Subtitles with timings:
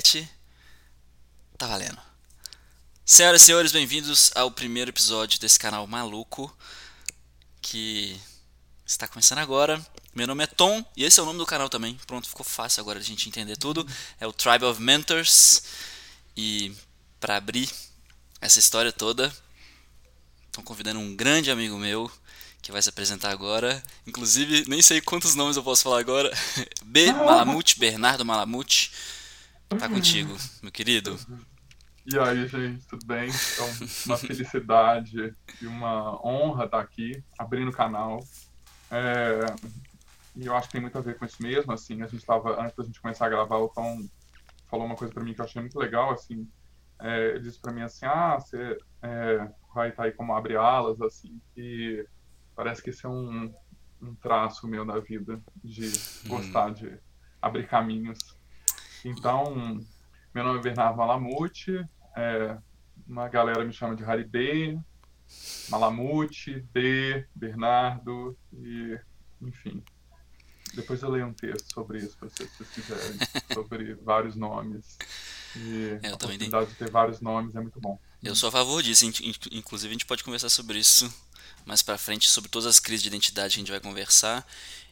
[0.00, 0.26] basquete,
[1.58, 1.98] tá valendo.
[3.04, 6.54] Senhoras e senhores, bem-vindos ao primeiro episódio desse canal maluco
[7.60, 8.18] que
[8.86, 9.84] está começando agora.
[10.14, 12.00] Meu nome é Tom e esse é o nome do canal também.
[12.06, 13.86] Pronto, ficou fácil agora a gente entender tudo.
[14.18, 15.62] É o Tribe of Mentors.
[16.34, 16.74] E
[17.20, 17.68] para abrir
[18.40, 19.30] essa história toda,
[20.46, 22.10] estou convidando um grande amigo meu
[22.62, 23.82] que vai se apresentar agora.
[24.06, 26.30] Inclusive, nem sei quantos nomes eu posso falar agora.
[26.84, 27.12] B.
[27.12, 28.90] Malamute, Bernardo Malamute.
[29.78, 31.16] Tá contigo, meu querido.
[32.04, 33.28] E aí, gente, tudo bem?
[33.28, 38.18] Então, uma felicidade e uma honra estar aqui, abrindo o canal.
[38.90, 39.40] É,
[40.34, 42.60] e eu acho que tem muito a ver com isso mesmo, assim, a gente estava,
[42.60, 44.08] antes da gente começar a gravar, o Tom
[44.68, 46.48] falou uma coisa para mim que eu achei muito legal, assim,
[47.00, 51.00] é, ele disse para mim assim, ah, você é, vai estar aí como abre alas,
[51.00, 52.04] assim, e
[52.56, 53.54] parece que esse é um,
[54.02, 55.92] um traço meu da vida, de
[56.26, 56.98] gostar de
[57.40, 58.18] abrir caminhos.
[59.04, 59.80] Então,
[60.34, 61.84] meu nome é Bernardo Malamute,
[62.16, 62.56] é,
[63.06, 64.78] uma galera me chama de Harry B,
[65.68, 68.98] Malamute, B, Bernardo, e
[69.40, 69.82] enfim.
[70.74, 73.18] Depois eu leio um texto sobre isso, para vocês, se vocês quiserem,
[73.52, 74.96] sobre vários nomes.
[75.56, 77.98] E É, a também possibilidade de ter vários nomes é muito bom.
[78.22, 81.12] Eu sou a favor disso, in- in- inclusive a gente pode conversar sobre isso
[81.64, 84.46] mais pra frente, sobre todas as crises de identidade que a gente vai conversar.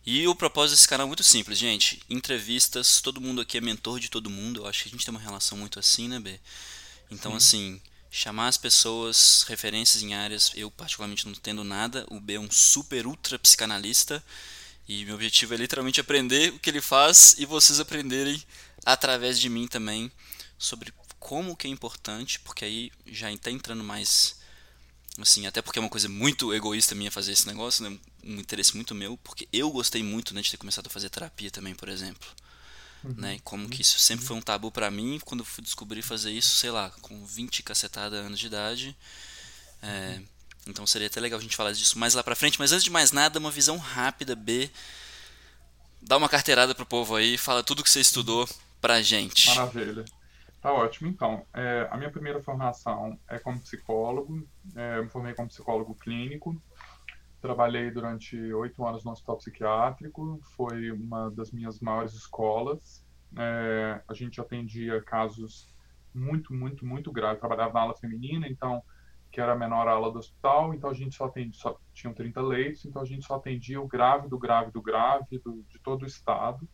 [0.07, 2.03] E o propósito desse canal é muito simples, gente.
[2.09, 4.61] Entrevistas, todo mundo aqui é mentor de todo mundo.
[4.61, 6.41] Eu acho que a gente tem uma relação muito assim, né, B?
[7.11, 12.07] Então, assim, chamar as pessoas, referências em áreas, eu particularmente não entendo nada.
[12.11, 14.25] O B é um super ultra psicanalista.
[14.89, 18.43] E meu objetivo é literalmente aprender o que ele faz e vocês aprenderem
[18.87, 20.11] através de mim também
[20.57, 24.38] sobre como que é importante, porque aí já está entrando mais
[25.21, 27.99] assim, até porque é uma coisa muito egoísta minha fazer esse negócio, né?
[28.25, 31.51] Um interesse muito meu, porque eu gostei muito, né, de ter começado a fazer terapia
[31.51, 32.29] também, por exemplo.
[33.05, 33.37] Né?
[33.37, 36.33] E como que isso sempre foi um tabu pra mim, quando eu fui descobrir fazer
[36.33, 38.97] isso, sei lá, com 20 cacetada anos de idade.
[39.81, 40.21] É,
[40.67, 42.91] então seria até legal a gente falar disso mais lá pra frente, mas antes de
[42.91, 44.71] mais nada, uma visão rápida, B.
[46.03, 48.49] Dá uma carteirada pro povo aí, fala tudo que você estudou
[48.81, 49.49] pra gente.
[49.49, 50.05] Maravilha.
[50.69, 51.09] Tá ótimo.
[51.09, 54.47] Então, é, a minha primeira formação é como psicólogo.
[54.77, 56.61] É, me formei como psicólogo clínico.
[57.41, 60.39] Trabalhei durante oito anos no hospital psiquiátrico.
[60.55, 63.03] Foi uma das minhas maiores escolas.
[63.35, 65.75] É, a gente atendia casos
[66.15, 67.41] muito, muito, muito graves.
[67.41, 68.83] Trabalhava na ala feminina, então
[69.33, 70.75] que era a menor ala do hospital.
[70.75, 72.85] Então a gente só atendia, só tinham 30 leitos.
[72.85, 76.07] Então a gente só atendia o grave do grave do grave do, de todo o
[76.07, 76.69] estado.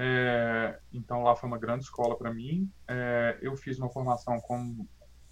[0.00, 2.70] É, então lá foi uma grande escola para mim.
[2.88, 4.40] É, eu fiz uma formação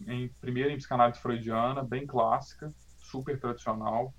[0.00, 4.12] em primeiro em psicanálise freudiana, bem clássica, super tradicional.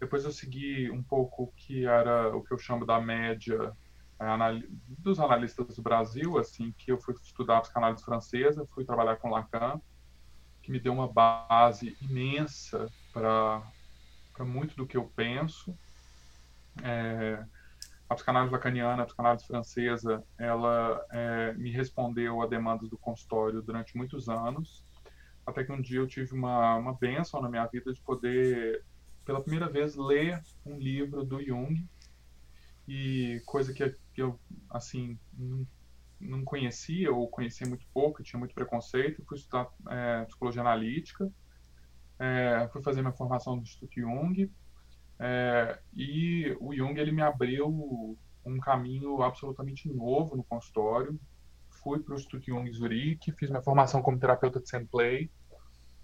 [0.00, 3.72] Depois eu segui um pouco o que era o que eu chamo da média
[4.18, 4.66] é, anali
[4.98, 9.78] dos analistas do Brasil, assim, que eu fui estudar psicanálise francesa, fui trabalhar com Lacan,
[10.62, 13.62] que me deu uma base imensa para
[14.40, 15.76] muito do que eu penso.
[16.82, 17.44] É,
[18.12, 23.96] a psicanálise lacaniana, a psicanálise francesa, ela é, me respondeu a demandas do consultório durante
[23.96, 24.84] muitos anos,
[25.46, 28.84] até que um dia eu tive uma, uma benção na minha vida de poder,
[29.24, 31.88] pela primeira vez, ler um livro do Jung,
[32.86, 35.18] e coisa que, eu, assim,
[36.20, 41.30] não conhecia, ou conhecia muito pouco, tinha muito preconceito, fui estudar é, psicologia analítica,
[42.18, 44.50] é, fui fazer minha formação no Instituto Jung,
[45.24, 51.16] é, e o Jung ele me abriu um caminho absolutamente novo no consultório.
[51.70, 55.30] Fui para o Instituto Jung Zurique, fiz minha formação como terapeuta de Semplay,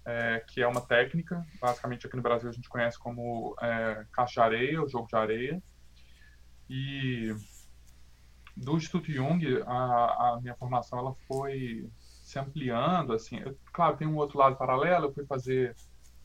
[0.05, 4.35] é, que é uma técnica, basicamente aqui no Brasil a gente conhece como é, caixa
[4.35, 5.61] de areia, o jogo de areia.
[6.69, 7.35] E
[8.55, 11.89] do Instituto Jung, a, a minha formação ela foi
[12.23, 15.75] se ampliando, assim, eu, claro, tem um outro lado paralelo, eu fui fazer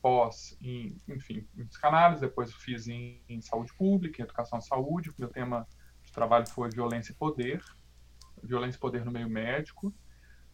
[0.04, 5.10] pós em, enfim, em psicanálise, depois fiz em, em saúde pública, em educação e saúde,
[5.18, 5.66] meu tema
[6.02, 7.64] de trabalho foi violência e poder,
[8.42, 9.94] violência e poder no meio médico,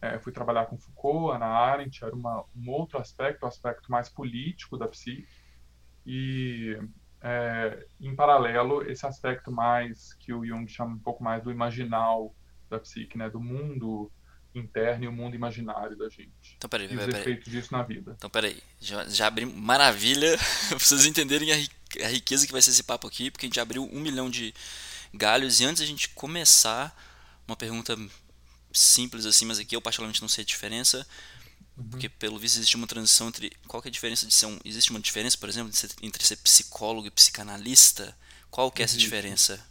[0.01, 3.91] é, fui trabalhar com Foucault, Ana Arendt, era uma, um outro aspecto, o um aspecto
[3.91, 5.27] mais político da psique,
[6.05, 6.79] e
[7.19, 12.33] é, em paralelo, esse aspecto mais que o Jung chama um pouco mais do imaginal
[12.69, 14.09] da psique, né, do mundo
[14.53, 16.55] interno e o mundo imaginário da gente.
[16.57, 17.21] Então, peraí, e os peraí, peraí.
[17.21, 18.13] efeitos disso na vida.
[18.17, 18.61] Então, peraí.
[18.79, 19.55] Já, já abrimos.
[19.55, 20.37] Maravilha.
[20.69, 21.69] pra vocês entenderem a, ri-
[22.03, 24.53] a riqueza que vai ser esse papo aqui, porque a gente abriu um milhão de
[25.13, 25.59] galhos.
[25.59, 26.95] E antes a gente começar,
[27.47, 27.97] uma pergunta
[28.73, 31.05] simples assim, mas aqui eu particularmente não sei a diferença.
[31.89, 33.51] Porque pelo visto existe uma transição entre.
[33.67, 34.59] Qual que é a diferença de ser um.
[34.63, 38.15] Existe uma diferença, por exemplo, ser- entre ser psicólogo e psicanalista?
[38.51, 39.05] Qual que é essa Existe.
[39.09, 39.65] diferença?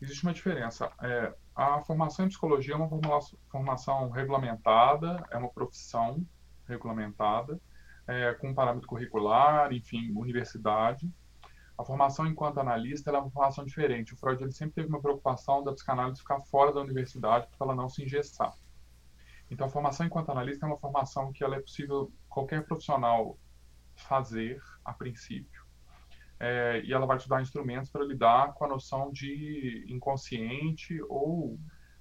[0.00, 0.90] Existe uma diferença.
[1.02, 2.88] É, a formação em psicologia é uma
[3.48, 6.22] formação regulamentada, é uma profissão
[6.68, 7.58] regulamentada,
[8.06, 11.10] é, com parâmetro curricular, enfim, universidade.
[11.78, 14.12] A formação enquanto analista é uma formação diferente.
[14.12, 17.74] O Freud ele sempre teve uma preocupação da psicanálise ficar fora da universidade para ela
[17.74, 18.54] não se engessar.
[19.50, 23.38] Então, a formação enquanto analista é uma formação que ela é possível qualquer profissional
[23.94, 25.55] fazer a princípio
[26.38, 31.58] é, e ela vai te dar instrumentos para lidar com a noção de inconsciente ou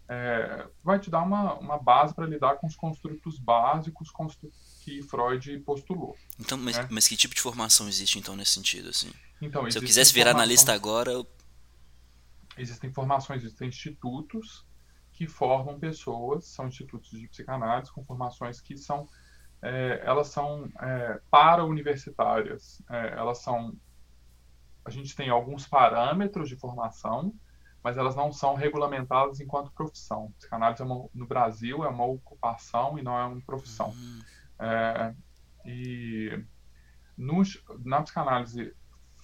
[0.08, 4.52] é, vai te dar uma, uma base para lidar com os construtos básicos constru
[4.82, 6.16] que Freud postulou.
[6.40, 6.88] Então, mas, né?
[6.92, 9.12] mas, que tipo de formação existe então nesse sentido assim?
[9.42, 11.28] Então, Se eu quisesse virar analista agora, eu...
[12.58, 14.64] existem formações, existem institutos
[15.12, 19.08] que formam pessoas, são institutos de psicanálise com formações que são
[19.62, 23.76] é, elas são é, para universitárias, é, elas são
[24.86, 27.34] a gente tem alguns parâmetros de formação,
[27.84, 30.32] mas elas não são regulamentadas enquanto profissão.
[30.38, 33.90] Psicanálise é uma, no Brasil é uma ocupação e não é uma profissão.
[33.90, 34.22] Uhum.
[34.60, 35.16] É,
[35.66, 36.44] e
[37.18, 37.42] no,
[37.84, 38.76] na psicanálise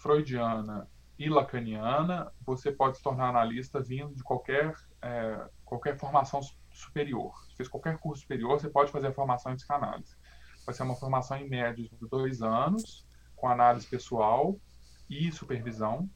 [0.01, 0.87] freudiana
[1.17, 6.41] e lacaniana, você pode se tornar analista vindo de qualquer, é, qualquer formação
[6.71, 7.35] superior.
[7.49, 10.15] Se fez qualquer curso superior, você pode fazer a formação em psicanálise.
[10.65, 13.05] Vai ser uma formação em média de dois anos,
[13.35, 14.59] com análise pessoal
[15.11, 16.09] e supervisão,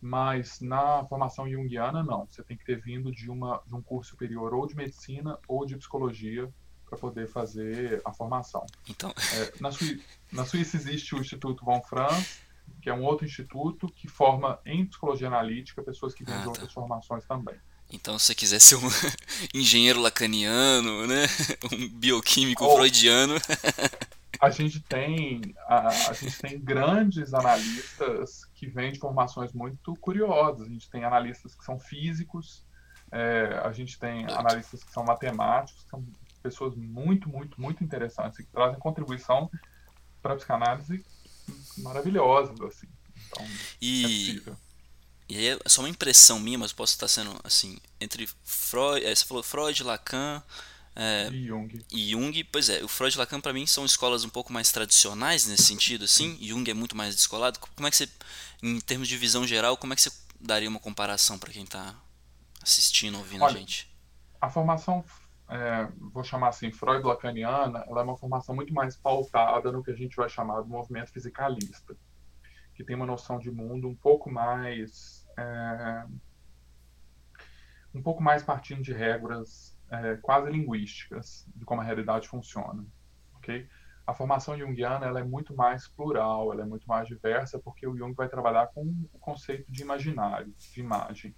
[0.00, 2.26] mas na formação junguiana não.
[2.30, 5.64] Você tem que ter vindo de, uma, de um curso superior ou de medicina ou
[5.64, 6.52] de psicologia
[6.86, 8.66] para poder fazer a formação.
[8.88, 9.10] Então...
[9.32, 12.40] É, na, Suí na Suíça existe o Instituto Von Franz,
[12.82, 16.44] que é um outro instituto que forma em psicologia analítica pessoas que vêm ah, de
[16.44, 16.50] tá.
[16.50, 17.56] outras formações também.
[17.90, 18.88] Então, se você quiser ser um
[19.54, 21.26] engenheiro lacaniano, né?
[21.72, 23.34] um bioquímico freudiano.
[24.44, 30.66] a gente tem a, a, gente tem grandes analistas que vêm de formações muito curiosas.
[30.66, 32.62] A gente tem analistas que são físicos,
[33.10, 36.04] é, a gente tem analistas que são matemáticos, que são
[36.42, 39.50] pessoas muito, muito, muito interessantes que trazem contribuição
[40.20, 41.04] para a psicanálise
[41.78, 42.86] maravilhosas, assim.
[43.26, 43.46] Então,
[43.80, 44.52] e, é
[45.28, 49.14] e aí é só uma impressão minha, mas posso estar sendo assim, entre Freud, é,
[49.14, 50.42] você falou Freud, Lacan,
[50.96, 51.84] é, e Jung.
[51.90, 54.70] E Jung, pois é, o Freud e Lacan para mim são escolas um pouco mais
[54.70, 56.38] tradicionais nesse sentido, assim.
[56.40, 57.58] Jung é muito mais descolado.
[57.58, 58.08] Como é que você,
[58.62, 61.94] em termos de visão geral, como é que você daria uma comparação para quem está
[62.62, 63.92] assistindo, ouvindo Olha, a gente?
[64.40, 65.04] A formação,
[65.48, 69.96] é, vou chamar assim, Freud-Lacaniana, ela é uma formação muito mais pautada no que a
[69.96, 71.96] gente vai chamar de movimento fisicalista,
[72.74, 76.04] que tem uma noção de mundo um pouco mais é,
[77.92, 82.84] um pouco mais partindo de regras é, quase linguísticas de como a realidade funciona,
[83.36, 83.68] ok?
[84.06, 87.96] A formação junguiana ela é muito mais plural, ela é muito mais diversa, porque o
[87.96, 88.82] Jung vai trabalhar com
[89.12, 91.34] o conceito de imaginário, de imagem.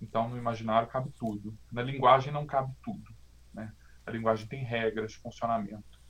[0.00, 1.56] Então, no imaginário cabe tudo.
[1.70, 3.14] Na linguagem não cabe tudo.
[3.54, 3.72] Né?
[4.04, 6.00] A linguagem tem regras de funcionamento.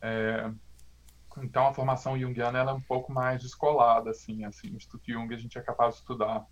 [0.00, 0.50] É,
[1.38, 4.70] então, a formação junguiana ela é um pouco mais descolada, assim, assim.
[4.70, 6.44] No Instituto Jung a gente é capaz de estudar,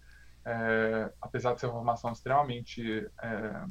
[0.44, 3.64] é, apesar de ser uma formação extremamente é,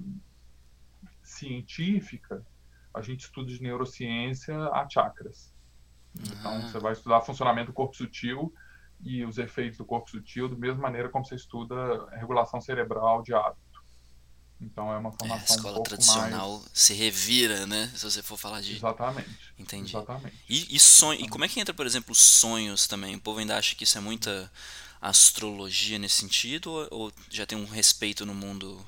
[1.31, 2.45] científica,
[2.93, 5.53] a gente estuda de neurociência a chakras.
[6.19, 6.61] Então, uhum.
[6.61, 8.53] você vai estudar funcionamento do corpo sutil
[9.01, 11.75] e os efeitos do corpo sutil da mesma maneira como você estuda
[12.11, 13.61] regulação cerebral de hábito.
[14.59, 16.69] Então é uma formação é, a escola um pouco tradicional mais...
[16.71, 17.91] se revira, né?
[17.95, 18.75] Se você for falar de.
[18.75, 19.53] Exatamente.
[19.57, 19.89] Entendi.
[19.89, 20.37] Exatamente.
[20.47, 21.19] E, e sonho.
[21.19, 23.15] E como é que entra, por exemplo, sonhos também?
[23.15, 24.51] O povo ainda acha que isso é muita
[25.01, 28.85] astrologia nesse sentido ou já tem um respeito no mundo?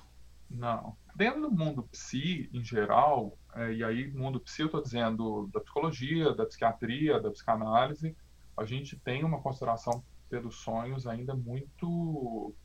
[0.47, 5.49] Não dentro do mundo psi, em geral, é, e aí mundo psi eu estou dizendo
[5.53, 8.15] da psicologia, da psiquiatria, da psicanálise,
[8.57, 12.55] a gente tem uma consideração pelos sonhos ainda muito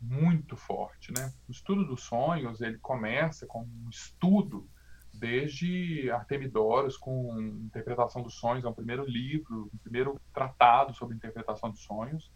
[0.00, 1.32] muito forte, né?
[1.48, 4.68] O estudo dos sonhos, ele começa com um estudo
[5.14, 11.70] desde Artemidoros com interpretação dos sonhos, é o primeiro livro, o primeiro tratado sobre interpretação
[11.70, 12.32] dos sonhos,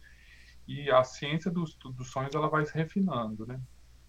[0.69, 3.61] e a ciência dos, dos sonhos ela vai se refinando, né?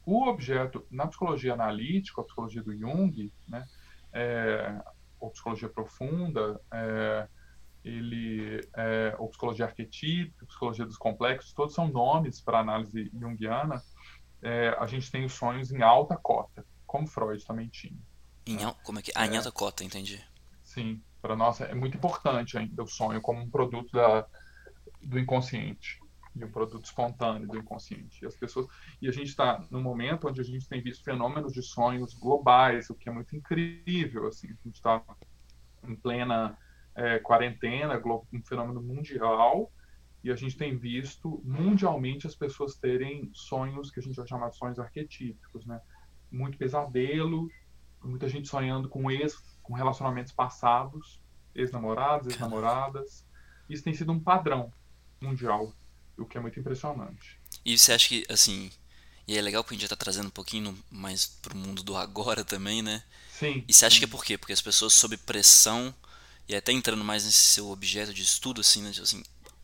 [0.08, 3.68] O objeto, na psicologia analítica, a psicologia do Jung, né,
[4.14, 4.82] é,
[5.20, 7.28] ou psicologia profunda, é,
[7.84, 13.84] ele, é, ou psicologia arquetípica, psicologia dos complexos, todos são nomes para análise junguiana.
[14.42, 18.00] É, a gente tem os sonhos em alta cota, como Freud também tinha.
[18.46, 18.60] Em?
[18.86, 19.12] Como é que?
[19.14, 19.38] Ah, em é.
[19.38, 20.24] alta cota, entendi.
[20.64, 24.26] Sim, para nós é muito importante ainda o sonho como um produto da,
[25.04, 26.00] do inconsciente
[26.40, 28.24] e um produto espontâneo do inconsciente.
[28.24, 28.68] E as pessoas
[29.02, 32.90] e a gente está num momento onde a gente tem visto fenômenos de sonhos globais,
[32.90, 34.28] o que é muito incrível.
[34.28, 35.04] Assim, a gente está
[35.84, 36.58] em plena
[36.96, 38.02] é, quarentena,
[38.34, 39.72] um fenômeno mundial,
[40.24, 44.50] E a gente tem visto mundialmente as pessoas terem sonhos que a gente vai chamar
[44.50, 45.80] de sonhos arquetípicos, né?
[46.32, 47.48] Muito pesadelo,
[48.04, 51.22] muita gente sonhando com ex, com relacionamentos passados,
[51.54, 53.26] ex-namorados, ex-namoradas.
[53.70, 54.72] Isso tem sido um padrão
[55.22, 55.74] mundial,
[56.18, 57.38] o que é muito impressionante.
[57.66, 58.72] E você acha que, assim,
[59.28, 61.98] e é legal que a gente já tá trazendo um pouquinho mais pro mundo do
[61.98, 63.04] agora também, né?
[63.38, 63.64] Sim.
[63.68, 64.00] E você acha sim.
[64.00, 64.38] que é por quê?
[64.38, 65.94] Porque as pessoas sob pressão,
[66.48, 68.92] e até entrando mais nesse seu objeto de estudo, assim, né?
[69.02, 69.22] Assim,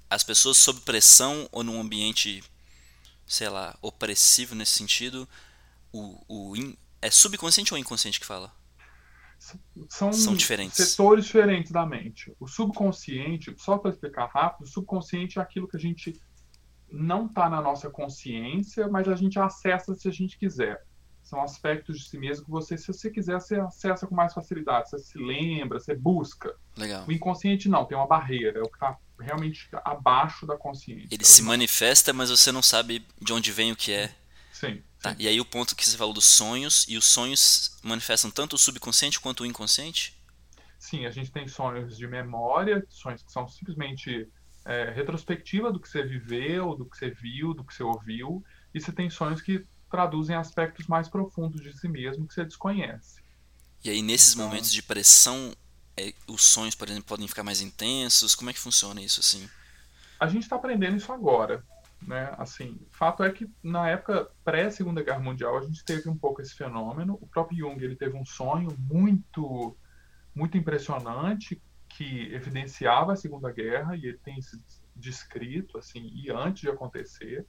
[0.09, 2.43] as pessoas sob pressão ou num ambiente,
[3.25, 5.27] sei lá, opressivo nesse sentido,
[5.93, 8.53] o, o in, é subconsciente ou inconsciente que fala?
[9.89, 10.77] São, São diferentes.
[10.77, 12.33] setores diferentes da mente.
[12.39, 16.19] O subconsciente, só para explicar rápido, o subconsciente é aquilo que a gente
[16.93, 20.85] não está na nossa consciência, mas a gente acessa se a gente quiser.
[21.23, 24.89] São aspectos de si mesmo que você, se você quiser, você acessa com mais facilidade.
[24.89, 26.53] Você se lembra, você busca.
[26.77, 27.07] Legal.
[27.07, 31.07] O inconsciente não, tem uma barreira, é o que está realmente abaixo da consciência.
[31.09, 34.13] Ele se manifesta, mas você não sabe de onde vem o que é.
[34.51, 34.83] Sim.
[35.01, 35.17] Tá, sim.
[35.19, 38.59] e aí o ponto que você falou dos sonhos, e os sonhos manifestam tanto o
[38.59, 40.15] subconsciente quanto o inconsciente?
[40.77, 44.29] Sim, a gente tem sonhos de memória, sonhos que são simplesmente
[44.65, 48.43] é, retrospectiva do que você viveu, do que você viu, do que você ouviu,
[48.73, 53.21] e você tem sonhos que traduzem aspectos mais profundos de si mesmo que você desconhece.
[53.83, 55.53] E aí nesses Então- momentos de pressão,
[55.95, 58.33] é, os sonhos, por exemplo, podem ficar mais intensos?
[58.33, 59.47] Como é que funciona isso assim?
[60.19, 61.63] A gente está aprendendo isso agora,
[62.01, 62.33] né?
[62.37, 66.41] Assim, fato é que na época pré Segunda Guerra Mundial a gente teve um pouco
[66.41, 67.17] esse fenômeno.
[67.21, 69.77] O próprio Jung ele teve um sonho muito
[70.33, 71.61] muito impressionante
[71.95, 74.61] que evidenciava a Segunda Guerra e ele tem se
[74.95, 77.45] descrito assim e antes de acontecer.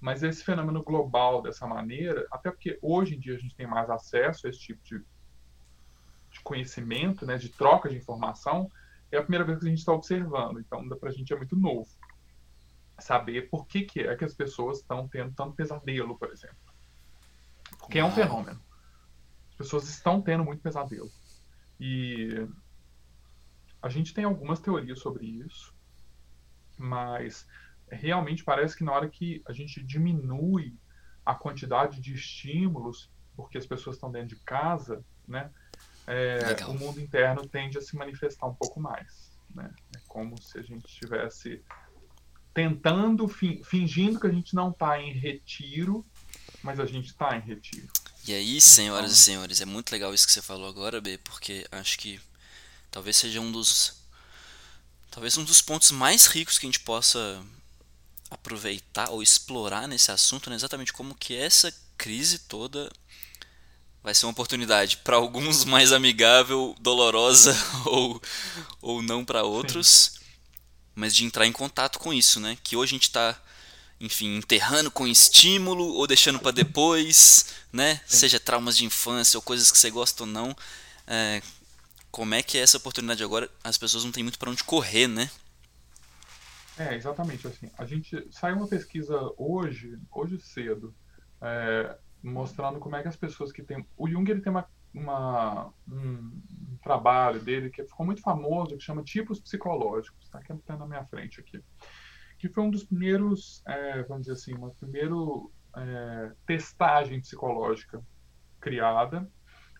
[0.00, 3.88] Mas esse fenômeno global dessa maneira, até porque hoje em dia a gente tem mais
[3.88, 4.98] acesso a esse tipo de,
[6.30, 8.70] de conhecimento, né, de troca de informação,
[9.10, 10.58] é a primeira vez que a gente está observando.
[10.58, 11.88] Então, para a gente é muito novo
[12.98, 16.56] saber por que, que é que as pessoas estão tendo tanto pesadelo, por exemplo.
[17.78, 18.60] Porque é um fenômeno.
[19.50, 21.10] As pessoas estão tendo muito pesadelo.
[21.78, 22.46] E
[23.84, 25.74] a gente tem algumas teorias sobre isso,
[26.78, 27.46] mas
[27.90, 30.74] realmente parece que na hora que a gente diminui
[31.24, 35.50] a quantidade de estímulos, porque as pessoas estão dentro de casa, né?
[36.06, 39.32] é, o mundo interno tende a se manifestar um pouco mais.
[39.54, 39.70] Né?
[39.96, 41.62] É como se a gente estivesse
[42.52, 46.04] tentando, fin- fingindo que a gente não está em retiro,
[46.62, 47.88] mas a gente está em retiro.
[48.26, 51.18] E aí, senhoras Então- e senhores, é muito legal isso que você falou agora, B,
[51.18, 52.20] porque acho que
[52.94, 53.92] talvez seja um dos
[55.10, 57.44] talvez um dos pontos mais ricos que a gente possa
[58.30, 60.54] aproveitar ou explorar nesse assunto, né?
[60.54, 62.88] exatamente como que essa crise toda
[64.00, 67.52] vai ser uma oportunidade para alguns mais amigável, dolorosa
[67.84, 68.22] ou
[68.80, 70.20] ou não para outros,
[70.94, 72.56] mas de entrar em contato com isso, né?
[72.62, 73.36] Que hoje a gente está
[73.98, 78.00] enfim, enterrando com estímulo ou deixando para depois, né?
[78.06, 80.56] Seja traumas de infância ou coisas que você gosta ou não.
[81.06, 81.42] É,
[82.14, 83.50] como é que é essa oportunidade agora?
[83.64, 85.28] As pessoas não têm muito para onde correr, né?
[86.78, 87.68] É, exatamente assim.
[87.76, 90.94] A gente saiu uma pesquisa hoje, hoje cedo,
[91.42, 93.84] é, mostrando como é que as pessoas que têm.
[93.96, 96.40] O Jung ele tem uma, uma- um,
[96.84, 100.24] trabalho dele que ficou muito famoso que chama tipos psicológicos.
[100.24, 101.60] Está aqui tá na minha frente aqui,
[102.38, 105.16] que foi um dos primeiros, é, vamos dizer assim, uma primeira
[105.76, 108.00] é, testagem psicológica
[108.60, 109.28] criada,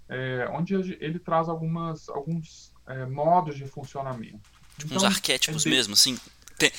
[0.09, 4.41] é, onde ele traz algumas alguns é, modos de funcionamento.
[4.79, 6.19] Tipo uns arquétipos é de- mesmo, assim,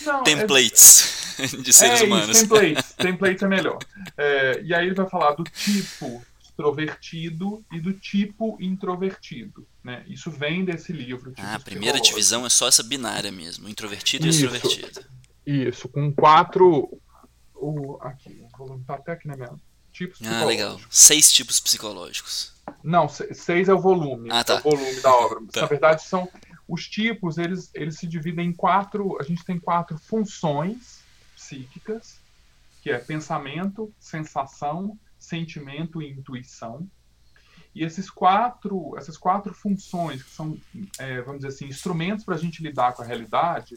[0.05, 2.37] Não, é- templates de seres é humanos.
[2.37, 3.79] Isso, templates, templates é melhor.
[4.17, 9.67] É, e aí ele vai falar do tipo extrovertido e do tipo introvertido.
[9.83, 10.03] Né?
[10.07, 11.31] Isso vem desse livro.
[11.31, 14.45] Tipos Ah, a primeira divisão é só essa binária mesmo, introvertido e Isso.
[14.45, 15.05] extrovertido.
[15.45, 16.99] Isso, com quatro.
[17.53, 19.51] O, aqui, o volume tá até aqui na minha.
[19.91, 20.79] Tipos Ah, legal.
[20.89, 22.53] Seis tipos psicológicos.
[22.85, 24.29] Não, se- seis é o volume.
[24.31, 24.55] Ah, tá.
[24.55, 25.39] É o volume da obra.
[25.51, 25.61] Tá.
[25.61, 26.29] Na verdade, são.
[26.67, 29.17] Os tipos, eles, eles se dividem em quatro.
[29.19, 31.03] A gente tem quatro funções
[31.35, 32.19] psíquicas,
[32.81, 36.87] que é pensamento, sensação, sentimento e intuição.
[37.73, 40.57] E esses quatro, essas quatro funções, que são,
[40.97, 43.75] é, vamos dizer assim, instrumentos para a gente lidar com a realidade,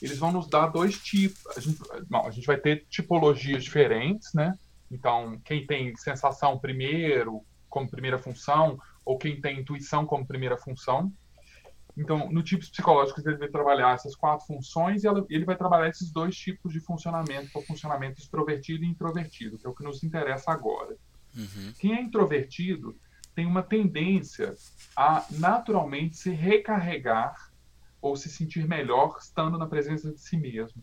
[0.00, 1.40] eles vão nos dar dois tipos.
[1.56, 4.56] A gente, bom, a gente vai ter tipologias diferentes, né?
[4.90, 11.10] Então, quem tem sensação primeiro, como primeira função, ou quem tem intuição como primeira função.
[11.96, 15.88] Então, no tipos psicológicos, ele vai trabalhar essas quatro funções e ela- ele vai trabalhar
[15.88, 20.04] esses dois tipos de funcionamento, o funcionamento extrovertido e introvertido, que é o que nos
[20.04, 20.96] interessa agora.
[21.34, 21.72] Uhum.
[21.78, 22.94] Quem é introvertido
[23.34, 24.54] tem uma tendência
[24.94, 27.34] a naturalmente se recarregar
[28.02, 30.82] ou se sentir melhor estando na presença de si mesmo.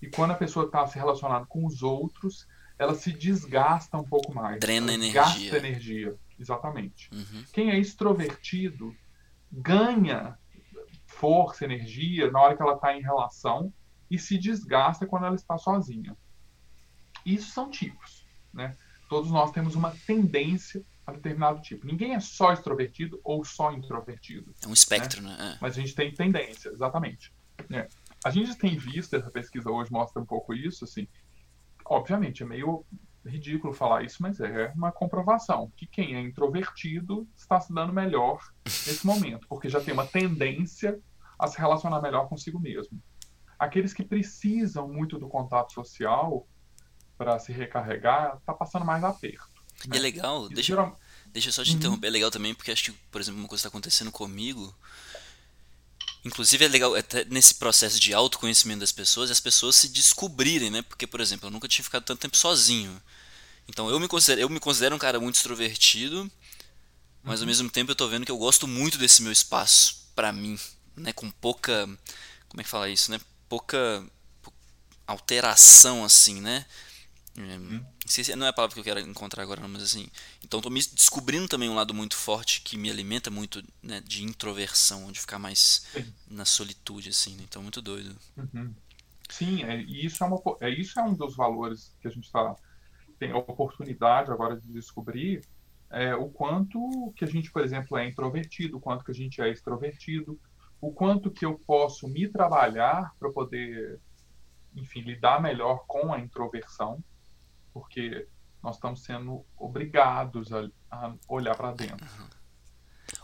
[0.00, 2.46] E quando a pessoa está se relacionando com os outros,
[2.78, 4.60] ela se desgasta um pouco mais.
[4.60, 5.20] Drena energia.
[5.20, 7.08] Gasta energia, exatamente.
[7.12, 7.44] Uhum.
[7.52, 8.94] Quem é extrovertido
[9.50, 10.36] ganha
[11.06, 13.72] força, energia na hora que ela está em relação
[14.10, 16.16] e se desgasta quando ela está sozinha.
[17.24, 18.76] Isso são tipos, né?
[19.08, 21.86] Todos nós temos uma tendência a determinado tipo.
[21.86, 24.54] Ninguém é só extrovertido ou só introvertido.
[24.62, 25.36] É um espectro, né?
[25.36, 25.54] né?
[25.54, 25.58] É.
[25.60, 27.32] Mas a gente tem tendência, exatamente.
[27.70, 27.88] É.
[28.24, 31.06] A gente tem visto, essa pesquisa hoje mostra um pouco isso, assim.
[31.84, 32.84] Obviamente, é meio
[33.26, 38.40] ridículo falar isso, mas é uma comprovação que quem é introvertido está se dando melhor
[38.64, 40.98] nesse momento, porque já tem uma tendência
[41.38, 43.02] a se relacionar melhor consigo mesmo.
[43.58, 46.46] Aqueles que precisam muito do contato social
[47.16, 49.48] para se recarregar, tá passando mais aperto.
[49.86, 49.96] Né?
[49.96, 50.98] E é legal, deixa, geral...
[51.26, 51.76] deixa eu só te uhum.
[51.76, 54.74] interromper, é legal também, porque acho que, por exemplo, uma coisa está acontecendo comigo.
[56.24, 60.82] Inclusive é legal até nesse processo de autoconhecimento das pessoas, as pessoas se descobrirem, né?
[60.82, 63.00] Porque, por exemplo, eu nunca tinha ficado tanto tempo sozinho.
[63.68, 66.30] Então eu me considero, eu me considero um cara muito extrovertido,
[67.22, 67.46] mas ao uhum.
[67.46, 70.58] mesmo tempo eu tô vendo que eu gosto muito desse meu espaço para mim,
[70.96, 71.86] né, com pouca,
[72.48, 73.20] como é que fala isso, né?
[73.48, 74.04] Pouca
[75.06, 76.64] alteração assim, né?
[77.36, 77.84] Uhum.
[78.36, 80.08] Não é a palavra que eu quero encontrar agora, mas assim.
[80.42, 84.22] Então estou me descobrindo também um lado muito forte que me alimenta muito né, de
[84.22, 85.86] introversão, de ficar mais
[86.28, 87.34] na solitude, assim.
[87.36, 87.44] Né?
[87.48, 88.14] Então muito doido.
[88.36, 88.74] Uhum.
[89.28, 92.24] Sim, é, e isso é, uma, é, isso é um dos valores que a gente
[92.24, 92.54] está
[93.18, 95.40] tem a oportunidade agora de descobrir
[95.90, 99.40] é, o quanto que a gente, por exemplo, é introvertido, o quanto que a gente
[99.40, 100.38] é extrovertido,
[100.80, 104.00] o quanto que eu posso me trabalhar para poder,
[104.74, 107.02] enfim, lidar melhor com a introversão,
[107.74, 108.26] porque
[108.62, 112.06] nós estamos sendo obrigados a, a olhar para dentro.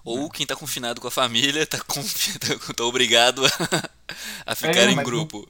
[0.04, 1.84] Ou quem está confinado com a família está tá,
[2.76, 3.48] tá obrigado a,
[4.52, 5.48] a ficar é, em grupo.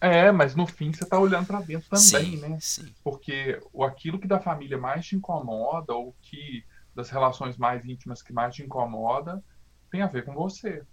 [0.00, 2.58] É, mas no fim você está olhando para dentro também, sim, né?
[2.60, 2.94] Sim.
[3.02, 8.22] Porque o aquilo que da família mais te incomoda, ou que das relações mais íntimas
[8.22, 9.42] que mais te incomoda,
[9.90, 10.84] tem a ver com você.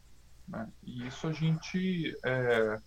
[0.47, 0.67] Né?
[0.83, 2.79] E isso a gente, é,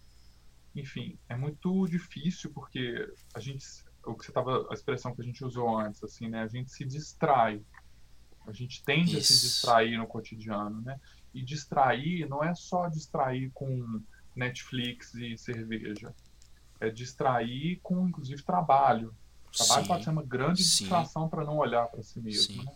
[0.74, 3.64] enfim, é muito difícil porque a gente,
[4.04, 6.42] o que você tava, a expressão que a gente usou antes, assim, né?
[6.42, 7.62] A gente se distrai,
[8.46, 9.32] a gente tende isso.
[9.32, 10.98] a se distrair no cotidiano, né?
[11.34, 14.02] E distrair não é só distrair com
[14.34, 16.14] Netflix e cerveja.
[16.80, 19.14] É distrair com, inclusive, trabalho.
[19.48, 20.84] O trabalho sim, pode ser uma grande sim.
[20.84, 22.62] distração para não olhar para si mesmo.
[22.62, 22.72] Né?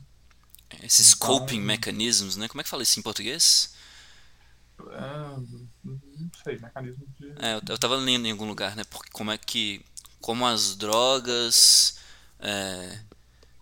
[0.83, 2.49] Esses então, coping mechanisms, né?
[2.49, 3.75] Como é que fala isso em português?
[4.91, 5.37] É,
[5.85, 7.29] não sei, mecanismo de.
[7.39, 8.85] É, eu, eu tava lendo em algum lugar, né?
[8.85, 9.85] Porque como é que.
[10.23, 11.99] Como as drogas.
[12.41, 12.99] É,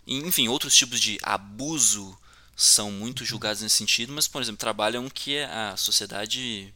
[0.07, 2.17] enfim, outros tipos de abuso
[2.55, 6.73] são muito julgados nesse sentido, mas, por exemplo, trabalho é um que a sociedade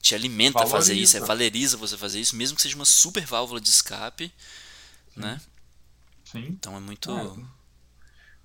[0.00, 0.76] te alimenta valoriza.
[0.76, 3.68] a fazer isso, é, valoriza você fazer isso, mesmo que seja uma super válvula de
[3.68, 4.32] escape,
[5.14, 5.20] Sim.
[5.20, 5.40] né?
[6.24, 6.46] Sim.
[6.48, 7.10] Então é muito.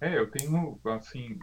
[0.02, 1.40] É, é eu tenho, assim,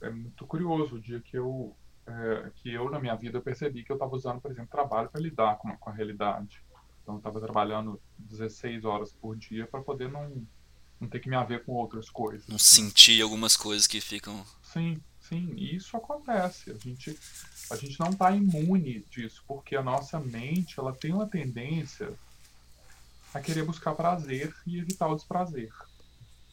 [0.00, 1.74] é, é, muito curioso o dia que eu,
[2.06, 5.20] é, que eu na minha vida percebi que eu estava usando, por exemplo, trabalho para
[5.20, 6.60] lidar com, com a realidade.
[7.04, 10.42] Então eu estava trabalhando 16 horas por dia para poder não,
[10.98, 12.48] não ter que me haver com outras coisas.
[12.48, 14.42] Não sentir algumas coisas que ficam.
[14.62, 16.70] Sim, sim, isso acontece.
[16.70, 17.16] A gente
[17.70, 22.12] a gente não está imune disso, porque a nossa mente ela tem uma tendência
[23.32, 25.72] a querer buscar prazer e evitar o desprazer.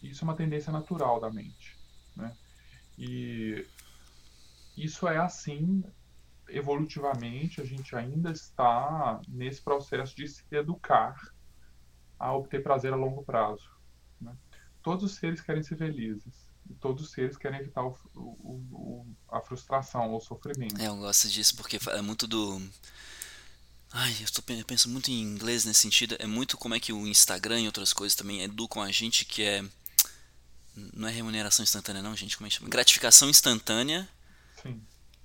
[0.02, 1.78] Isso é uma tendência natural da mente.
[2.16, 2.36] Né?
[2.98, 3.66] E
[4.76, 5.84] isso é assim
[6.56, 11.16] evolutivamente, a gente ainda está nesse processo de se educar
[12.20, 13.70] a obter prazer a longo prazo.
[14.20, 14.36] Né?
[14.82, 18.20] Todos os seres querem ser felizes todos os seres querem evitar o, o,
[18.72, 20.80] o, a frustração ou o sofrimento.
[20.80, 22.62] É, eu gosto disso porque é muito do.
[23.92, 26.16] Ai, eu, tô, eu penso muito em inglês nesse sentido.
[26.20, 29.44] É muito como é que o Instagram e outras coisas também educam a gente que
[29.44, 29.64] é.
[30.94, 32.38] Não é remuneração instantânea, não, gente.
[32.38, 32.70] Como é que chama?
[32.70, 34.08] Gratificação instantânea.
[34.62, 34.82] Sim.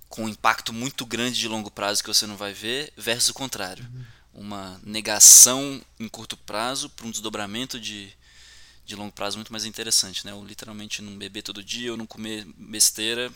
[0.09, 3.33] Com um impacto muito grande de longo prazo que você não vai ver, versus o
[3.33, 3.85] contrário.
[3.85, 4.05] Uhum.
[4.45, 8.11] Uma negação em curto prazo para um desdobramento de,
[8.85, 10.33] de longo prazo muito mais interessante, né?
[10.33, 13.31] Ou literalmente não beber todo dia ou não comer besteira,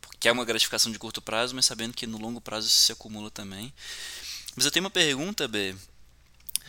[0.00, 2.92] porque é uma gratificação de curto prazo, mas sabendo que no longo prazo isso se
[2.92, 3.72] acumula também.
[4.54, 5.74] Mas eu tenho uma pergunta, B,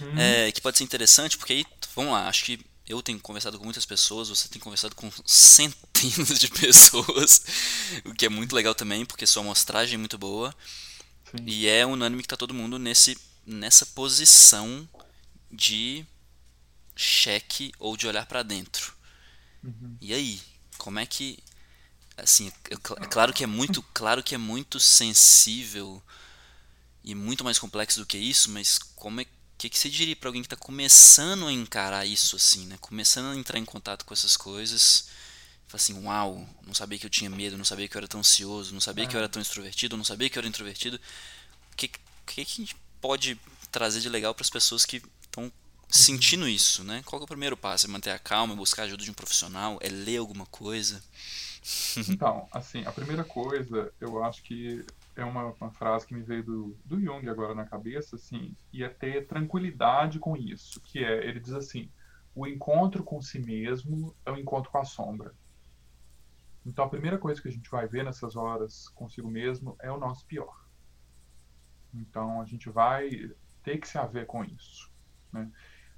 [0.02, 0.18] hum.
[0.18, 3.64] é, que pode ser interessante, porque aí, vamos lá, acho que eu tenho conversado com
[3.64, 7.44] muitas pessoas, você tem conversado com centenas de pessoas,
[8.06, 10.54] o que é muito legal também, porque sua amostragem é muito boa.
[11.32, 11.44] Sim.
[11.48, 14.88] E é unânime que está todo mundo nesse, nessa posição
[15.52, 16.06] de
[16.96, 18.94] cheque ou de olhar para dentro.
[19.64, 19.98] Uhum.
[20.00, 20.42] E aí,
[20.78, 21.40] como é que
[22.18, 26.02] assim, é, é claro que é muito, claro que é muito sensível
[27.04, 29.26] e muito mais complexo do que isso, mas como é
[29.64, 32.78] que, que você diria para alguém que está começando a encarar isso assim, né?
[32.82, 35.08] Começando a entrar em contato com essas coisas,
[35.68, 38.20] fala assim, uau, não sabia que eu tinha medo, não sabia que eu era tão
[38.20, 41.00] ansioso, não sabia que eu era tão extrovertido, não sabia que eu era introvertido.
[41.72, 43.40] O que, que, que a gente pode
[43.72, 45.50] trazer de legal para as pessoas que estão
[45.90, 47.02] sentindo isso, né?
[47.06, 47.86] Qual é o primeiro passo?
[47.86, 49.78] É manter a calma, buscar ajuda de um profissional?
[49.82, 51.02] É ler alguma coisa?
[52.10, 56.44] Então, assim, a primeira coisa, eu acho que é uma, uma frase que me veio
[56.44, 61.28] do, do Jung agora na cabeça, assim, e é ter tranquilidade com isso, que é,
[61.28, 61.90] ele diz assim,
[62.36, 65.34] o encontro com si mesmo é o encontro com a sombra.
[66.66, 70.00] Então, a primeira coisa que a gente vai ver nessas horas consigo mesmo é o
[70.00, 70.66] nosso pior.
[71.94, 73.10] Então, a gente vai
[73.62, 74.92] ter que se haver com isso.
[75.32, 75.52] Né?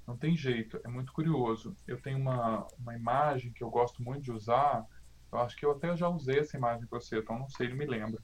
[0.06, 1.74] Não tem jeito, é muito curioso.
[1.86, 4.84] Eu tenho uma, uma imagem que eu gosto muito de usar,
[5.32, 7.76] eu acho que eu até já usei essa imagem para você, então não sei, não
[7.76, 8.22] me lembra.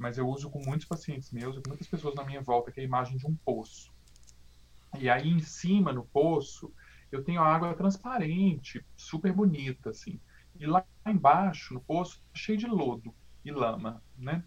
[0.00, 2.80] Mas eu uso com muitos pacientes meus e com muitas pessoas na minha volta, que
[2.80, 3.92] é a imagem de um poço.
[4.98, 6.72] E aí em cima, no poço,
[7.12, 10.18] eu tenho água transparente, super bonita, assim.
[10.58, 14.42] E lá embaixo, no poço, cheio de lodo e lama, né?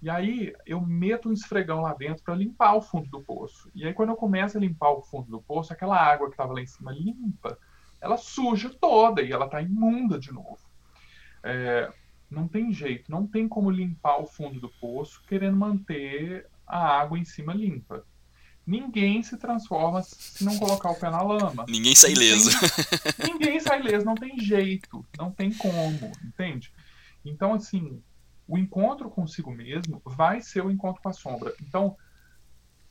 [0.00, 3.68] E aí eu meto um esfregão lá dentro para limpar o fundo do poço.
[3.74, 6.52] E aí quando eu começo a limpar o fundo do poço, aquela água que estava
[6.52, 7.58] lá em cima limpa,
[8.00, 10.60] ela suja toda e ela está imunda de novo.
[11.42, 11.92] É,
[12.32, 17.18] não tem jeito, não tem como limpar o fundo do poço querendo manter a água
[17.18, 18.04] em cima limpa.
[18.66, 21.66] Ninguém se transforma se não colocar o pé na lama.
[21.68, 22.50] Ninguém sai ileso.
[23.26, 26.72] ninguém sai ileso, não tem jeito, não tem como, entende?
[27.24, 28.00] Então, assim,
[28.46, 31.52] o encontro consigo mesmo vai ser o encontro com a sombra.
[31.60, 31.96] Então,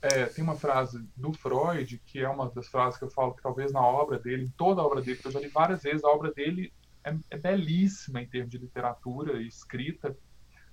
[0.01, 3.41] é, tem uma frase do Freud, que é uma das frases que eu falo que
[3.41, 6.03] talvez na obra dele, em toda a obra dele, que eu já li várias vezes,
[6.03, 10.15] a obra dele é, é belíssima em termos de literatura e escrita,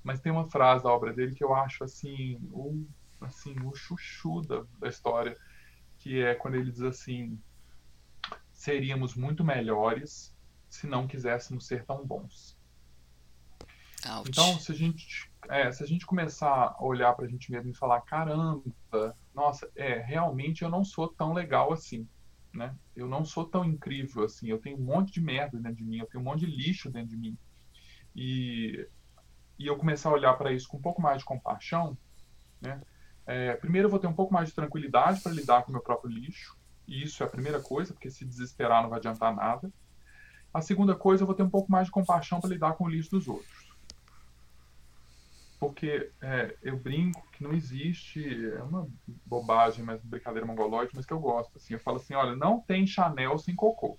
[0.03, 2.87] mas tem uma frase da obra dele que eu acho assim, o,
[3.21, 5.37] assim, o chuchu da, da história,
[5.99, 7.39] que é quando ele diz assim:
[8.53, 10.35] seríamos muito melhores
[10.69, 12.57] se não quiséssemos ser tão bons.
[14.07, 14.29] Ouch.
[14.29, 17.71] Então, se a gente, é, se a gente começar a olhar para a gente mesmo
[17.71, 18.63] e falar, caramba,
[19.35, 22.09] nossa, é, realmente eu não sou tão legal assim,
[22.53, 22.75] né?
[22.95, 25.99] Eu não sou tão incrível assim, eu tenho um monte de merda dentro de mim,
[25.99, 27.37] eu tenho um monte de lixo dentro de mim.
[28.15, 28.89] E,
[29.59, 31.97] e eu começar a olhar para isso com um pouco mais de compaixão,
[32.61, 32.81] né?
[33.27, 35.83] É, primeiro eu vou ter um pouco mais de tranquilidade para lidar com o meu
[35.83, 36.57] próprio lixo,
[36.87, 39.71] e isso é a primeira coisa, porque se desesperar não vai adiantar nada.
[40.53, 42.89] A segunda coisa, eu vou ter um pouco mais de compaixão para lidar com o
[42.89, 43.68] lixo dos outros
[45.59, 48.25] porque é, eu brinco que não existe,
[48.57, 48.89] é uma
[49.27, 51.57] bobagem, mas brincadeira mongoloide, mas que eu gosto.
[51.57, 53.99] Assim, eu falo assim, olha, não tem Chanel sem cocô.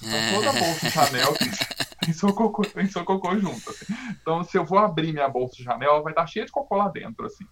[0.00, 1.50] Então toda bolsa Chanel tem,
[2.04, 3.70] tem, seu cocô, tem seu cocô junto.
[3.70, 3.86] Assim.
[4.20, 7.26] Então se eu vou abrir minha bolsa Chanel, vai estar cheia de cocô lá dentro,
[7.26, 7.44] assim.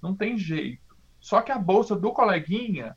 [0.00, 0.96] Não tem jeito.
[1.20, 2.96] Só que a bolsa do coleguinha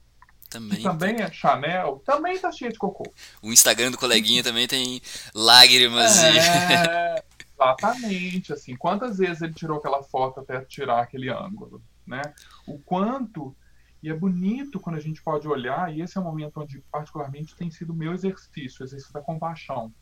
[0.50, 3.12] também, que também é Chanel, também tá cheia de cocô.
[3.42, 5.02] O Instagram do coleguinha também tem
[5.34, 7.16] lágrimas é...
[7.18, 7.24] e...
[7.64, 12.22] Exatamente, assim, quantas vezes ele tirou aquela foto até tirar aquele ângulo, né?
[12.68, 13.56] O quanto
[14.04, 17.56] e é bonito quando a gente pode olhar, e esse é o momento onde particularmente
[17.56, 19.94] tem sido meu exercício, o exercício da compaixão,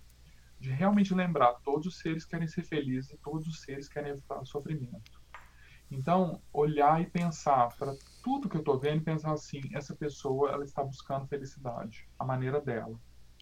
[0.59, 4.39] de realmente lembrar, todos os seres querem ser felizes e todos os seres querem evitar
[4.39, 5.21] o sofrimento.
[5.91, 7.93] Então, olhar e pensar para
[8.23, 12.25] tudo que eu estou vendo e pensar assim, essa pessoa ela está buscando felicidade, a
[12.25, 12.99] maneira dela.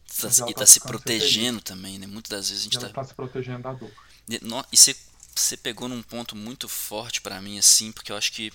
[0.09, 2.07] Tá, e está tá se protegendo também, né?
[2.07, 3.91] Muitas das vezes a gente está tá se protegendo da dor.
[4.27, 4.95] E você,
[5.35, 8.51] você pegou num ponto muito forte para mim, assim, porque eu acho que.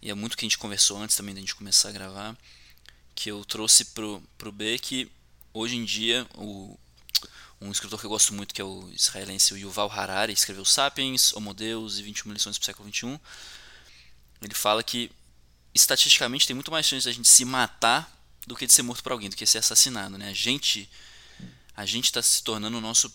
[0.00, 2.36] E é muito que a gente conversou antes também da gente começar a gravar.
[3.14, 5.10] Que eu trouxe pro, pro B que
[5.52, 6.78] hoje em dia o,
[7.60, 11.32] um escritor que eu gosto muito, que é o israelense o Yuval Harari, escreveu Sapiens,
[11.34, 13.20] Homo Deus e 21 lições para o século XXI.
[14.42, 15.10] Ele fala que
[15.74, 18.13] estatisticamente tem muito mais chance de a gente se matar
[18.46, 20.28] do que de ser morto por alguém, do que ser assassinado, né?
[20.28, 20.88] A gente
[21.76, 23.12] a gente está se tornando o nosso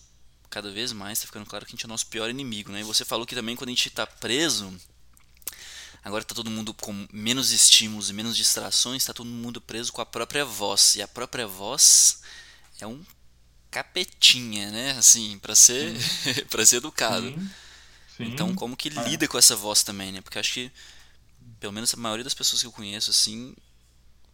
[0.50, 2.82] cada vez mais, está ficando claro que a gente é o nosso pior inimigo, né?
[2.82, 4.74] E você falou que também quando a gente está preso,
[6.04, 10.02] agora está todo mundo com menos estímulos e menos distrações, está todo mundo preso com
[10.02, 12.22] a própria voz, e a própria voz
[12.80, 13.06] é um
[13.70, 14.92] capetinha, né?
[14.92, 15.96] Assim, para ser
[16.50, 17.28] para ser educado.
[17.28, 17.50] Sim.
[18.18, 18.24] Sim.
[18.26, 19.04] Então, como que é.
[19.08, 20.20] lida com essa voz também, né?
[20.20, 20.72] Porque acho que
[21.60, 23.56] pelo menos a maioria das pessoas que eu conheço assim,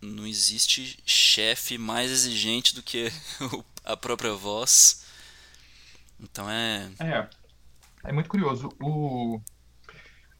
[0.01, 3.09] não existe chefe mais exigente do que
[3.83, 5.05] a própria voz.
[6.19, 6.91] Então é.
[6.99, 7.29] É.
[8.03, 8.69] É muito curioso.
[8.81, 9.41] O...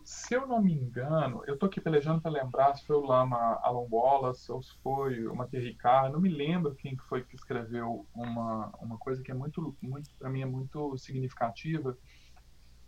[0.04, 3.60] Se eu não me engano, eu tô aqui pelejando para lembrar se foi o Lama
[3.64, 6.14] Alan Wallace ou se foi o Mathieu Ricard.
[6.14, 10.30] Não me lembro quem foi que escreveu uma, uma coisa que é muito, muito para
[10.30, 11.98] mim é muito significativa,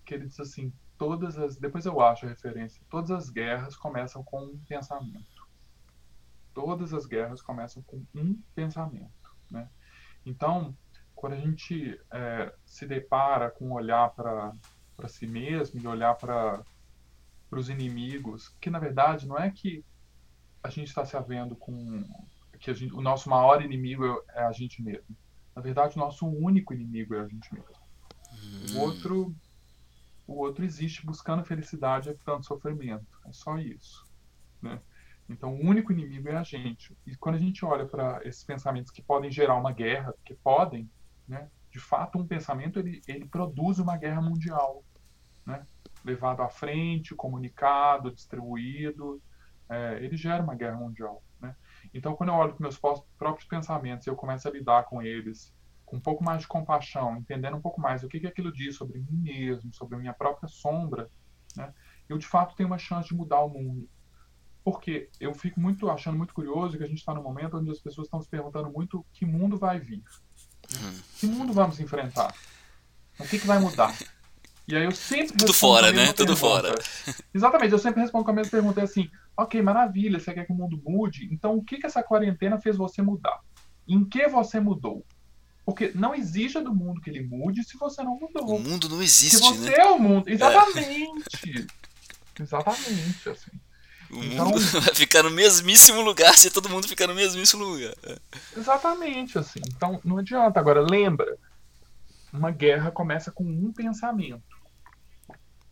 [0.06, 4.24] que ele diz assim: todas as, depois eu acho a referência, todas as guerras começam
[4.24, 5.37] com um pensamento
[6.58, 9.70] Todas as guerras começam com um pensamento, né?
[10.26, 10.76] Então,
[11.14, 16.64] quando a gente é, se depara com olhar para si mesmo e olhar para
[17.52, 19.86] os inimigos, que na verdade não é que
[20.64, 22.04] a gente está se havendo com
[22.60, 25.16] que gente, o nosso maior inimigo é a gente mesmo.
[25.56, 27.70] Na verdade, o nosso único inimigo é a gente mesmo.
[28.34, 28.78] Hum.
[28.78, 29.36] O outro
[30.26, 33.06] o outro existe buscando felicidade evitando sofrimento.
[33.28, 34.04] É só isso.
[34.60, 34.82] Né?
[35.30, 36.98] Então, o único inimigo é a gente.
[37.06, 40.90] E quando a gente olha para esses pensamentos que podem gerar uma guerra, que podem,
[41.28, 41.50] né?
[41.70, 44.84] de fato, um pensamento ele, ele produz uma guerra mundial.
[45.46, 45.66] Né?
[46.04, 49.22] Levado à frente, comunicado, distribuído,
[49.70, 51.22] é, ele gera uma guerra mundial.
[51.42, 51.56] Né?
[51.94, 52.80] Então, quando eu olho para meus
[53.18, 57.16] próprios pensamentos e eu começo a lidar com eles com um pouco mais de compaixão,
[57.16, 60.14] entendendo um pouco mais o que, que aquilo diz sobre mim mesmo, sobre a minha
[60.14, 61.10] própria sombra,
[61.56, 61.74] né,
[62.10, 63.90] eu de fato tenho uma chance de mudar o mundo.
[64.68, 67.80] Porque eu fico muito achando muito curioso que a gente está num momento onde as
[67.80, 70.04] pessoas estão se perguntando muito que mundo vai vir.
[70.74, 71.00] Uhum.
[71.16, 72.36] Que mundo vamos enfrentar?
[73.18, 73.98] O que, que vai mudar?
[74.68, 76.12] E aí eu sempre Tudo fora, né?
[76.12, 76.76] Tudo fora.
[77.34, 80.52] Exatamente, eu sempre respondo com a mesma pergunta, é assim, ok, maravilha, você quer que
[80.52, 83.40] o mundo mude, então o que, que essa quarentena fez você mudar?
[83.88, 85.06] Em que você mudou?
[85.66, 88.58] Porque não exija do mundo que ele mude se você não mudou.
[88.58, 89.78] O mundo não existe, se você né?
[89.78, 90.28] é o mundo.
[90.28, 91.68] Exatamente.
[92.38, 92.44] É.
[92.44, 93.52] Exatamente, assim.
[94.10, 97.94] O então, mundo vai ficar no mesmíssimo lugar se todo mundo ficar no mesmíssimo lugar.
[98.56, 99.60] Exatamente, assim.
[99.68, 100.60] Então, não adianta.
[100.60, 101.38] Agora, lembra,
[102.32, 104.44] uma guerra começa com um pensamento.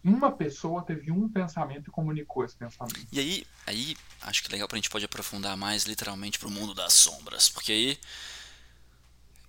[0.04, 3.08] Uma pessoa teve um pensamento e comunicou esse pensamento.
[3.12, 6.76] E aí, aí acho que é legal pra gente pode aprofundar mais literalmente pro mundo
[6.76, 7.50] das sombras.
[7.50, 8.00] Porque aí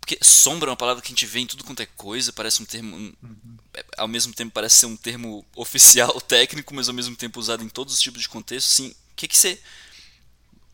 [0.07, 2.63] porque sombra é uma palavra que a gente vê em tudo quanto é coisa, parece
[2.63, 2.97] um termo.
[2.97, 3.57] Uhum.
[3.99, 7.69] Ao mesmo tempo parece ser um termo oficial, técnico, mas ao mesmo tempo usado em
[7.69, 8.69] todos os tipos de contexto.
[8.69, 9.61] Sim, o que, que você.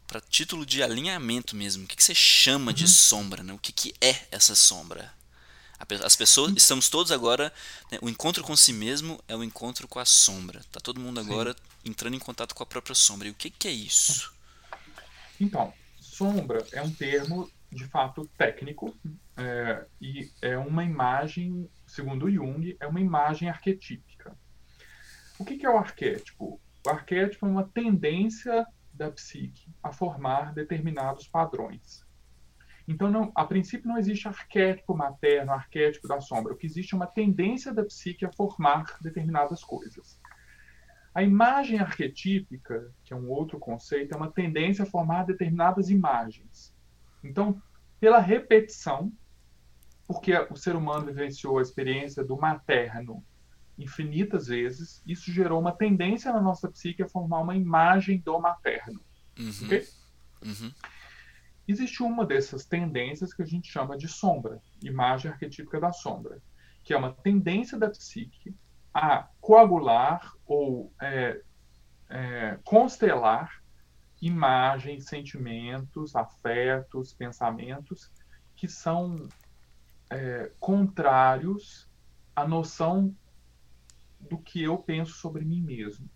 [0.06, 2.74] Para título de alinhamento mesmo, o que, que você chama uhum.
[2.74, 3.42] de sombra?
[3.42, 3.54] Né?
[3.54, 5.10] O que, que é essa sombra?
[6.04, 6.56] As pessoas, uhum.
[6.58, 7.50] estamos todos agora.
[7.90, 10.60] Né, o encontro com si mesmo é o encontro com a sombra.
[10.70, 11.90] Tá todo mundo agora Sim.
[11.90, 13.28] entrando em contato com a própria sombra.
[13.28, 14.30] E o que, que é isso?
[15.40, 18.94] Então, sombra é um termo de fato técnico
[19.36, 24.36] é, e é uma imagem, segundo Jung, é uma imagem arquetípica.
[25.38, 26.60] O que, que é o arquétipo?
[26.86, 32.06] O arquétipo é uma tendência da psique a formar determinados padrões.
[32.86, 36.52] Então, não, a princípio, não existe arquétipo materno, arquétipo da sombra.
[36.52, 40.20] O que existe é uma tendência da psique a formar determinadas coisas.
[41.14, 46.71] A imagem arquetípica, que é um outro conceito, é uma tendência a formar determinadas imagens.
[47.22, 47.60] Então,
[48.00, 49.12] pela repetição,
[50.06, 53.24] porque o ser humano vivenciou a experiência do materno
[53.78, 59.00] infinitas vezes, isso gerou uma tendência na nossa psique a formar uma imagem do materno.
[59.38, 59.66] Uhum.
[59.66, 59.86] Okay?
[60.44, 60.72] Uhum.
[61.66, 66.42] Existe uma dessas tendências que a gente chama de sombra, imagem arquetípica da sombra,
[66.84, 68.54] que é uma tendência da psique
[68.92, 71.40] a coagular ou é,
[72.10, 73.61] é, constelar
[74.22, 78.08] imagens, sentimentos, afetos, pensamentos
[78.54, 79.28] que são
[80.08, 81.90] é, contrários
[82.34, 83.14] à noção
[84.20, 86.08] do que eu penso sobre mim mesmo.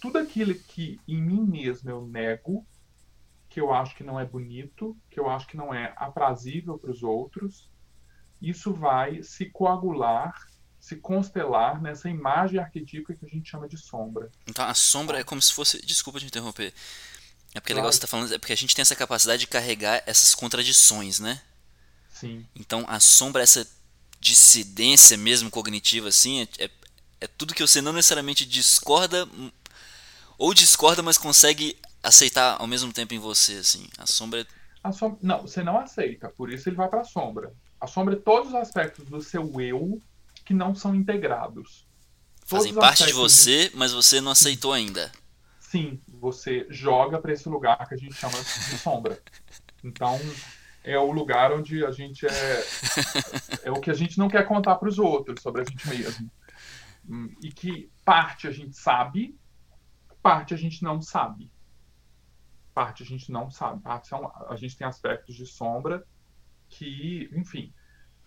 [0.00, 2.66] Tudo aquilo que em mim mesmo eu nego,
[3.50, 6.90] que eu acho que não é bonito, que eu acho que não é aprazível para
[6.90, 7.70] os outros,
[8.40, 10.34] isso vai se coagular
[10.84, 14.30] se constelar nessa imagem arquetípica que a gente chama de sombra.
[14.46, 15.80] Então a sombra é como se fosse.
[15.80, 16.74] Desculpa te interromper.
[17.54, 19.46] É porque é legal você tá falando, é porque a gente tem essa capacidade de
[19.46, 21.40] carregar essas contradições, né?
[22.12, 22.46] Sim.
[22.54, 23.66] Então a sombra, essa
[24.20, 26.70] dissidência mesmo cognitiva, assim, é, é,
[27.22, 29.26] é tudo que você não necessariamente discorda,
[30.36, 33.88] ou discorda, mas consegue aceitar ao mesmo tempo em você, assim.
[33.96, 34.46] A sombra é...
[34.82, 37.54] A sombra, não, você não aceita, por isso ele vai para a sombra.
[37.80, 39.98] A sombra é todos os aspectos do seu eu
[40.44, 41.86] que não são integrados.
[42.46, 43.76] Fazem parte de você, de...
[43.76, 45.10] mas você não aceitou ainda.
[45.58, 49.20] Sim, você joga para esse lugar que a gente chama de sombra.
[49.82, 50.20] Então,
[50.84, 52.64] é o lugar onde a gente é.
[53.64, 56.30] É o que a gente não quer contar para os outros sobre a gente mesmo.
[57.42, 59.36] E que parte a gente sabe,
[60.22, 61.50] parte a gente não sabe.
[62.74, 63.82] Parte a gente não sabe.
[63.82, 66.06] Parte são, a gente tem aspectos de sombra
[66.68, 67.72] que, enfim,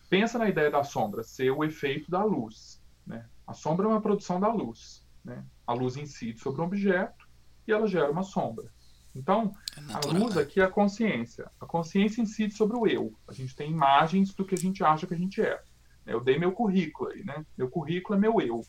[0.10, 2.82] pensa na ideia da sombra ser o efeito da luz.
[3.06, 3.26] Né?
[3.46, 5.06] A sombra é uma produção da luz.
[5.24, 5.44] Né?
[5.66, 7.28] A luz incide sobre um objeto
[7.68, 8.72] e ela gera uma sombra.
[9.16, 10.42] Então, é a luz né?
[10.44, 11.50] aqui é a consciência.
[11.60, 13.14] A consciência incide sobre o eu.
[13.28, 15.62] A gente tem imagens do que a gente acha que a gente é.
[16.06, 17.46] Eu dei meu currículo aí, né?
[17.58, 18.64] Meu currículo é meu eu.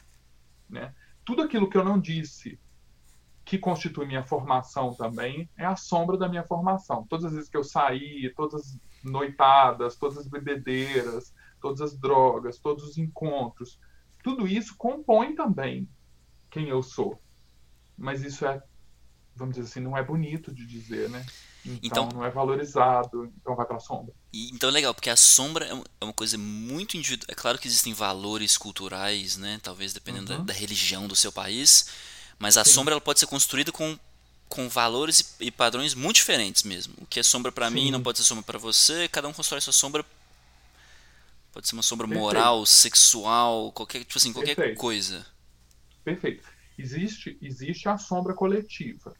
[0.68, 0.92] Né?
[1.24, 2.58] Tudo aquilo que eu não disse
[3.44, 7.06] que constitui minha formação também é a sombra da minha formação.
[7.08, 12.58] Todas as vezes que eu saí, todas as noitadas, todas as bebedeiras, todas as drogas,
[12.58, 13.78] todos os encontros,
[14.22, 15.88] tudo isso compõe também
[16.50, 17.20] quem eu sou.
[17.96, 18.62] Mas isso é,
[19.34, 21.24] vamos dizer assim, não é bonito de dizer, né?
[21.64, 24.14] Então, então não é valorizado, então vai para a sombra.
[24.32, 27.26] Então é legal, porque a sombra é, é uma coisa muito individual.
[27.28, 29.58] É claro que existem valores culturais, né?
[29.62, 30.38] Talvez dependendo uhum.
[30.38, 31.88] da, da, religião do seu país,
[32.38, 32.70] mas a Sim.
[32.70, 33.98] sombra ela pode ser construída com,
[34.48, 36.94] com valores e, padrões muito diferentes mesmo.
[36.98, 39.08] O que é sombra para mim não pode ser sombra para você.
[39.08, 40.04] Cada um constrói sua sombra.
[41.52, 42.24] Pode ser uma sombra Perfeito.
[42.24, 44.78] moral, sexual, qualquer tipo assim, qualquer Perfeito.
[44.78, 45.26] coisa.
[46.04, 46.48] Perfeito.
[46.78, 49.14] Existe existe a sombra coletiva.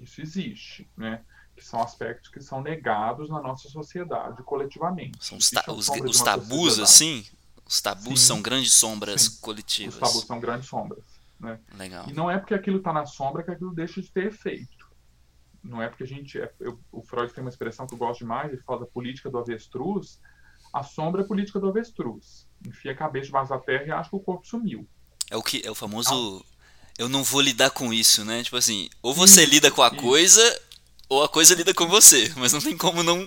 [0.00, 1.22] Isso existe, né?
[1.54, 5.24] que são aspectos que são negados na nossa sociedade coletivamente.
[5.24, 7.24] São os, ta os, os tabus, assim?
[7.64, 9.38] Os tabus sim, são grandes sombras sim.
[9.40, 9.94] coletivas.
[9.94, 11.04] Os tabus são grandes sombras.
[11.42, 11.58] Né?
[11.76, 12.08] Legal.
[12.08, 14.90] E não é porque aquilo está na sombra que aquilo deixa de ter efeito.
[15.62, 16.40] Não é porque a gente.
[16.40, 19.28] É, eu, o Freud tem uma expressão que eu gosto demais, ele fala da política
[19.28, 20.20] do avestruz.
[20.72, 22.48] A sombra é a política do avestruz.
[22.66, 24.88] Enfia a cabeça debaixo da terra e acha que o corpo sumiu.
[25.28, 26.44] É o que é o famoso.
[26.46, 26.52] Ah.
[26.98, 28.42] Eu não vou lidar com isso, né?
[28.42, 29.96] Tipo assim, ou você isso, lida com a isso.
[29.96, 30.60] coisa,
[31.08, 33.26] ou a coisa lida com você, mas não tem como não.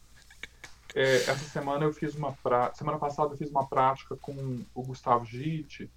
[0.94, 2.72] é, essa semana eu fiz uma pra...
[2.74, 5.90] semana passada eu fiz uma prática com o Gustavo Gitt,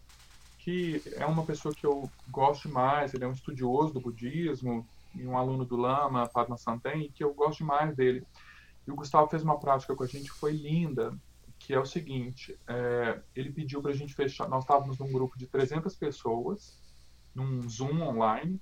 [0.68, 5.26] que é uma pessoa que eu gosto demais, ele é um estudioso do budismo e
[5.26, 8.28] um aluno do Lama, Padma Santen, que eu gosto demais dele.
[8.86, 11.18] E o Gustavo fez uma prática com a gente que foi linda,
[11.58, 15.38] que é o seguinte, é, ele pediu para a gente fechar, nós estávamos num grupo
[15.38, 16.78] de 300 pessoas,
[17.34, 18.60] num Zoom online,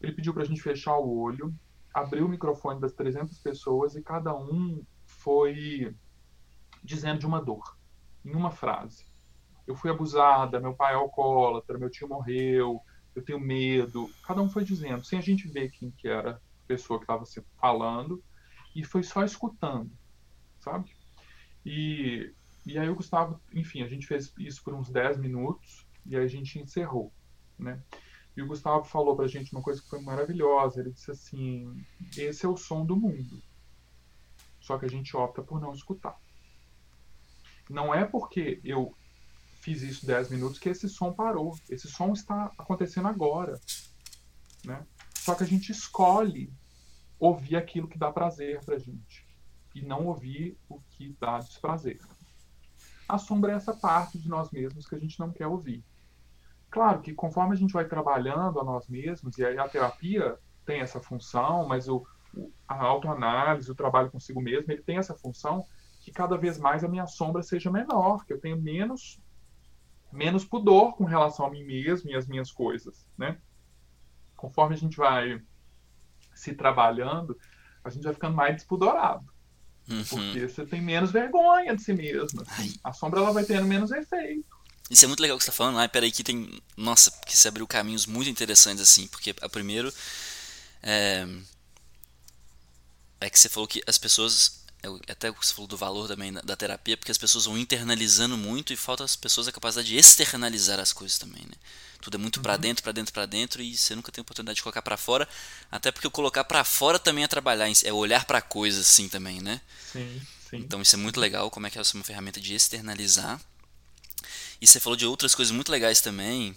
[0.00, 1.54] ele pediu para a gente fechar o olho
[1.94, 5.94] abriu o microfone das 300 pessoas e cada um foi
[6.82, 7.78] dizendo de uma dor,
[8.24, 9.06] em uma frase.
[9.66, 12.80] Eu fui abusada, meu pai é alcoólatra, meu tio morreu,
[13.14, 14.08] eu tenho medo.
[14.22, 17.24] Cada um foi dizendo, sem a gente ver quem que era a pessoa que estava
[17.24, 18.22] se falando,
[18.74, 19.90] e foi só escutando,
[20.60, 20.94] sabe?
[21.64, 22.32] E,
[22.64, 26.24] e aí o Gustavo, enfim, a gente fez isso por uns 10 minutos e aí
[26.24, 27.12] a gente encerrou,
[27.58, 27.82] né?
[28.36, 30.80] E o Gustavo falou pra gente uma coisa que foi maravilhosa.
[30.80, 31.82] Ele disse assim:
[32.16, 33.42] esse é o som do mundo.
[34.60, 36.20] Só que a gente opta por não escutar.
[37.70, 38.94] Não é porque eu
[39.66, 41.58] fiz isso 10 minutos que esse som parou.
[41.68, 43.60] Esse som está acontecendo agora.
[44.64, 44.86] Né?
[45.16, 46.52] Só que a gente escolhe
[47.18, 49.26] ouvir aquilo que dá prazer pra gente.
[49.74, 51.98] E não ouvir o que dá desprazer.
[53.08, 55.84] A sombra é essa parte de nós mesmos que a gente não quer ouvir.
[56.70, 60.80] Claro que conforme a gente vai trabalhando a nós mesmos, e aí a terapia tem
[60.80, 62.06] essa função, mas o,
[62.68, 65.64] a autoanálise, o trabalho consigo mesmo, ele tem essa função
[66.00, 69.20] que cada vez mais a minha sombra seja menor, que eu tenha menos
[70.12, 73.38] menos pudor com relação a mim mesmo e as minhas coisas, né?
[74.36, 75.40] Conforme a gente vai
[76.34, 77.38] se trabalhando,
[77.82, 79.24] a gente vai ficando mais despudorado.
[79.88, 80.04] Uhum.
[80.04, 82.42] Porque você tem menos vergonha de si mesmo.
[82.42, 82.74] Assim.
[82.82, 84.56] A sombra ela vai tendo menos efeito.
[84.90, 85.78] Isso é muito legal que você tá falando.
[85.78, 86.60] Ah, peraí, que tem.
[86.76, 89.06] Nossa, que se abriu caminhos muito interessantes assim.
[89.08, 89.92] Porque, a primeiro.
[90.82, 91.26] É,
[93.20, 94.64] é que você falou que as pessoas.
[95.08, 98.76] Até você falou do valor também da, terapia, porque as pessoas vão internalizando muito e
[98.76, 101.54] falta às pessoas a capacidade de externalizar as coisas também, né?
[102.00, 102.42] Tudo é muito uhum.
[102.42, 105.28] para dentro, para dentro, para dentro e você nunca tem oportunidade de colocar para fora.
[105.72, 109.40] Até porque o colocar para fora também é trabalhar, é olhar para coisas assim também,
[109.40, 109.60] né?
[109.92, 110.56] Sim, sim.
[110.58, 113.40] Então isso é muito legal, como é que é uma ferramenta de externalizar
[114.60, 116.56] e você falou de outras coisas muito legais também.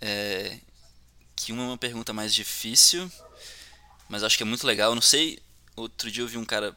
[0.00, 0.58] É,
[1.34, 3.10] que uma é uma pergunta mais difícil,
[4.08, 4.90] mas acho que é muito legal.
[4.90, 5.38] Eu não sei,
[5.74, 6.76] outro dia eu vi um cara.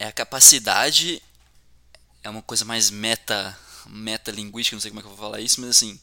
[0.00, 1.22] É a capacidade.
[2.22, 5.42] É uma coisa mais meta, meta linguística, não sei como é que eu vou falar
[5.42, 6.00] isso, mas assim.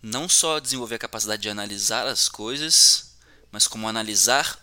[0.00, 3.16] Não só desenvolver a capacidade de analisar as coisas,
[3.52, 4.58] mas como analisar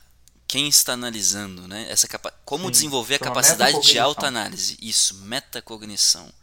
[0.47, 1.85] quem está analisando, né?
[1.87, 4.77] Essa capa como Sim, desenvolver a capacidade de autoanálise.
[4.81, 6.33] Isso, metacognição.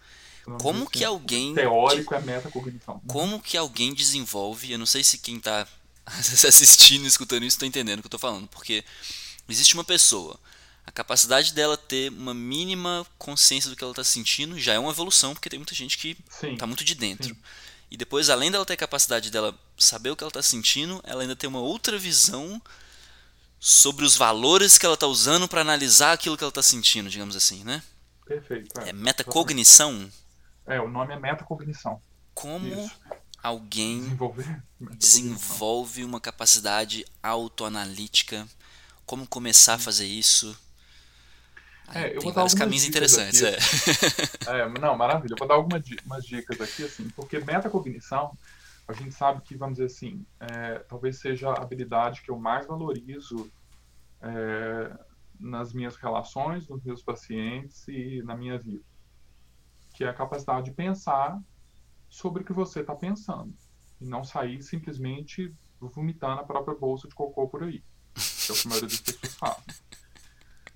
[0.61, 1.55] Como que alguém.
[1.55, 3.01] Teórico é metacognição.
[3.09, 4.71] Como que alguém desenvolve.
[4.71, 5.67] Eu não sei se quem está
[6.07, 8.47] assistindo, escutando isso, está entendendo o que eu estou falando.
[8.47, 8.85] Porque
[9.49, 10.39] existe uma pessoa.
[10.87, 14.91] A capacidade dela ter uma mínima consciência do que ela está sentindo já é uma
[14.91, 17.29] evolução, porque tem muita gente que está muito de dentro.
[17.29, 17.37] Sim.
[17.91, 21.23] E depois, além dela ter a capacidade dela saber o que ela está sentindo, ela
[21.23, 22.61] ainda tem uma outra visão
[23.61, 27.37] sobre os valores que ela está usando para analisar aquilo que ela está sentindo, digamos
[27.37, 27.83] assim, né?
[28.27, 28.81] Perfeito.
[28.81, 30.11] É, é metacognição.
[30.67, 32.01] É, o nome é metacognição.
[32.35, 32.91] Como Isso.
[33.43, 34.19] alguém
[34.97, 38.49] desenvolve uma capacidade autoanalítica?
[39.05, 40.59] Como começar a fazer isso?
[41.95, 43.43] É, tem vários caminhos interessantes.
[43.43, 44.61] Aqui, é.
[44.61, 44.69] é.
[44.69, 45.35] não, maravilha.
[45.35, 45.85] Eu vou dar algumas
[46.25, 48.37] dicas aqui, assim, porque metacognição
[48.87, 52.67] a gente sabe que, vamos dizer assim, é, talvez seja a habilidade que eu mais
[52.67, 53.51] valorizo
[54.21, 54.97] é,
[55.39, 58.85] nas minhas relações, nos meus pacientes e na minha vida,
[59.95, 61.41] que é a capacidade de pensar
[62.09, 63.55] sobre o que você está pensando
[64.01, 67.83] e não sair simplesmente vomitando a própria bolsa de cocô por aí,
[68.15, 69.75] que é o que a maioria das pessoas fazem.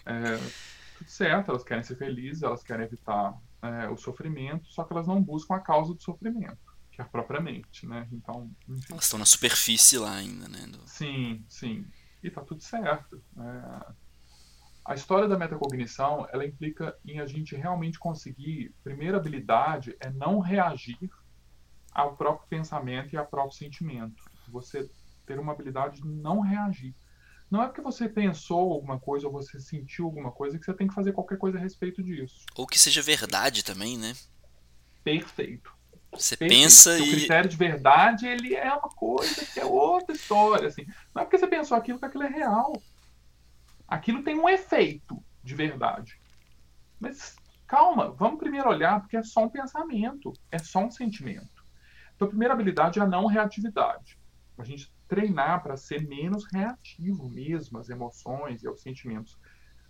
[0.07, 4.93] É, tudo certo, elas querem ser felizes, elas querem evitar é, o sofrimento, só que
[4.93, 6.59] elas não buscam a causa do sofrimento,
[6.91, 8.09] que é a própria mente, né?
[8.13, 8.93] Então, enfim.
[8.93, 10.67] Elas estão na superfície lá ainda, né?
[10.67, 10.79] Do...
[10.89, 11.87] Sim, sim.
[12.23, 13.23] E tá tudo certo.
[13.39, 14.07] É...
[14.85, 20.39] A história da metacognição, ela implica em a gente realmente conseguir, primeira habilidade é não
[20.39, 21.11] reagir
[21.93, 24.23] ao próprio pensamento e ao próprio sentimento.
[24.49, 24.89] Você
[25.27, 26.95] ter uma habilidade de não reagir.
[27.51, 30.89] Não é porque você pensou alguma coisa ou você sentiu alguma coisa que você tem
[30.89, 32.45] que fazer qualquer coisa a respeito disso.
[32.57, 34.15] Ou que seja verdade também, né?
[35.05, 35.73] Perfeito.
[36.13, 36.63] Você Perfeito.
[36.63, 37.03] pensa e.
[37.03, 40.69] O critério de verdade, ele é uma coisa que é outra história.
[40.69, 40.87] Assim.
[41.15, 42.83] Não é porque você pensou aquilo que aquilo é real.
[43.87, 46.21] Aquilo tem um efeito de verdade.
[46.99, 47.37] Mas
[47.67, 51.65] calma, vamos primeiro olhar, porque é só um pensamento, é só um sentimento.
[52.15, 54.19] Então, a primeira habilidade é a não reatividade.
[54.57, 59.39] A gente treinar para ser menos reativo mesmo às emoções e aos sentimentos.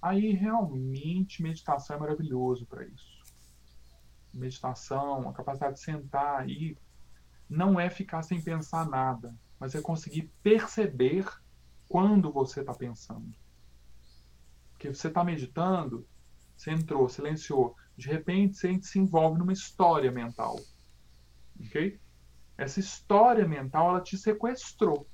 [0.00, 3.16] Aí realmente meditação é maravilhoso para isso.
[4.32, 6.76] Meditação, a capacidade de sentar aí,
[7.48, 11.26] não é ficar sem pensar nada, mas é conseguir perceber
[11.88, 13.34] quando você está pensando.
[14.72, 16.06] Porque você está meditando,
[16.56, 20.60] você entrou, silenciou, de repente você se envolve numa história mental.
[21.60, 21.98] Ok?
[22.56, 25.06] Essa história mental, ela te sequestrou.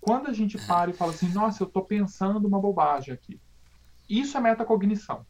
[0.00, 3.40] Quando a gente para e fala assim, nossa, eu estou pensando uma bobagem aqui.
[4.08, 5.24] Isso é metacognição.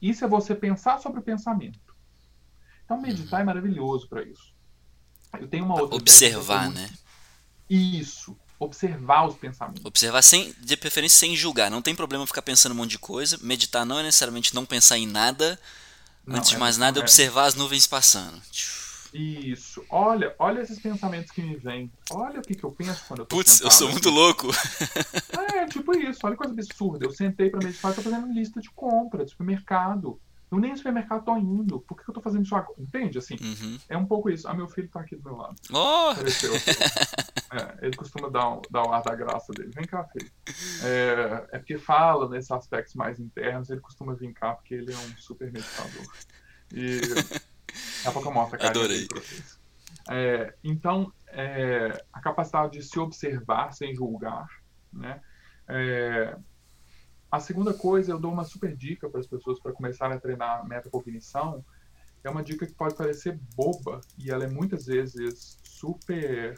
[0.00, 1.94] Isso é você pensar sobre o pensamento.
[2.84, 4.52] Então, meditar é maravilhoso para isso.
[5.38, 5.96] Eu tenho uma outra.
[5.96, 6.90] Observar, né?
[7.70, 8.36] Isso.
[8.58, 9.84] Observar os pensamentos.
[9.84, 11.70] Observar sem, de preferência sem julgar.
[11.70, 13.38] Não tem problema ficar pensando um monte de coisa.
[13.40, 15.58] Meditar não é necessariamente não pensar em nada.
[16.26, 18.40] Não, Antes de é mais nada, é observar as nuvens passando.
[19.12, 19.84] Isso.
[19.90, 21.90] Olha, olha esses pensamentos que me vêm.
[22.10, 24.48] Olha o que, que eu penso quando eu tô Putz, eu sou muito louco.
[25.54, 26.20] É, tipo isso.
[26.24, 27.04] Olha que coisa absurda.
[27.04, 30.20] Eu sentei pra meditar e tô fazendo lista de compra de supermercado.
[30.50, 31.80] Eu nem no supermercado tô indo.
[31.80, 32.78] Por que, que eu tô fazendo isso agora?
[32.78, 33.16] Entende?
[33.18, 33.78] Assim, uhum.
[33.88, 34.46] é um pouco isso.
[34.46, 35.56] Ah, meu filho tá aqui do meu lado.
[35.70, 36.12] Oh!
[37.52, 39.70] É, ele costuma dar, um, dar o ar da graça dele.
[39.74, 40.30] Vem cá, filho.
[40.82, 44.96] É, é porque fala nesses aspectos mais internos, ele costuma vir cá porque ele é
[44.96, 46.06] um super meditador.
[46.72, 47.00] E
[47.96, 49.08] Daqui a pouco eu mostro a Adorei.
[50.10, 54.46] É, então, é, a capacidade de se observar sem julgar,
[54.92, 55.20] né?
[55.68, 56.36] É,
[57.30, 60.66] a segunda coisa, eu dou uma super dica para as pessoas para começarem a treinar
[60.66, 61.64] metacognição.
[62.22, 66.54] É uma dica que pode parecer boba e ela é muitas vezes super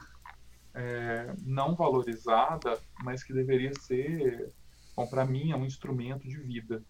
[0.75, 4.53] é, não valorizada, mas que deveria ser,
[4.97, 6.83] bom, para mim é um instrumento de vida,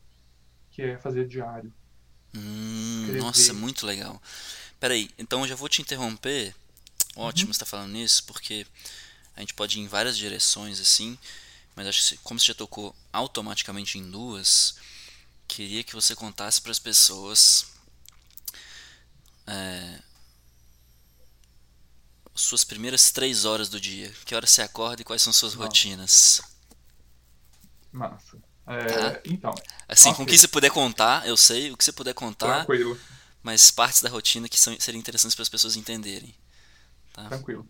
[0.70, 1.72] que é fazer diário.
[2.36, 4.20] Hum, nossa, muito legal.
[4.80, 6.54] Peraí, então eu já vou te interromper.
[7.16, 7.52] Ótimo uhum.
[7.52, 8.66] você tá falando nisso, porque
[9.36, 11.16] a gente pode ir em várias direções assim,
[11.76, 14.74] mas acho que como você já tocou automaticamente em duas,
[15.46, 17.66] queria que você contasse para as pessoas
[19.46, 20.00] é,
[22.34, 24.12] suas primeiras três horas do dia.
[24.24, 25.66] Que hora você acorda e quais são suas Nossa.
[25.66, 26.42] rotinas?
[27.92, 28.42] Massa.
[28.66, 29.20] É, tá?
[29.24, 29.54] Então.
[29.88, 30.16] Assim, okay.
[30.16, 32.64] com o que você puder contar, eu sei, o que você puder contar.
[32.64, 32.98] Tranquilo.
[33.42, 36.34] Mas partes da rotina que são, seriam interessantes para as pessoas entenderem.
[37.12, 37.28] Tá?
[37.28, 37.68] Tranquilo.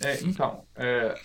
[0.00, 1.18] É, então, é,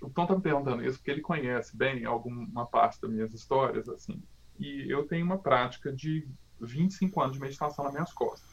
[0.00, 3.88] o Tom tá me perguntando isso porque ele conhece bem alguma parte das minhas histórias,
[3.88, 4.22] assim.
[4.58, 6.28] E eu tenho uma prática de
[6.60, 8.48] 25 anos de meditação nas minhas costas.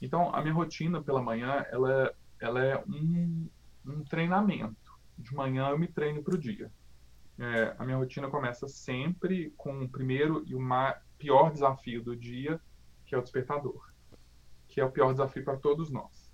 [0.00, 3.48] Então, a minha rotina pela manhã, ela, é, ela é um,
[3.86, 4.76] um treinamento.
[5.16, 6.70] De manhã eu me treino para o dia.
[7.38, 10.60] É, a minha rotina começa sempre com o primeiro e o
[11.18, 12.60] pior desafio do dia,
[13.06, 13.92] que é o despertador,
[14.68, 16.30] que é o pior desafio para todos nós.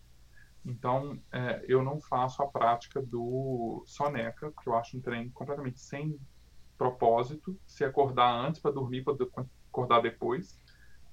[0.64, 5.80] Então, é, eu não faço a prática do soneca, que eu acho um treino completamente
[5.80, 6.18] sem
[6.76, 7.58] propósito.
[7.66, 9.14] Se acordar antes para dormir, para
[9.68, 10.58] acordar depois.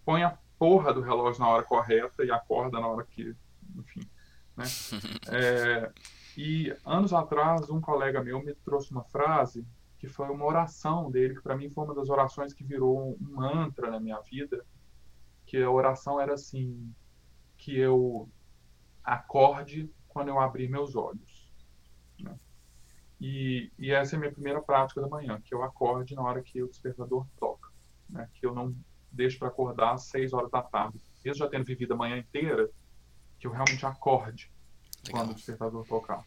[0.03, 3.35] Põe a porra do relógio na hora correta e acorda na hora que,
[3.75, 4.01] enfim,
[4.55, 4.65] né?
[5.31, 5.91] É,
[6.37, 9.65] e anos atrás, um colega meu me trouxe uma frase
[9.97, 13.17] que foi uma oração dele, que para mim foi uma das orações que virou um
[13.19, 14.65] mantra na minha vida,
[15.45, 16.93] que a oração era assim,
[17.57, 18.29] que eu
[19.03, 21.51] acorde quando eu abrir meus olhos.
[22.19, 22.37] Né?
[23.19, 26.41] E, e, essa é a minha primeira prática da manhã, que eu acorde na hora
[26.41, 27.69] que o despertador toca,
[28.09, 28.29] né?
[28.33, 28.75] que eu não
[29.11, 30.99] deixo para acordar às seis horas da tarde.
[31.23, 32.69] Mesmo já tendo vivido a manhã inteira,
[33.39, 34.51] que eu realmente acorde
[35.07, 35.21] Legal.
[35.21, 36.23] quando o despertador tocar.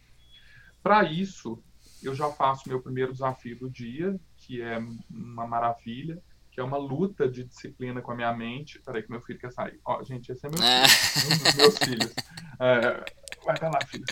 [0.83, 1.63] Para isso,
[2.03, 4.79] eu já faço meu primeiro desafio do dia, que é
[5.11, 8.81] uma maravilha, que é uma luta de disciplina com a minha mente.
[8.81, 9.81] Peraí que meu filho quer sair.
[9.85, 10.89] Ó, gente, esse é meu é.
[10.89, 12.15] filho, um dos meus filhos.
[12.61, 13.05] É,
[13.45, 14.05] vai pra lá, filho.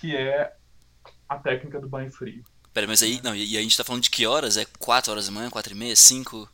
[0.00, 0.54] Que é
[1.28, 2.44] a técnica do banho frio.
[2.72, 4.56] Peraí, mas aí, não, e a gente tá falando de que horas?
[4.56, 6.48] É 4 horas da manhã, 4 e meia, 5?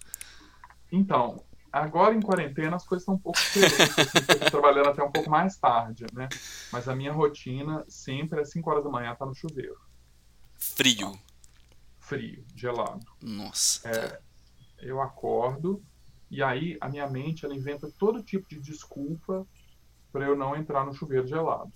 [0.91, 1.45] Então,
[1.79, 5.31] agora em quarentena as coisas estão um pouco diferentes, assim, eu trabalhando até um pouco
[5.31, 6.29] mais tarde, né?
[6.73, 9.79] Mas a minha rotina sempre é 5 horas da manhã, tá no chuveiro.
[10.59, 11.13] Frio.
[11.13, 11.19] Tá?
[11.99, 13.07] Frio, gelado.
[13.23, 13.89] Nossa.
[13.89, 14.21] É,
[14.81, 15.83] eu acordo
[16.31, 19.47] e aí a minha mente ela inventa todo tipo de desculpa
[20.13, 21.73] para eu não entrar no chuveiro gelado.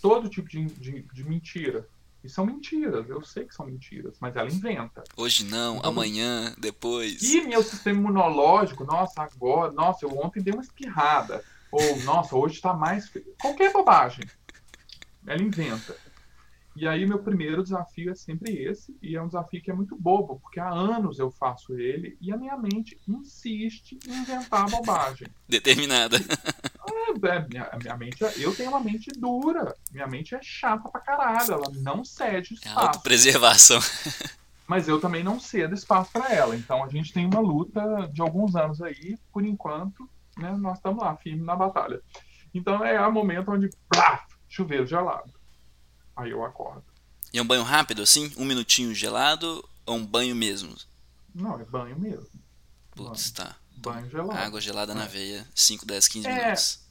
[0.00, 1.86] Todo tipo de, de, de, mentira.
[2.22, 5.02] E são mentiras, eu sei que são mentiras, mas ela inventa.
[5.16, 7.22] Hoje não, então, amanhã, depois.
[7.22, 11.42] E meu sistema imunológico, nossa, agora, nossa, eu ontem dei uma espirrada.
[11.72, 13.10] Ou, nossa, hoje está mais.
[13.40, 14.24] Qualquer bobagem.
[15.26, 15.96] Ela inventa.
[16.76, 19.96] E aí meu primeiro desafio é sempre esse, e é um desafio que é muito
[19.96, 25.28] bobo, porque há anos eu faço ele e a minha mente insiste em inventar bobagem.
[25.48, 26.16] Determinada.
[26.90, 30.88] É, é, minha, minha mente, é, eu tenho uma mente dura, minha mente é chata
[30.88, 32.78] pra caralho, ela não cede espaço.
[32.78, 33.80] É autopreservação.
[34.66, 36.54] Mas eu também não cedo espaço para ela.
[36.54, 41.02] Então a gente tem uma luta de alguns anos aí, por enquanto, né, nós estamos
[41.02, 42.00] lá, firme na batalha.
[42.54, 45.32] Então é o momento onde, plá, chuveiro gelado
[46.16, 46.84] Aí eu acordo.
[47.32, 48.32] E é um banho rápido, assim?
[48.36, 50.74] Um minutinho gelado ou um banho mesmo?
[51.34, 52.28] Não, é banho mesmo.
[52.90, 53.56] Putz, tá.
[53.80, 54.38] Banho gelado.
[54.38, 54.94] Água gelada é.
[54.94, 56.90] na veia, 5, 10, 15 é, minutos.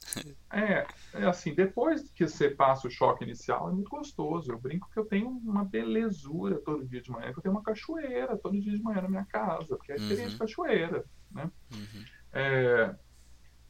[0.52, 0.84] É,
[1.14, 4.50] é assim, depois que você passa o choque inicial, é muito gostoso.
[4.50, 7.62] Eu brinco que eu tenho uma belezura todo dia de manhã, que eu tenho uma
[7.62, 10.30] cachoeira todo dia de manhã na minha casa, porque é experiência uhum.
[10.32, 11.48] de cachoeira, né?
[11.72, 12.04] Uhum.
[12.32, 12.96] É,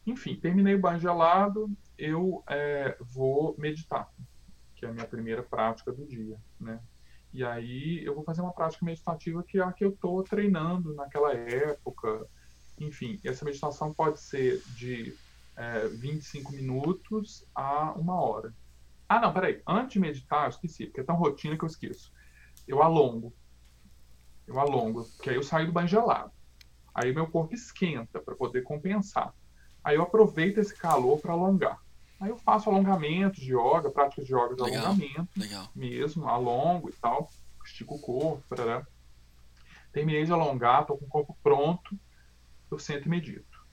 [0.06, 4.10] enfim, terminei o banho gelado, eu é, vou meditar
[4.80, 6.80] que é a minha primeira prática do dia, né?
[7.32, 10.94] E aí eu vou fazer uma prática meditativa que é a que eu estou treinando
[10.94, 12.26] naquela época.
[12.80, 15.14] Enfim, essa meditação pode ser de
[15.56, 18.54] é, 25 minutos a uma hora.
[19.08, 19.60] Ah, não, peraí.
[19.66, 22.12] Antes de meditar, eu esqueci, porque é tão rotina que eu esqueço.
[22.66, 23.32] Eu alongo.
[24.46, 26.32] Eu alongo, porque aí eu saio do banho gelado.
[26.94, 29.34] Aí meu corpo esquenta para poder compensar.
[29.84, 31.78] Aí eu aproveito esse calor para alongar.
[32.18, 35.68] Aí eu faço alongamentos de yoga, práticas de yoga de legal, alongamento legal.
[35.74, 37.30] mesmo, alongo e tal,
[37.64, 38.86] estico o corpo, parará.
[39.92, 41.98] Terminei de alongar, estou com o corpo pronto,
[42.70, 43.66] eu sento e medito.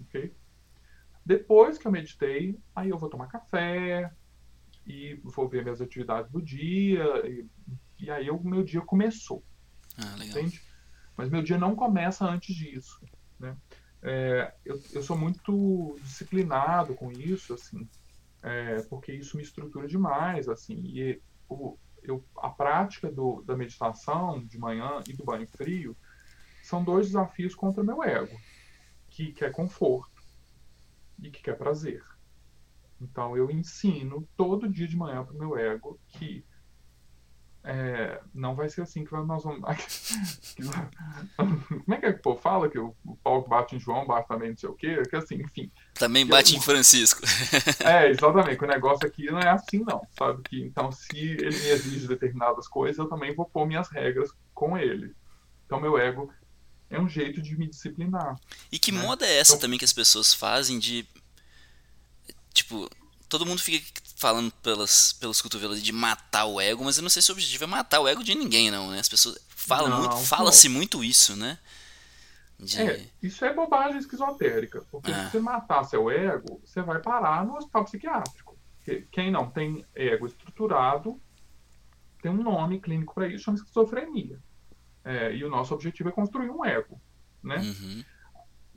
[0.00, 0.34] Ok?
[1.24, 4.12] Depois que eu meditei, aí eu vou tomar café
[4.86, 7.46] e vou ver minhas atividades do dia e,
[7.98, 9.42] e aí o meu dia começou.
[9.96, 10.38] Ah, legal.
[10.38, 10.60] Entende?
[11.16, 13.00] Mas meu dia não começa antes disso,
[13.38, 13.56] né?
[14.02, 17.88] É, eu, eu sou muito disciplinado com isso, assim,
[18.42, 24.44] é, porque isso me estrutura demais, assim, e o, eu, a prática do, da meditação
[24.44, 25.96] de manhã e do banho frio
[26.66, 28.36] são dois desafios contra o meu ego,
[29.08, 30.22] que quer conforto
[31.22, 32.02] e que quer prazer.
[33.00, 36.44] Então eu ensino todo dia de manhã para o meu ego que
[37.66, 39.62] é, não vai ser assim que nós vamos.
[41.34, 42.68] Como é que, é que o povo fala?
[42.68, 45.02] Que o, o pau bate em João, bate também não sei o quê?
[45.08, 45.72] Que assim, enfim.
[45.94, 47.22] Também bate eu, em Francisco.
[47.82, 48.62] É, exatamente.
[48.62, 50.02] O negócio aqui não é assim, não.
[50.10, 50.42] Sabe?
[50.42, 54.76] Que, então, se ele me exige determinadas coisas, eu também vou pôr minhas regras com
[54.76, 55.14] ele.
[55.64, 56.30] Então, meu ego
[56.94, 58.38] é um jeito de me disciplinar.
[58.70, 59.02] E que né?
[59.02, 61.06] moda é essa então, também que as pessoas fazem de.
[62.52, 62.88] Tipo,
[63.28, 63.84] todo mundo fica
[64.16, 67.64] falando pelas, pelos cotovelos de matar o ego, mas eu não sei se o objetivo
[67.64, 69.00] é matar o ego de ninguém, não, né?
[69.00, 71.58] As pessoas falam não, muito, fala-se muito isso, né?
[72.58, 72.80] De...
[72.80, 75.24] É, isso é bobagem esquizotérica, porque é.
[75.24, 78.56] se você matar seu ego, você vai parar no hospital psiquiátrico.
[79.10, 81.20] Quem não tem ego estruturado
[82.22, 84.38] tem um nome clínico para isso, chama esquizofrenia.
[85.04, 87.00] É, e o nosso objetivo é construir um ego,
[87.42, 87.58] né?
[87.58, 88.04] Uhum.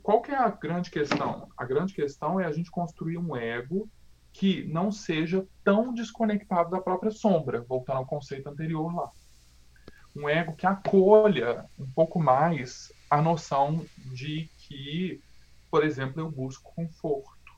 [0.02, 1.48] Qual que é a grande questão?
[1.56, 3.88] A grande questão é a gente construir um ego
[4.32, 9.10] que não seja tão desconectado da própria sombra, voltando ao conceito anterior lá.
[10.14, 15.20] Um ego que acolha um pouco mais a noção de que,
[15.70, 17.52] por exemplo, eu busco conforto,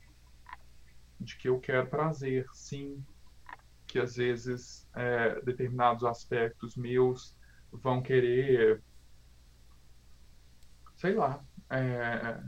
[1.20, 3.04] de que eu quero prazer, sim,
[3.86, 7.34] que às vezes é, determinados aspectos meus
[7.72, 8.82] vão querer,
[10.96, 12.40] sei lá, é,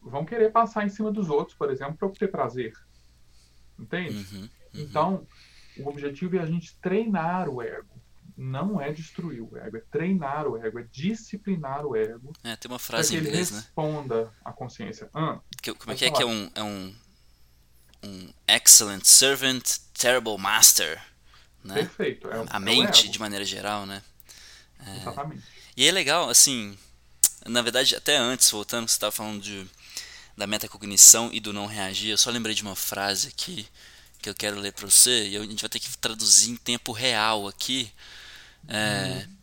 [0.00, 2.72] vão querer passar em cima dos outros, por exemplo, para obter prazer.
[3.78, 4.16] Entende?
[4.34, 4.48] Uhum, uhum.
[4.74, 5.26] Então,
[5.78, 8.00] o objetivo é a gente treinar o ego.
[8.36, 12.32] Não é destruir o ego, é treinar o ego, é disciplinar o ego.
[12.42, 13.58] É, tem uma frase em inglês, né?
[13.58, 15.10] responda à consciência.
[15.12, 16.94] Ah, que, como é que é que é um, é um
[18.02, 21.00] um excellent servant, terrible master.
[21.62, 21.74] Né?
[21.74, 22.28] Perfeito.
[22.28, 24.02] É, a é mente, de maneira geral, né?
[24.86, 25.42] É, Exatamente.
[25.76, 26.76] E é legal, assim,
[27.46, 29.66] na verdade, até antes, voltando, você estava falando de,
[30.36, 33.66] da metacognição e do não reagir, eu só lembrei de uma frase aqui
[34.20, 36.92] que eu quero ler para você, e a gente vai ter que traduzir em tempo
[36.92, 37.90] real aqui.
[38.68, 39.36] É, hum.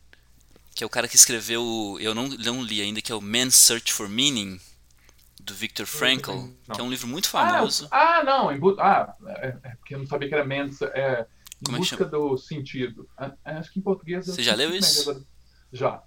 [0.75, 3.55] Que é o cara que escreveu, eu não, não li ainda, que é o Man's
[3.55, 4.61] Search for Meaning,
[5.39, 7.87] do Viktor Frankl, que é um livro muito famoso.
[7.89, 11.25] Ah, ah não, ah, é, é, porque eu não sabia que era Man's, é,
[11.65, 13.07] Como busca do sentido.
[13.45, 14.25] É, acho que em português...
[14.25, 15.25] Você já leu isso?
[15.71, 16.03] Já.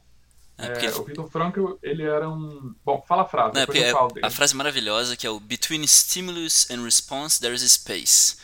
[0.57, 0.89] É, porque...
[0.89, 2.75] O Viktor Frankl, ele era um...
[2.85, 4.27] Bom, fala a frase, não, falo dele.
[4.27, 8.37] A frase maravilhosa que é o Between stimulus and response there is space.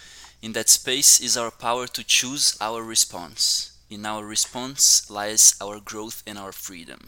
[0.43, 3.73] In that space is our power to choose our response.
[3.89, 6.99] In our response lies our growth and our freedom.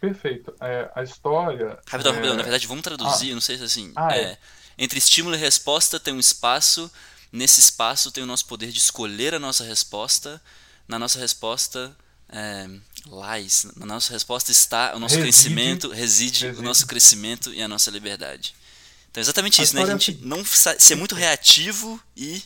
[0.00, 0.54] Perfeito.
[0.60, 1.78] É, a história.
[1.86, 2.16] Rapidão, é...
[2.16, 2.36] rapidão.
[2.36, 3.34] Na verdade, vamos traduzir, ah.
[3.34, 3.92] não sei se assim.
[3.96, 4.22] Ah, é.
[4.22, 4.38] é.
[4.76, 6.90] Entre estímulo e resposta tem um espaço.
[7.34, 10.40] Nesse espaço tem o nosso poder de escolher a nossa resposta.
[10.86, 11.96] Na nossa resposta.
[12.28, 12.68] É,
[13.06, 13.66] lies.
[13.76, 17.66] Na nossa resposta está o nosso reside, crescimento, reside, reside, o nosso crescimento e a
[17.66, 18.54] nossa liberdade.
[19.10, 19.82] Então é exatamente a isso, né?
[19.82, 22.40] A gente não ser muito reativo e.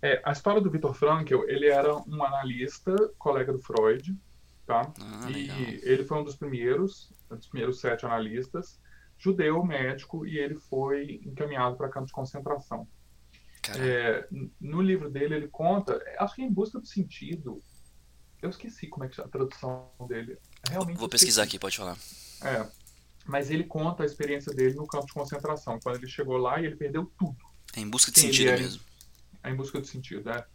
[0.00, 4.16] É, a história do Viktor Frankl, ele era um analista, colega do Freud,
[4.66, 4.90] tá?
[4.98, 8.78] Ah, e ele foi um dos primeiros, um dos primeiros sete analistas,
[9.24, 12.86] judeu, médico, e ele foi encaminhado para campo de concentração.
[13.78, 14.28] É,
[14.60, 17.62] no livro dele, ele conta, acho que é em busca do sentido.
[18.42, 20.36] Eu esqueci como é que é a tradução dele.
[20.68, 21.96] Realmente Vou pesquisar aqui, pode falar.
[22.42, 22.68] É,
[23.24, 26.66] mas ele conta a experiência dele no campo de concentração, quando ele chegou lá e
[26.66, 27.38] ele perdeu tudo.
[27.74, 28.82] É em busca de Quem sentido mesmo.
[29.42, 30.46] É em busca de sentido, é.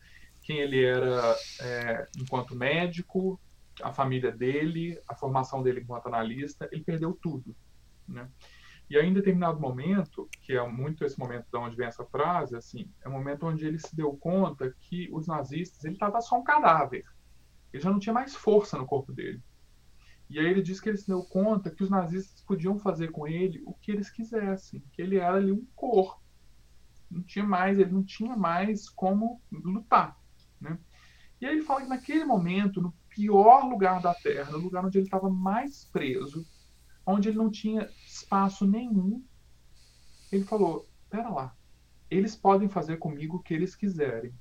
[0.43, 3.39] Quem ele era é, enquanto médico,
[3.81, 7.55] a família dele, a formação dele enquanto analista, ele perdeu tudo,
[8.07, 8.29] né?
[8.89, 12.55] E aí, em determinado momento, que é muito esse momento de onde vem essa frase,
[12.55, 16.39] assim, é o momento onde ele se deu conta que os nazistas, ele estava só
[16.39, 17.05] um cadáver.
[17.71, 19.43] Ele já não tinha mais força no corpo dele.
[20.27, 23.27] E aí ele diz que ele se deu conta que os nazistas podiam fazer com
[23.27, 26.21] ele o que eles quisessem, que ele era ali um corpo.
[27.11, 30.15] Não tinha mais, ele não tinha mais como lutar,
[30.59, 30.79] né?
[31.41, 34.97] E aí ele fala que naquele momento, no pior lugar da Terra, no lugar onde
[34.97, 36.45] ele estava mais preso,
[37.09, 39.23] onde ele não tinha espaço nenhum,
[40.31, 41.55] ele falou: pera lá,
[42.09, 44.33] eles podem fazer comigo o que eles quiserem,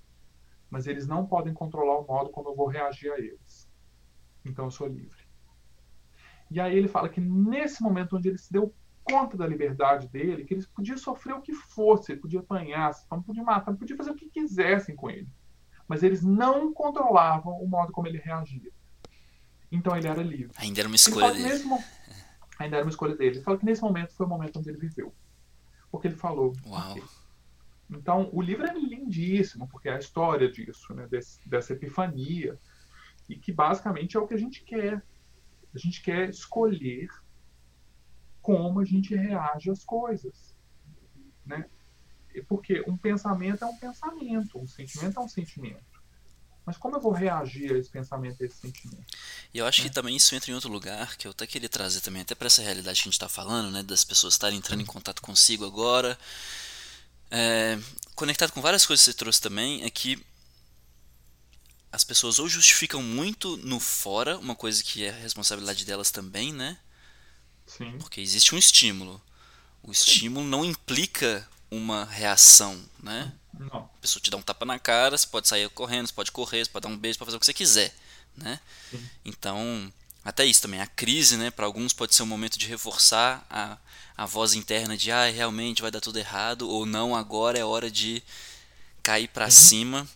[0.70, 3.68] mas eles não podem controlar o modo como eu vou reagir a eles.
[4.44, 5.26] Então eu sou livre.
[6.50, 10.44] E aí ele fala que nesse momento onde ele se deu conta da liberdade dele,
[10.44, 14.10] que eles podiam sofrer o que fosse, ele podia apanhar, não podia matar, podia fazer
[14.10, 15.28] o que quisessem com ele
[15.88, 18.70] mas eles não controlavam o modo como ele reagia.
[19.72, 20.54] Então ele era livre.
[20.58, 21.44] Ainda era uma escolha dele.
[21.44, 21.82] Mesmo,
[22.58, 23.36] ainda era uma escolha dele.
[23.36, 25.14] Ele fala que nesse momento foi o momento onde ele viveu.
[25.90, 26.54] Porque ele falou.
[26.66, 26.96] Uau.
[27.90, 32.58] Então o livro é lindíssimo, porque é a história disso, né, Desse, dessa epifania.
[33.28, 35.02] E que basicamente é o que a gente quer.
[35.74, 37.08] A gente quer escolher
[38.40, 40.56] como a gente reage às coisas.
[41.44, 41.68] Né?
[42.46, 45.97] Porque um pensamento é um pensamento, um sentimento é um sentimento.
[46.68, 49.06] Mas como eu vou reagir a esse pensamento, a esse sentimento?
[49.54, 52.02] E eu acho que também isso entra em outro lugar, que eu até queria trazer
[52.02, 54.82] também, até para essa realidade que a gente está falando, né, das pessoas estarem entrando
[54.82, 56.18] em contato consigo agora.
[57.30, 57.78] É,
[58.14, 60.22] conectado com várias coisas que você trouxe também, é que
[61.90, 66.76] as pessoas ou justificam muito no fora, uma coisa que é responsabilidade delas também, né?
[67.66, 67.96] Sim.
[67.98, 69.18] Porque existe um estímulo.
[69.82, 73.32] O estímulo não implica uma reação, né?
[73.58, 73.90] Não.
[73.96, 76.64] A pessoa te dá um tapa na cara, você pode sair correndo, você pode correr,
[76.64, 77.94] você pode dar um beijo, pode fazer o que você quiser,
[78.36, 78.60] né?
[78.90, 79.08] Sim.
[79.24, 79.92] Então,
[80.24, 83.78] até isso também, a crise, né, para alguns pode ser um momento de reforçar a,
[84.16, 87.90] a voz interna de, ah, realmente vai dar tudo errado, ou não, agora é hora
[87.90, 88.22] de
[89.02, 89.50] cair para uhum.
[89.50, 90.08] cima.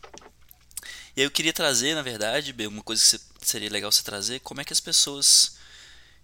[1.16, 4.60] E aí eu queria trazer, na verdade, uma coisa que seria legal você trazer, como
[4.60, 5.56] é que as pessoas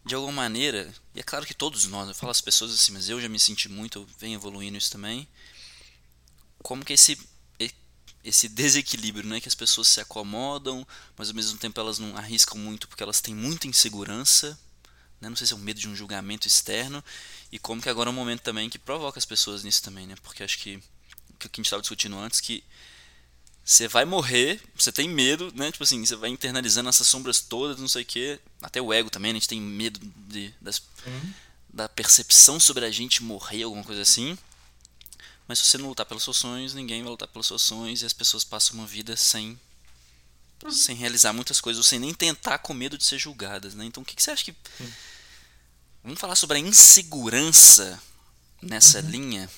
[0.04, 3.08] de alguma maneira, e é claro que todos nós, eu falo as pessoas assim, mas
[3.08, 5.28] eu já me senti muito, eu venho evoluindo isso também,
[6.68, 7.18] como que esse
[8.22, 12.58] esse desequilíbrio, né, que as pessoas se acomodam, mas ao mesmo tempo elas não arriscam
[12.58, 14.58] muito porque elas têm muita insegurança,
[15.18, 17.02] né, não sei se é um medo de um julgamento externo,
[17.50, 20.14] e como que agora é um momento também que provoca as pessoas nisso também, né,
[20.22, 20.76] porque acho que
[21.30, 22.62] o que a gente estava discutindo antes, que
[23.64, 25.70] você vai morrer, você tem medo, né?
[25.70, 28.40] Tipo assim, você vai internalizando essas sombras todas, não sei o que.
[28.62, 29.36] Até o ego também, né?
[29.36, 31.32] a gente tem medo de, das, uhum.
[31.68, 34.38] da percepção sobre a gente morrer, alguma coisa assim.
[35.49, 38.07] Mas se você não lutar pelos seus sonhos, ninguém vai lutar pelos seus sonhos e
[38.07, 39.59] as pessoas passam uma vida sem
[40.62, 40.70] uhum.
[40.70, 43.84] sem realizar muitas coisas, ou sem nem tentar com medo de ser julgadas, né?
[43.84, 44.57] Então o que, que você acha que.
[44.80, 44.92] Uhum.
[46.05, 48.01] Vamos falar sobre a insegurança
[48.62, 49.09] nessa uhum.
[49.09, 49.51] linha.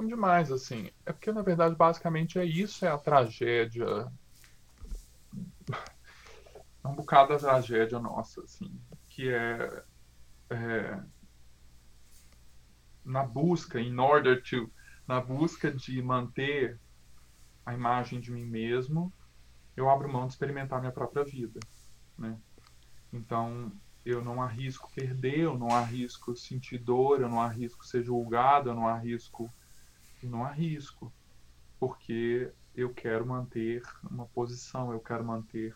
[0.00, 0.90] demais, assim.
[1.04, 3.86] É porque, na verdade, basicamente é isso, é a tragédia.
[6.84, 8.70] É um bocado da tragédia nossa, assim.
[9.08, 9.82] Que é,
[10.50, 11.00] é
[13.06, 14.70] na busca, in order to,
[15.06, 16.78] na busca de manter
[17.64, 19.12] a imagem de mim mesmo,
[19.76, 21.60] eu abro mão de experimentar minha própria vida,
[22.18, 22.38] né?
[23.12, 23.72] Então,
[24.04, 28.74] eu não arrisco perder, eu não arrisco sentir dor, eu não arrisco ser julgado, eu
[28.74, 29.50] não arrisco
[30.22, 31.12] eu não arrisco,
[31.78, 35.74] porque eu quero manter uma posição, eu quero manter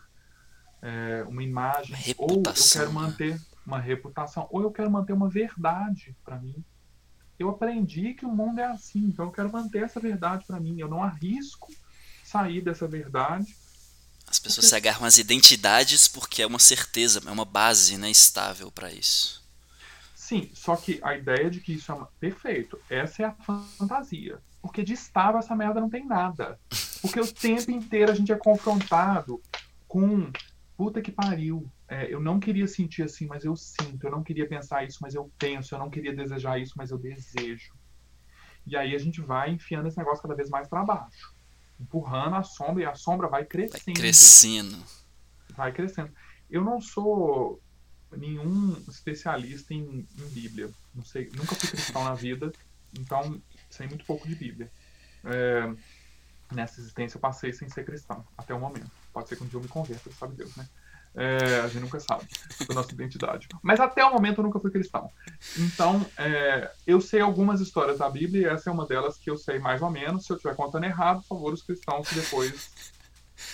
[0.81, 5.29] é, uma imagem, uma ou eu quero manter uma reputação, ou eu quero manter uma
[5.29, 6.63] verdade para mim.
[7.41, 10.79] Eu aprendi que o mundo é assim, então eu quero manter essa verdade para mim.
[10.79, 11.73] Eu não arrisco
[12.23, 13.55] sair dessa verdade.
[14.27, 14.67] As pessoas porque...
[14.67, 19.43] se agarram às identidades porque é uma certeza, é uma base né, estável para isso.
[20.15, 22.05] Sim, só que a ideia de que isso é uma...
[22.19, 24.39] perfeito, essa é a fantasia.
[24.61, 26.59] Porque de estável essa merda não tem nada.
[27.01, 29.41] Porque o tempo inteiro a gente é confrontado
[29.87, 30.31] com
[30.77, 31.67] puta que pariu.
[31.91, 34.01] É, eu não queria sentir assim, mas eu sinto.
[34.01, 35.75] Eu não queria pensar isso, mas eu penso.
[35.75, 37.73] Eu não queria desejar isso, mas eu desejo.
[38.65, 41.35] E aí a gente vai enfiando esse negócio cada vez mais para baixo.
[41.77, 43.83] Empurrando a sombra e a sombra vai crescendo.
[43.83, 44.85] Vai crescendo.
[45.53, 46.13] Vai crescendo.
[46.49, 47.61] Eu não sou
[48.15, 50.71] nenhum especialista em, em, Bíblia.
[50.95, 52.53] Não sei, nunca fui cristão na vida,
[52.97, 54.71] então sei muito pouco de Bíblia.
[55.25, 55.73] É,
[56.53, 58.91] nessa existência eu passei sem ser cristão, até o momento.
[59.11, 60.69] Pode ser que um dia eu me converta, sabe Deus, né?
[61.15, 62.25] É, a gente nunca sabe
[62.67, 63.47] da nossa identidade.
[63.61, 65.11] Mas até o momento eu nunca fui cristão.
[65.57, 69.37] Então, é, eu sei algumas histórias da Bíblia e essa é uma delas que eu
[69.37, 70.25] sei mais ou menos.
[70.25, 72.69] Se eu estiver contando errado, por favor, os cristãos que depois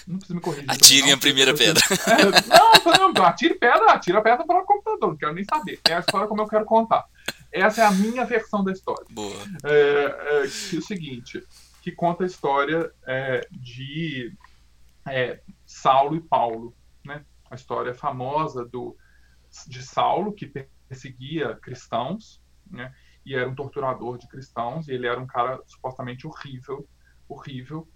[0.08, 0.70] não precisa me corrigir.
[0.70, 1.84] Atirem a primeira pedra.
[2.08, 5.80] É, não, não, atire pedra, atira pedra para o computador, não quero nem saber.
[5.88, 7.06] É a história como eu quero contar.
[7.52, 9.06] Essa é a minha versão da história.
[9.10, 9.36] Boa.
[9.64, 11.44] É, é, que é o seguinte,
[11.82, 14.34] que conta a história é, de
[15.66, 16.74] Saulo e Paulo,
[17.06, 17.24] né?
[17.50, 18.98] A história famosa do,
[19.68, 20.52] de Saulo, que
[20.88, 22.94] perseguia cristãos, né?
[23.26, 26.88] E era um torturador de cristãos, e ele era um cara supostamente horrível,
[27.28, 27.88] horrível,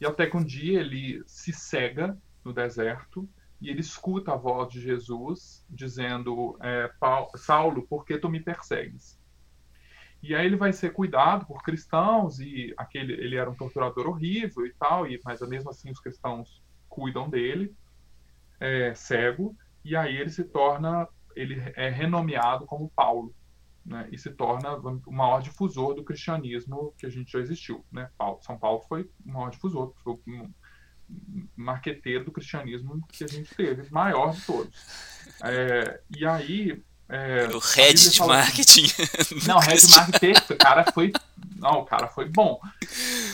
[0.00, 3.28] e até que um dia ele se cega no deserto
[3.60, 6.90] e ele escuta a voz de Jesus dizendo: é,
[7.36, 9.20] Saulo, por que tu me persegues?
[10.22, 14.66] E aí ele vai ser cuidado por cristãos e aquele ele era um torturador horrível
[14.66, 17.74] e tal, e mas mesmo assim os cristãos cuidam dele,
[18.60, 23.34] é, cego, e aí ele se torna ele é renomeado como Paulo
[23.84, 27.84] né, e se torna o maior difusor do cristianismo que a gente já existiu.
[27.90, 28.08] Né?
[28.42, 30.50] São Paulo foi o maior difusor, foi o
[31.56, 34.74] marqueteiro do cristianismo que a gente teve, maior de todos.
[35.42, 36.82] É, e aí.
[37.08, 38.86] É, o head de marketing.
[39.48, 41.12] Não, head de marketing, o cara foi.
[41.56, 42.60] Não, o cara foi bom.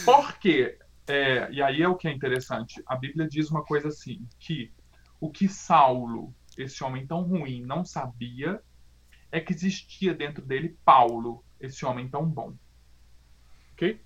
[0.05, 0.79] Por quê?
[1.07, 2.83] É, e aí é o que é interessante.
[2.87, 4.73] A Bíblia diz uma coisa assim: que
[5.21, 8.61] o que Saulo, esse homem tão ruim, não sabia,
[9.31, 12.55] é que existia dentro dele Paulo, esse homem tão bom.
[13.73, 14.01] Ok?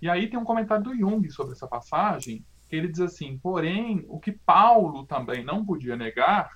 [0.00, 4.04] E aí tem um comentário do Jung sobre essa passagem, que ele diz assim: porém,
[4.08, 6.50] o que Paulo também não podia negar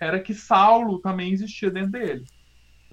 [0.00, 2.24] era que Saulo também existia dentro dele.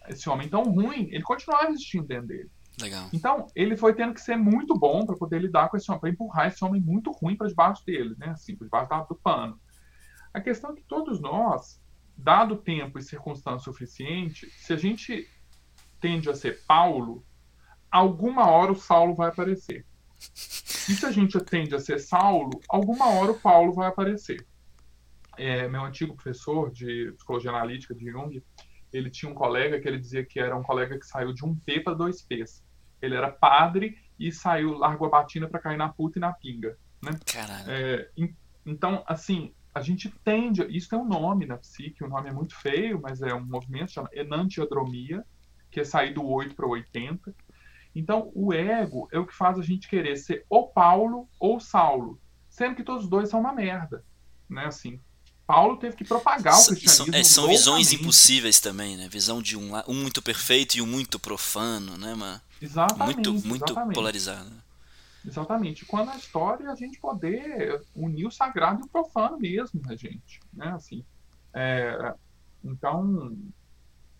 [0.07, 2.51] Esse homem tão ruim, ele continuava existindo dentro dele.
[2.81, 3.07] Legal.
[3.13, 6.09] Então, ele foi tendo que ser muito bom para poder lidar com esse homem, para
[6.09, 8.29] empurrar esse homem muito ruim para debaixo dele, né?
[8.29, 9.59] Assim, para debaixo do pano.
[10.33, 11.81] A questão é que todos nós
[12.17, 15.27] dado tempo e circunstância suficiente, se a gente
[15.99, 17.25] tende a ser Paulo,
[17.89, 19.85] alguma hora o Saulo vai aparecer.
[20.89, 24.45] E se a gente tende a ser Saulo, alguma hora o Paulo vai aparecer.
[25.37, 28.43] É, meu antigo professor de psicologia analítica de Jung,
[28.91, 31.55] ele tinha um colega que ele dizia que era um colega que saiu de um
[31.55, 32.63] P para dois P's.
[33.01, 36.77] Ele era padre e saiu, largou a batina para cair na puta e na pinga.
[37.01, 37.11] Né?
[37.67, 38.09] É,
[38.65, 42.55] então, assim, a gente tende, isso tem um nome na psique, o nome é muito
[42.55, 45.25] feio, mas é um movimento chama enantiodromia,
[45.71, 47.33] que é sair do 8 para o 80.
[47.95, 52.19] Então, o ego é o que faz a gente querer ser ou Paulo ou Saulo,
[52.49, 54.03] sendo que todos os dois são uma merda,
[54.47, 54.99] né, assim.
[55.45, 57.05] Paulo teve que propagar o cristianismo.
[57.11, 59.09] São, é, são visões impossíveis também, né?
[59.09, 62.39] Visão de um, um muito perfeito e um muito profano, né, mano?
[62.61, 63.29] Exatamente.
[63.29, 63.95] Muito, muito exatamente.
[63.95, 64.62] polarizado.
[65.25, 65.85] Exatamente.
[65.85, 70.39] Quando a história a gente poder unir o sagrado e o profano mesmo, né, gente?
[70.53, 70.67] Né?
[70.67, 71.05] Assim,
[71.53, 72.13] é,
[72.63, 73.37] então,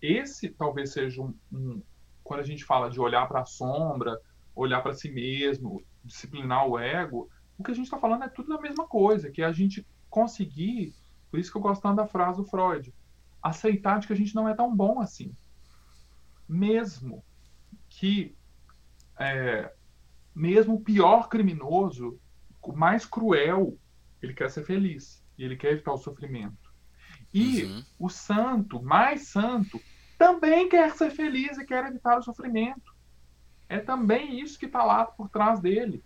[0.00, 1.82] esse talvez seja um, um,
[2.22, 4.18] Quando a gente fala de olhar para a sombra,
[4.54, 7.28] olhar para si mesmo, disciplinar o ego,
[7.58, 9.86] o que a gente está falando é tudo a mesma coisa, que é a gente
[10.08, 10.94] conseguir.
[11.30, 12.92] Por isso que eu gosto tanto da frase do Freud.
[13.42, 15.34] Aceitar de que a gente não é tão bom assim.
[16.48, 17.24] Mesmo
[17.88, 18.34] que
[19.18, 19.72] é,
[20.34, 22.18] mesmo o pior criminoso,
[22.62, 23.78] o mais cruel,
[24.22, 26.72] ele quer ser feliz e ele quer evitar o sofrimento.
[27.32, 27.84] E uhum.
[27.98, 29.80] o santo, mais santo,
[30.18, 32.94] também quer ser feliz e quer evitar o sofrimento.
[33.68, 36.02] É também isso que está lá por trás dele.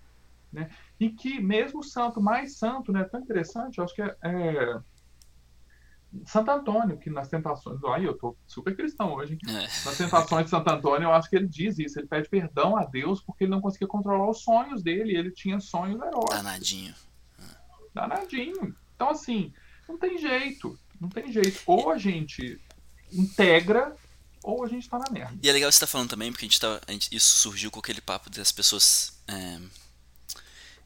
[0.53, 0.71] Né?
[0.99, 4.81] E que mesmo o santo mais santo, né, tão interessante, acho que é, é
[6.25, 7.83] Santo Antônio, que nas tentações.
[7.85, 9.39] Aí eu tô super cristão hoje.
[9.47, 9.53] É.
[9.53, 11.99] Nas tentações de Santo Antônio, eu acho que ele diz isso.
[11.99, 15.17] Ele pede perdão a Deus porque ele não conseguia controlar os sonhos dele.
[15.17, 16.35] Ele tinha sonhos heróicos.
[16.35, 16.95] Danadinho.
[17.95, 18.75] Danadinho.
[18.95, 19.53] Então, assim,
[19.89, 20.79] não tem jeito.
[21.01, 21.61] Não tem jeito.
[21.67, 22.59] Ou a gente
[23.13, 23.95] integra,
[24.43, 25.39] ou a gente tá na merda.
[25.43, 27.37] E é legal você estar tá falando também, porque a gente tá, a gente, isso
[27.37, 29.19] surgiu com aquele papo das pessoas.
[29.29, 29.59] É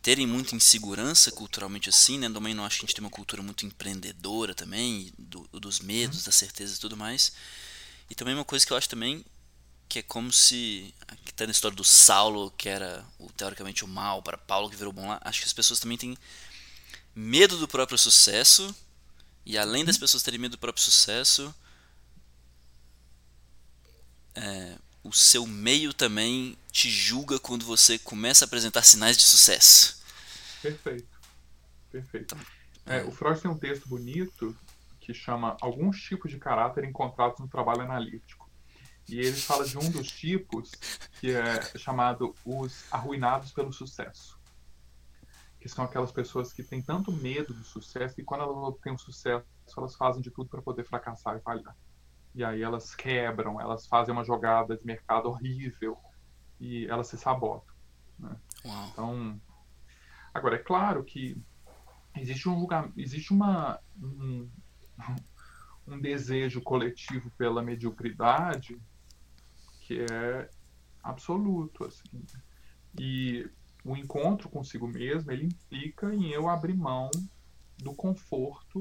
[0.03, 2.29] terem muita insegurança culturalmente assim, né?
[2.29, 6.19] Também não acho que a gente tem uma cultura muito empreendedora também, do, dos medos,
[6.19, 6.25] uhum.
[6.25, 7.33] das certezas e tudo mais.
[8.11, 9.25] E também uma coisa que eu acho também
[9.89, 10.93] que é como se
[11.25, 14.77] que tá na história do Saulo, que era o, teoricamente o mal, para Paulo que
[14.77, 15.21] virou bom lá.
[15.23, 16.17] Acho que as pessoas também têm
[17.15, 18.75] medo do próprio sucesso.
[19.45, 20.01] E além das uhum.
[20.01, 21.55] pessoas terem medo do próprio sucesso,
[24.35, 30.01] é, o seu meio também te julga quando você começa a apresentar sinais de sucesso.
[30.63, 31.09] Perfeito.
[31.91, 32.37] Perfeito.
[32.87, 34.57] É, é, o Freud tem um texto bonito
[35.01, 38.49] que chama Alguns tipos de caráter encontrados no trabalho analítico.
[39.09, 40.71] E ele fala de um dos tipos
[41.21, 44.39] que é chamado os arruinados pelo sucesso.
[45.61, 48.95] Que são aquelas pessoas que têm tanto medo do sucesso que quando elas obtêm o
[48.95, 49.45] um sucesso,
[49.77, 51.77] elas fazem de tudo para poder fracassar e falhar.
[52.35, 55.99] E aí elas quebram, elas fazem uma jogada de mercado horrível
[56.59, 57.75] e elas se sabotam.
[58.19, 58.37] Né?
[58.93, 59.41] Então,
[60.33, 61.37] agora é claro que
[62.17, 64.49] existe um lugar, existe uma um,
[65.87, 68.81] um desejo coletivo pela mediocridade
[69.83, 70.49] que é
[71.03, 72.25] absoluto assim.
[72.99, 73.51] E
[73.85, 77.11] o encontro consigo mesmo, ele implica em eu abrir mão
[77.79, 78.81] do conforto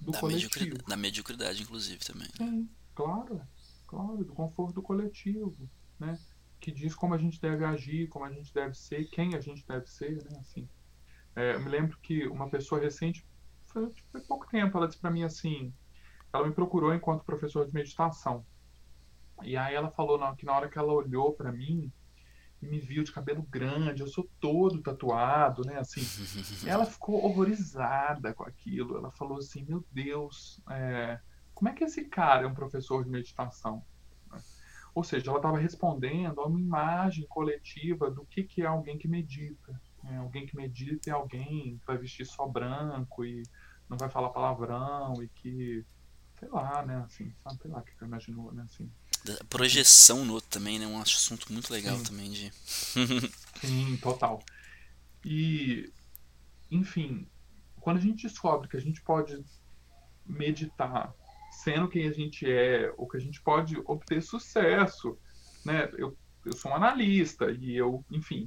[0.00, 0.50] do da coletivo.
[0.50, 2.28] Mediocridade, da mediocridade, inclusive, também.
[2.36, 3.40] Sim, claro,
[3.86, 5.68] claro, do conforto do coletivo,
[5.98, 6.18] né?
[6.60, 9.66] Que diz como a gente deve agir, como a gente deve ser, quem a gente
[9.66, 10.38] deve ser, né?
[10.40, 10.68] Assim,
[11.36, 13.26] é, eu me lembro que uma pessoa recente,
[13.66, 15.72] foi, foi pouco tempo, ela disse para mim assim,
[16.32, 18.44] ela me procurou enquanto professor de meditação.
[19.42, 21.92] E aí ela falou não, que na hora que ela olhou para mim,
[22.60, 25.78] e me viu de cabelo grande, eu sou todo tatuado, né?
[25.78, 26.00] Assim,
[26.66, 28.96] ela ficou horrorizada com aquilo.
[28.96, 31.20] Ela falou assim: Meu Deus, é,
[31.54, 33.84] como é que esse cara é um professor de meditação?
[34.94, 39.06] Ou seja, ela estava respondendo a uma imagem coletiva do que, que é alguém que
[39.06, 39.80] medita.
[40.02, 40.18] Né?
[40.18, 43.42] Alguém que medita é alguém que vai vestir só branco e
[43.88, 45.84] não vai falar palavrão e que,
[46.38, 46.96] sei lá, né?
[47.04, 48.64] Assim, sabe, lá o que eu imagino, né?
[48.64, 48.90] Assim,
[49.24, 50.86] da projeção no outro também, né?
[50.86, 52.04] Um assunto muito legal Sim.
[52.04, 52.52] também de.
[53.60, 54.42] Sim, total.
[55.24, 55.92] E,
[56.70, 57.28] enfim,
[57.80, 59.44] quando a gente descobre que a gente pode
[60.26, 61.14] meditar
[61.50, 65.18] sendo quem a gente é, ou que a gente pode obter sucesso,
[65.64, 65.90] né?
[65.96, 68.46] Eu, eu sou um analista e eu, enfim,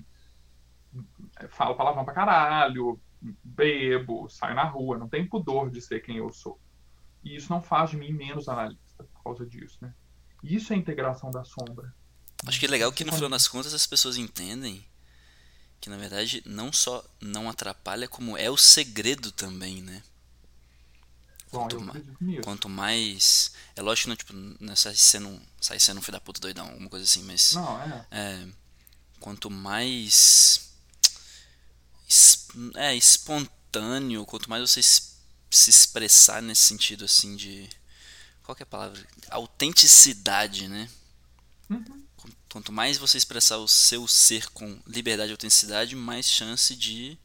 [1.49, 2.99] falo palavrão pra caralho,
[3.43, 6.59] bebo, saio na rua, não tenho pudor de ser quem eu sou.
[7.23, 9.93] E isso não faz de mim menos analista por causa disso, né?
[10.43, 11.93] Isso é integração da sombra.
[12.45, 14.83] Acho que é legal que no final das contas as pessoas entendem
[15.79, 20.03] que na verdade não só não atrapalha, como é o segredo também, né?
[21.51, 21.93] Bom, quanto, ma
[22.43, 23.51] quanto mais.
[23.75, 26.39] É lógico que não, tipo, não é sai sendo, sai sendo um filho da puta
[26.39, 27.53] doidão, alguma coisa assim, mas.
[27.53, 28.07] Não, é.
[28.11, 28.47] é
[29.19, 30.71] quanto mais.
[32.75, 37.69] É, espontâneo, quanto mais você se expressar nesse sentido assim de
[38.43, 38.99] qual é a palavra?
[39.29, 40.89] Autenticidade, né?
[41.69, 42.05] Uhum.
[42.51, 47.17] Quanto mais você expressar o seu ser com liberdade e autenticidade, mais chance de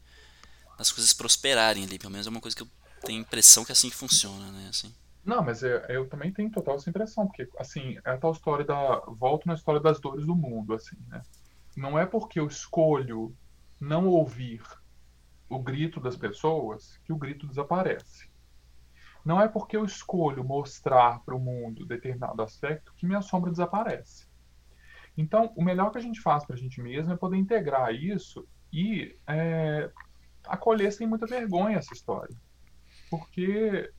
[0.77, 1.99] as coisas prosperarem ali.
[1.99, 2.69] Pelo menos é uma coisa que eu
[3.03, 4.67] tenho impressão que é assim que funciona, né?
[4.69, 4.93] Assim.
[5.25, 8.63] Não, mas eu, eu também tenho total essa impressão, porque, assim, é a tal história
[8.63, 8.99] da...
[9.07, 11.21] Volto na história das dores do mundo, assim, né?
[11.75, 13.35] Não é porque eu escolho
[13.79, 14.61] não ouvir
[15.49, 18.26] o grito das pessoas que o grito desaparece.
[19.27, 24.25] Não é porque eu escolho mostrar para o mundo determinado aspecto que minha sombra desaparece.
[25.17, 28.47] Então, o melhor que a gente faz para a gente mesmo é poder integrar isso
[28.71, 29.91] e é,
[30.45, 32.33] acolher sem muita vergonha essa história.
[33.09, 33.91] Porque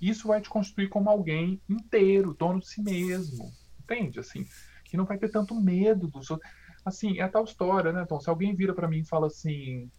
[0.00, 3.52] isso vai te construir como alguém inteiro, dono de si mesmo.
[3.82, 4.18] Entende?
[4.18, 4.46] Assim,
[4.86, 6.50] que não vai ter tanto medo dos outros.
[6.86, 8.00] Assim, é a tal história, né?
[8.02, 9.90] Então, se alguém vira para mim e fala assim: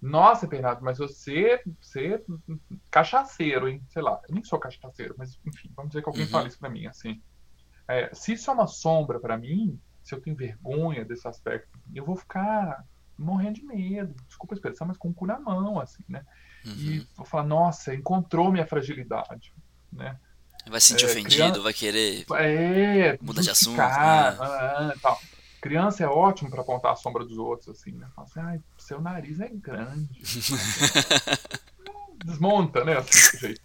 [0.00, 2.22] nossa, Bernardo, mas você, você
[2.90, 3.82] cachaceiro, hein?
[3.88, 6.30] Sei lá, eu nem sou cachaceiro, mas enfim, vamos dizer que alguém uhum.
[6.30, 7.20] fala isso pra mim, assim.
[7.86, 12.04] É, se isso é uma sombra para mim, se eu tenho vergonha desse aspecto, eu
[12.04, 12.84] vou ficar
[13.18, 16.24] morrendo de medo, desculpa a expressão, mas com o cu na mão, assim, né?
[16.64, 16.72] Uhum.
[16.72, 19.52] E vou falar, nossa, encontrou minha fragilidade,
[19.92, 20.18] né?
[20.68, 23.76] Vai se sentir é, ofendido, criança, vai querer é, mudar de assunto.
[23.78, 23.84] Né?
[23.84, 25.20] Ah, tal.
[25.60, 28.08] Criança é ótimo para apontar a sombra dos outros, assim, né?
[28.14, 30.22] Fala assim, ai, seu nariz é grande.
[32.24, 32.98] Desmonta, né?
[32.98, 33.60] Assim, jeito.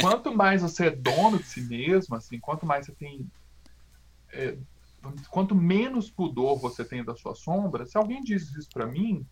[0.00, 3.30] Quanto mais você é dono de si mesmo, assim, quanto mais você tem.
[4.30, 4.56] É,
[5.30, 9.26] quanto menos pudor você tem da sua sombra, se alguém diz isso para mim,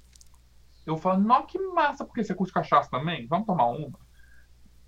[0.87, 3.27] eu falo, não, que massa, porque você curte cachaça também?
[3.27, 3.99] Vamos tomar uma.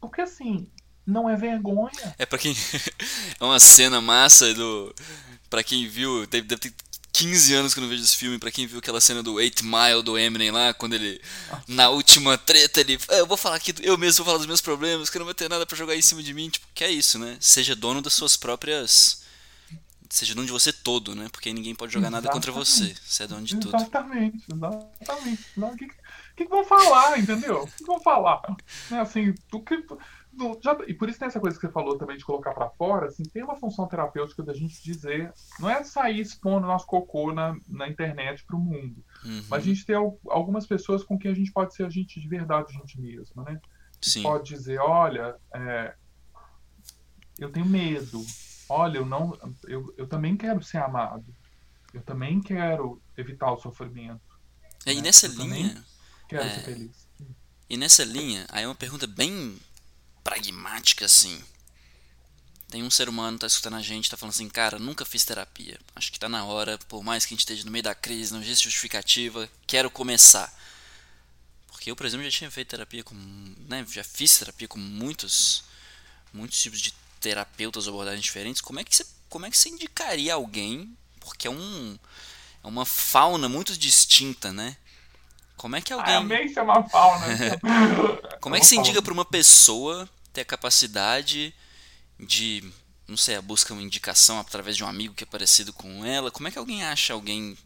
[0.01, 0.71] Porque assim,
[1.07, 2.15] não é vergonha.
[2.19, 2.55] É para quem.
[3.39, 4.95] é uma cena massa do.
[5.51, 6.75] Pra quem viu, deve, deve ter
[7.13, 8.39] 15 anos que eu não vejo esse filme.
[8.39, 11.21] Pra quem viu aquela cena do 8 Mile do Eminem lá, quando ele.
[11.69, 12.99] Na última treta, ele.
[13.09, 15.35] Ah, eu vou falar aqui, eu mesmo vou falar dos meus problemas, que não vai
[15.35, 16.49] ter nada para jogar em cima de mim.
[16.49, 17.37] Tipo, que é isso, né?
[17.39, 19.23] Seja dono das suas próprias.
[20.09, 21.29] Seja dono de você todo, né?
[21.31, 22.25] Porque ninguém pode jogar Exatamente.
[22.25, 22.95] nada contra você.
[23.03, 23.77] Você é dono de tudo.
[23.77, 25.43] Exatamente, exatamente.
[25.57, 25.89] O que,
[26.37, 27.63] que, que vão falar, entendeu?
[27.63, 28.43] O que, que vão falar?
[28.91, 29.83] É assim, tu que
[30.63, 33.07] já, e por isso tem essa coisa que você falou também de colocar para fora,
[33.07, 37.57] assim, tem uma função terapêutica da gente dizer, não é sair expondo nosso cocô na,
[37.69, 39.45] na internet para o mundo, uhum.
[39.49, 42.29] mas a gente ter algumas pessoas com quem a gente pode ser a gente de
[42.29, 43.61] verdade, a gente mesma, né?
[44.01, 44.23] Sim.
[44.23, 45.95] Pode dizer, olha, é,
[47.39, 48.25] eu tenho medo,
[48.69, 51.25] olha, eu não, eu, eu também quero ser amado,
[51.93, 54.21] eu também quero evitar o sofrimento.
[54.87, 54.99] É, né?
[54.99, 55.85] E nessa eu linha,
[56.29, 57.09] quero é, ser feliz.
[57.69, 59.59] E nessa linha, aí é uma pergunta bem
[60.23, 61.43] pragmática assim.
[62.69, 65.25] Tem um ser humano que tá escutando a gente, tá falando assim, cara, nunca fiz
[65.25, 65.79] terapia.
[65.95, 68.33] Acho que tá na hora, por mais que a gente esteja no meio da crise,
[68.33, 70.51] não existe justificativa, quero começar.
[71.69, 73.15] Porque eu, por exemplo, já tinha feito terapia com,
[73.69, 75.65] né, já fiz terapia com muitos
[76.33, 78.63] muitos tipos de terapeutas ou abordagens diferentes.
[78.63, 80.97] Como é que você, como é que você indicaria alguém?
[81.21, 81.99] Porque é um
[82.63, 84.77] é uma fauna muito distinta, né?
[85.57, 86.15] Como é que alguém.
[86.15, 87.27] Ah, amei chamar fauna.
[88.41, 91.55] Como é que você indica para uma pessoa ter a capacidade
[92.19, 92.63] de,
[93.07, 96.31] não sei, busca uma indicação através de um amigo que é parecido com ela?
[96.31, 97.57] Como é que alguém acha alguém.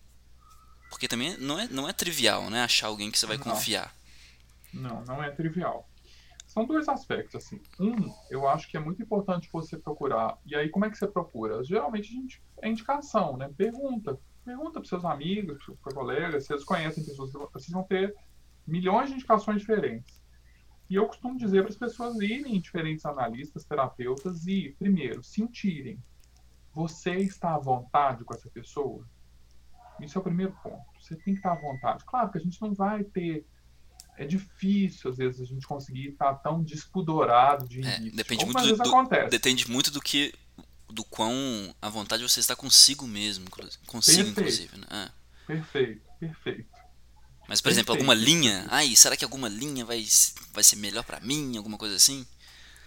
[0.91, 2.63] Porque também não é, não é trivial, né?
[2.63, 3.45] Achar alguém que você vai não.
[3.45, 3.95] confiar.
[4.73, 5.89] Não, não é trivial.
[6.47, 7.61] São dois aspectos, assim.
[7.79, 10.39] Um, eu acho que é muito importante você procurar.
[10.47, 11.63] E aí, como é que você procura?
[11.65, 13.51] Geralmente a gente, é indicação, né?
[13.57, 18.15] Pergunta pergunta para seus amigos, para colegas, se eles conhecem pessoas, vocês vão ter
[18.65, 20.23] milhões de indicações diferentes.
[20.89, 25.99] E eu costumo dizer para as pessoas irem em diferentes analistas, terapeutas e, primeiro, sentirem.
[26.73, 29.05] Você está à vontade com essa pessoa?
[30.01, 30.85] Isso é o primeiro ponto.
[31.01, 32.05] Você tem que estar à vontade.
[32.05, 33.45] Claro que a gente não vai ter.
[34.19, 38.77] É difícil, às vezes, a gente conseguir estar tão despudorado de é, depende muito do,
[38.77, 40.33] do, Depende muito do que
[40.89, 41.35] do quão
[41.83, 43.45] à vontade você está consigo mesmo,
[43.87, 44.41] consigo perfeito.
[44.41, 44.87] inclusive, né?
[44.89, 45.11] Ah.
[45.47, 46.76] Perfeito, perfeito.
[47.49, 50.05] Mas, por exemplo, alguma linha, ai, será que alguma linha vai,
[50.53, 52.27] vai ser melhor para mim, alguma coisa assim?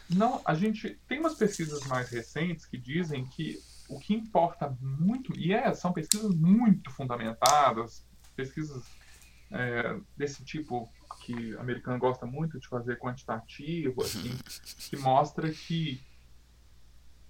[0.09, 5.37] Não, a gente tem umas pesquisas mais recentes que dizem que o que importa muito,
[5.37, 8.03] e é, são pesquisas muito fundamentadas,
[8.35, 8.83] pesquisas
[9.51, 10.91] é, desse tipo
[11.25, 14.37] que o americano gosta muito de fazer quantitativo, assim,
[14.89, 16.01] que mostra que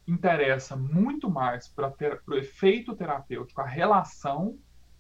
[0.08, 1.94] interessa muito mais para
[2.28, 4.58] o efeito terapêutico, a relação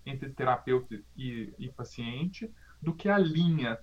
[0.09, 2.51] entre terapeuta e, e, paciente,
[2.81, 3.77] do que a linha,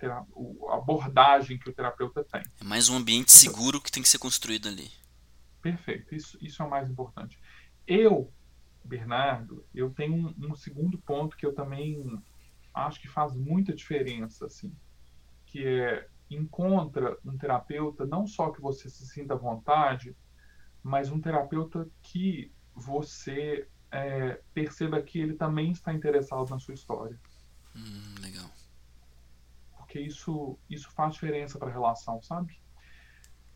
[0.69, 2.43] a abordagem que o terapeuta tem.
[2.61, 4.91] É mais um ambiente seguro que tem que ser construído ali.
[5.61, 7.39] Perfeito, isso, isso é o mais importante.
[7.87, 8.33] Eu,
[8.85, 12.23] Bernardo, eu tenho um, um segundo ponto que eu também
[12.73, 14.73] acho que faz muita diferença, assim,
[15.47, 20.17] que é encontra um terapeuta não só que você se sinta à vontade,
[20.83, 27.19] mas um terapeuta que você é, perceba que ele também está interessado na sua história.
[27.75, 28.51] Hum, legal.
[29.79, 32.61] Porque isso, isso faz diferença para a relação, sabe?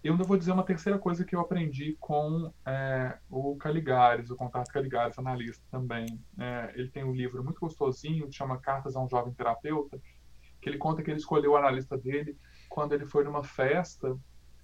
[0.03, 4.36] Eu ainda vou dizer uma terceira coisa que eu aprendi com é, o Caligares, o
[4.36, 6.07] Contato Caligares, analista também.
[6.38, 10.01] É, ele tem um livro muito gostosinho que chama Cartas a um Jovem Terapeuta,
[10.59, 12.38] que ele conta que ele escolheu o analista dele
[12.70, 14.16] quando ele foi numa festa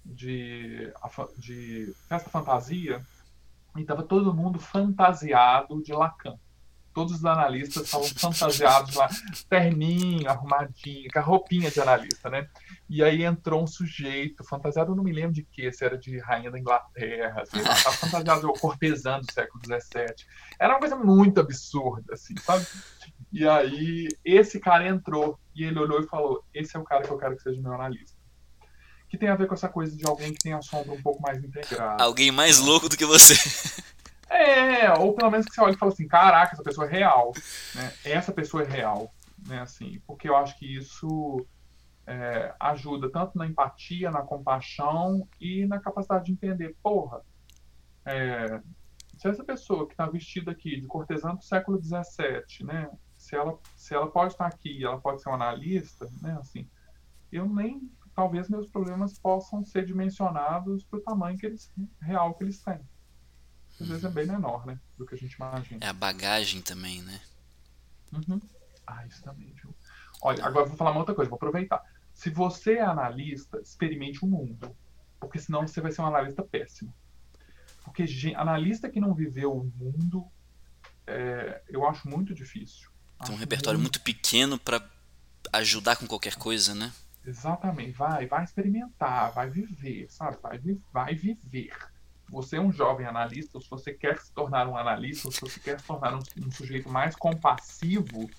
[0.03, 0.91] de,
[1.37, 3.05] de festa fantasia
[3.79, 6.37] e estava todo mundo fantasiado de Lacan.
[6.93, 9.07] Todos os analistas estavam fantasiados lá,
[9.47, 12.49] terninho, arrumadinho, com a roupinha de analista, né?
[12.89, 16.17] E aí entrou um sujeito fantasiado, eu não me lembro de que, se era de
[16.17, 20.25] rainha da Inglaterra, estava fantasiado cortesã do século XVII.
[20.59, 22.65] Era uma coisa muito absurda, assim, sabe?
[23.31, 27.11] E aí esse cara entrou e ele olhou e falou: Esse é o cara que
[27.11, 28.16] eu quero que seja meu analista
[29.09, 31.21] que tem a ver com essa coisa de alguém que tem a sombra um pouco
[31.21, 32.03] mais integrada.
[32.03, 33.33] Alguém mais louco do que você.
[34.29, 37.31] É, ou pelo menos que você olha e fala assim, caraca, essa pessoa é real,
[37.73, 37.93] né?
[38.03, 39.13] Essa pessoa é real,
[39.47, 39.61] né?
[39.61, 41.45] Assim, porque eu acho que isso
[42.05, 47.21] é, ajuda tanto na empatia, na compaixão e na capacidade de entender, porra,
[48.05, 48.61] é,
[49.17, 53.57] se essa pessoa que está vestida aqui de cortesã do século XVII, né, se ela,
[53.75, 56.69] se ela pode estar aqui, ela pode ser uma analista, né, assim,
[57.31, 62.43] eu nem, talvez meus problemas possam ser dimensionados para o tamanho que eles, real que
[62.43, 62.79] eles têm.
[63.79, 65.85] Às vezes é bem menor, né, do que a gente imagina.
[65.85, 67.21] É a bagagem também, né?
[68.11, 68.41] Uhum.
[68.87, 69.71] Ah, isso também, viu?
[70.19, 71.79] Olha, agora vou falar uma outra coisa, vou aproveitar.
[72.11, 74.75] Se você é analista, experimente o mundo,
[75.19, 76.91] porque senão você vai ser um analista péssimo.
[77.83, 78.03] Porque
[78.35, 80.25] analista que não viveu o mundo,
[81.05, 82.89] é, eu acho muito difícil.
[83.23, 84.83] Tem um repertório muito, muito pequeno para
[85.53, 86.91] ajudar com qualquer coisa, né?
[87.27, 87.91] Exatamente.
[87.91, 90.37] Vai, vai experimentar, vai viver, sabe?
[90.41, 90.59] Vai,
[90.93, 91.73] vai viver.
[92.29, 95.79] Você é um jovem analista, se você quer se tornar um analista, se você quer
[95.79, 98.29] se tornar um, um sujeito mais compassivo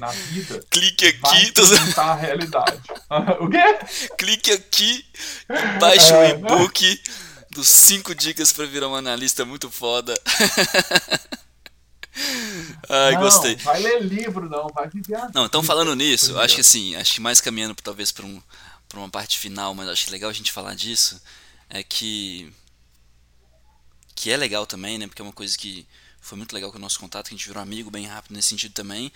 [0.00, 2.82] na vida, clique aqui, vai experimentar a realidade.
[3.40, 4.08] o quê?
[4.16, 5.04] Clique aqui,
[5.80, 7.02] baixe é, o e-book
[7.50, 10.14] dos 5 dicas para virar um analista muito foda.
[12.88, 13.56] Ai, não, gostei.
[13.56, 17.20] Vai ler livro, não, vai viver Não, então falando nisso, acho que assim, acho que
[17.20, 18.40] mais caminhando talvez para um,
[18.88, 21.20] pra uma parte final, mas acho legal a gente falar disso,
[21.68, 22.52] é que.
[24.14, 25.08] Que é legal também, né?
[25.08, 25.86] Porque é uma coisa que
[26.20, 28.48] foi muito legal com o nosso contato, que a gente virou amigo bem rápido nesse
[28.48, 29.12] sentido também.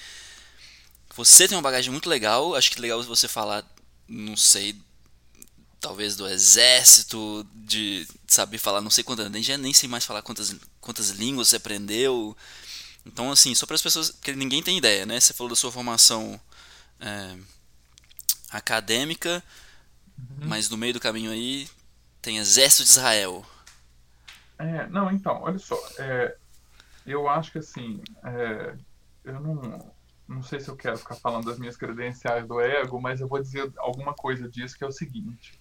[1.14, 3.64] Você tem uma bagagem muito legal, acho que é legal você falar,
[4.06, 4.76] não sei,
[5.80, 10.22] talvez do exército, de saber falar não sei quantas, nem, já nem sei mais falar
[10.22, 12.36] quantas, quantas línguas você aprendeu.
[13.08, 15.18] Então, assim, só para as pessoas, porque ninguém tem ideia, né?
[15.18, 16.40] Você falou da sua formação
[17.00, 17.36] é,
[18.50, 19.42] acadêmica,
[20.18, 20.46] uhum.
[20.48, 21.68] mas no meio do caminho aí
[22.22, 23.44] tem Exército de Israel.
[24.58, 26.36] É, não, então, olha só, é,
[27.06, 28.76] eu acho que assim, é,
[29.24, 29.92] eu não,
[30.26, 33.40] não sei se eu quero ficar falando das minhas credenciais do ego, mas eu vou
[33.40, 35.58] dizer alguma coisa disso que é o seguinte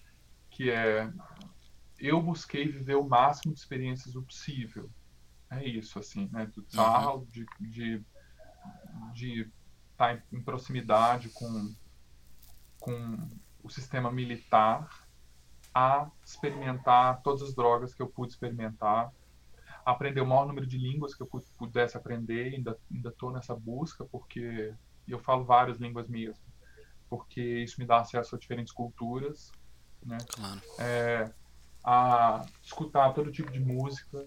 [0.58, 1.08] que é
[2.00, 4.90] eu busquei viver o máximo de experiências possível.
[5.50, 6.46] É isso, assim, né?
[6.46, 7.24] Do tal, uhum.
[7.26, 8.04] de, de,
[9.14, 9.52] de
[9.92, 11.74] estar em, em proximidade com,
[12.80, 13.30] com
[13.62, 15.06] o sistema militar
[15.74, 19.12] a experimentar todas as drogas que eu pude experimentar,
[19.84, 24.04] aprender o maior número de línguas que eu pudesse aprender, ainda ainda estou nessa busca
[24.04, 24.74] porque
[25.06, 26.44] eu falo várias línguas mesmo,
[27.08, 29.50] porque isso me dá acesso a diferentes culturas
[30.04, 30.18] né?
[30.28, 30.60] Claro.
[30.78, 31.30] É,
[31.84, 34.26] a escutar todo tipo de música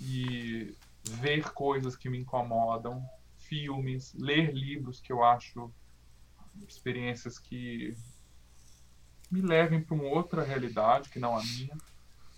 [0.00, 0.74] e
[1.04, 3.04] ver coisas que me incomodam,
[3.38, 5.72] filmes, ler livros que eu acho
[6.66, 7.96] experiências que
[9.30, 11.76] me levem para uma outra realidade que não a minha,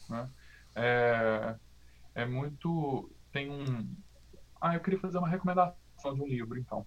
[0.09, 0.31] né?
[0.75, 1.57] É,
[2.15, 3.95] é muito tem um
[4.61, 6.87] ah eu queria fazer uma recomendação de um livro então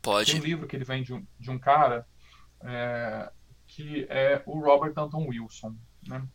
[0.00, 2.06] pode tem um livro que ele vem de um, de um cara
[2.60, 3.32] é,
[3.66, 5.76] que é o Robert Anton Wilson.
[6.06, 6.26] Né?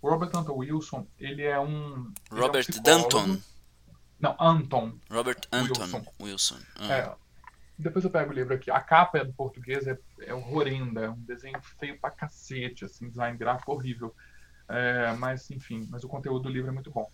[0.00, 2.12] O Robert Anton Wilson, ele é um.
[2.30, 3.38] Robert é um Danton?
[4.18, 4.98] Não, Anton.
[5.10, 6.04] Robert Anton Wilson.
[6.20, 6.58] Wilson.
[6.78, 6.92] Ah.
[6.92, 7.14] É,
[7.78, 8.70] depois eu pego o livro aqui.
[8.70, 13.08] A capa é do português, é, é horrenda, é um desenho feio pra cacete, assim,
[13.08, 14.14] design gráfico horrível.
[14.68, 17.10] É, mas, enfim, mas o conteúdo do livro é muito bom.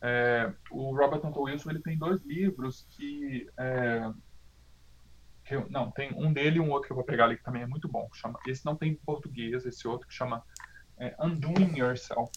[0.00, 4.10] É, o Robert Anton Wilson ele tem dois livros que é,
[5.50, 7.62] eu, não, tem um dele e um outro que eu vou pegar ali que também
[7.62, 8.08] é muito bom.
[8.12, 10.42] chama, esse não tem em português, esse outro que chama
[10.98, 12.32] é, Undoing Yourself.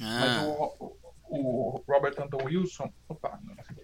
[0.00, 0.20] Ah.
[0.20, 0.96] Mas o,
[1.28, 2.92] o, Robert Anton Wilson.
[3.08, 3.82] Opa, não, esse aqui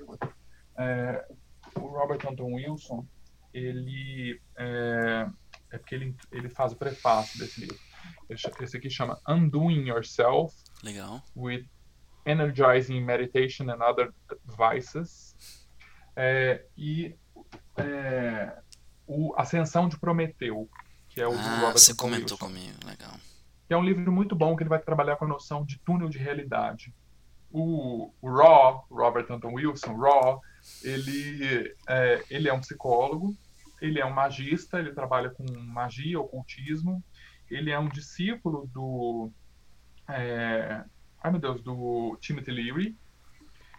[0.76, 0.84] é.
[0.84, 1.28] É,
[1.76, 3.06] o Robert Anton Wilson,
[3.52, 4.40] ele.
[4.56, 5.28] É,
[5.70, 7.78] é porque ele, ele faz o prefácio desse livro.
[8.28, 10.54] Esse aqui chama Undoing Yourself.
[10.82, 11.22] Legal.
[11.36, 11.66] With
[12.24, 14.12] Energizing Meditation and Other
[14.44, 15.34] Vices.
[16.14, 17.16] É, e
[17.76, 18.58] é,
[19.06, 20.68] o Ascensão de Prometeu,
[21.08, 23.14] que é o ah, Robert você comentou Wilson, comigo, legal.
[23.68, 26.08] Que é um livro muito bom que ele vai trabalhar com a noção de túnel
[26.08, 26.92] de realidade.
[27.50, 30.40] O, o Raw, Robert Anton Wilson, Raw,
[30.82, 33.36] ele é, ele é um psicólogo,
[33.80, 37.02] ele é um magista, ele trabalha com magia, ocultismo,
[37.50, 39.30] ele é um discípulo do
[40.08, 40.82] é,
[41.22, 42.96] ai meu Deus, do Timothy Leary.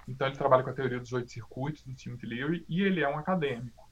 [0.07, 3.09] Então ele trabalha com a teoria dos oito circuitos do Timothy Leary e ele é
[3.09, 3.88] um acadêmico.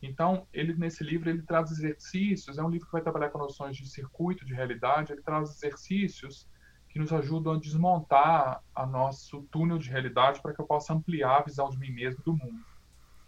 [0.00, 3.76] Então, ele nesse livro ele traz exercícios, é um livro que vai trabalhar com noções
[3.76, 6.46] de circuito, de realidade, ele traz exercícios
[6.88, 11.38] que nos ajudam a desmontar a nosso túnel de realidade para que eu possa ampliar
[11.38, 12.64] a visão de mim mesmo do mundo,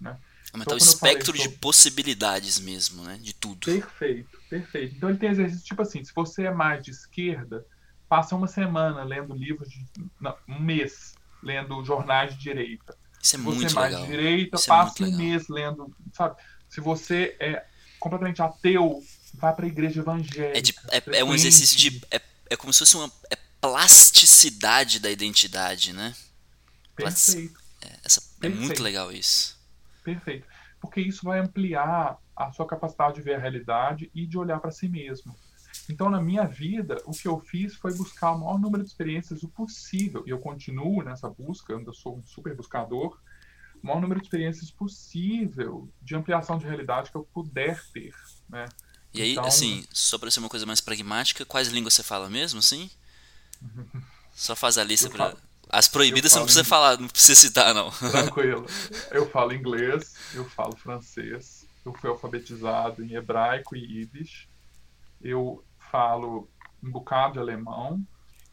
[0.01, 0.19] né?
[0.53, 1.43] Aumentar então, o espectro sobre...
[1.43, 3.19] de possibilidades mesmo, né?
[3.19, 3.67] De tudo.
[3.67, 4.97] Perfeito, perfeito.
[4.97, 7.67] Então ele tem exercícios tipo assim, se você é mais de esquerda,
[8.09, 9.87] passa uma semana lendo livros de
[10.21, 12.97] não, um mês lendo jornais de direita.
[13.23, 14.07] Isso é você muito é mais legal.
[14.07, 15.33] de direita, Isso é passe muito um legal.
[15.33, 16.37] mês lendo, sabe?
[16.71, 17.65] Se você é
[17.99, 19.03] completamente ateu,
[19.35, 20.59] vá para a igreja evangélica.
[20.59, 22.01] É, de- é- é um exercício de.
[22.11, 22.21] É,
[22.51, 26.15] é como se fosse uma é plasticidade da identidade, né?
[26.97, 28.83] Perfeito, É, essa, é muito Perfeito.
[28.83, 29.59] legal isso.
[30.05, 30.47] perfeito.
[30.81, 34.71] Porque isso vai ampliar a sua capacidade de ver a realidade e de olhar para
[34.71, 35.35] si mesmo.
[35.89, 39.43] Então, na minha vida, o que eu fiz foi buscar o maior número de experiências
[39.43, 40.23] o possível.
[40.27, 43.19] E eu continuo nessa busca, eu sou um super buscador.
[43.83, 48.15] O maior número de experiências possível de ampliação de realidade que eu puder ter,
[48.49, 48.69] né?
[49.13, 52.29] E aí, Então- assim, só pra ser uma coisa mais pragmática, quais línguas você fala
[52.31, 52.91] mesmo, assim?
[54.35, 55.37] Só faz a lista falo-
[55.69, 57.91] As proibidas você não precisa falar, não precisa citar, não.
[58.11, 58.67] Tranquilo.
[59.11, 64.49] Eu falo inglês, eu falo francês, eu fui alfabetizado em hebraico e yiddish,
[65.21, 66.49] eu falo
[66.83, 68.05] um bocado de alemão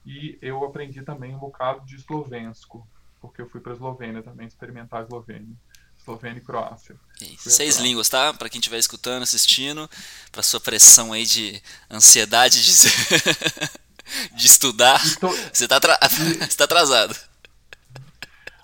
[0.06, 2.88] e eu aprendi também um bocado de eslovensco,
[3.28, 5.56] porque eu fui para a Eslovênia também experimentar a Eslovênia.
[6.00, 6.96] Eslovênia e Croácia.
[7.38, 7.86] Fui Seis atuar.
[7.88, 8.34] línguas, tá?
[8.34, 9.90] Pra quem estiver escutando, assistindo,
[10.32, 12.72] pra sua pressão aí de ansiedade de,
[14.36, 16.00] de estudar, E tô- você tá, atra-
[16.50, 17.16] você tá atrasado.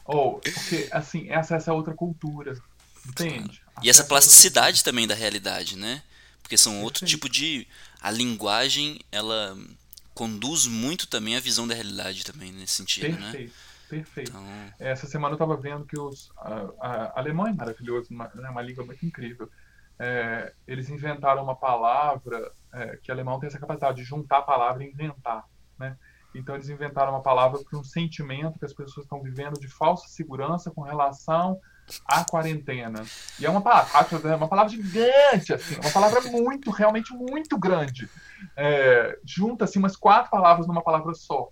[0.05, 2.61] Oh, porque, assim, essa, essa é outra cultura,
[3.07, 3.61] entende?
[3.81, 6.03] E essa outra plasticidade também da realidade, né?
[6.41, 7.09] Porque são outro Perfeito.
[7.21, 7.67] tipo de.
[8.01, 9.57] A linguagem, ela
[10.13, 13.49] conduz muito também a visão da realidade também nesse sentido, né?
[13.97, 14.31] Perfeito.
[14.31, 14.43] Então,
[14.79, 18.61] Essa semana eu estava vendo que os a, a, alemão é maravilhoso, uma, é uma
[18.61, 19.49] língua muito incrível.
[19.99, 24.83] É, eles inventaram uma palavra é, que alemão tem essa capacidade de juntar a palavra
[24.83, 25.45] e inventar,
[25.77, 25.97] né?
[26.35, 30.07] Então eles inventaram uma palavra para um sentimento que as pessoas estão vivendo de falsa
[30.07, 31.59] segurança com relação
[32.07, 33.03] à quarentena.
[33.39, 38.09] E é uma palavra, é uma palavra gigante, assim, uma palavra muito, realmente muito grande.
[38.57, 41.49] É, junta assim umas quatro palavras numa palavra só.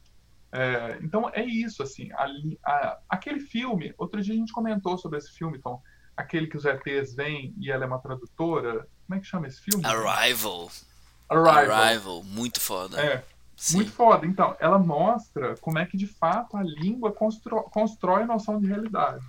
[0.51, 2.09] É, então é isso, assim.
[2.13, 5.81] ali- a- aquele filme, outro dia a gente comentou sobre esse filme, Tom.
[6.15, 8.85] Aquele que os ETs vêm e ela é uma tradutora.
[9.07, 9.85] Como é que chama esse filme?
[9.85, 10.69] Arrival.
[11.29, 11.71] Arrival.
[11.81, 13.01] Arrival, muito foda.
[13.01, 13.23] É,
[13.55, 13.77] Sim.
[13.77, 14.25] muito foda.
[14.27, 18.67] Então, ela mostra como é que de fato a língua constro- constrói a noção de
[18.67, 19.25] realidade.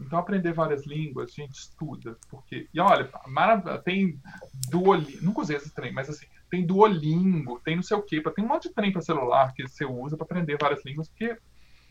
[0.00, 2.16] Então, aprender várias línguas, a gente estuda.
[2.28, 4.20] Porque, e olha, marav- tem
[4.68, 8.44] Duolingo, nunca usei esse trem, mas assim, tem Duolingo, tem não sei o quê, tem
[8.44, 11.34] um monte de trem para celular que você usa para aprender várias línguas, porque,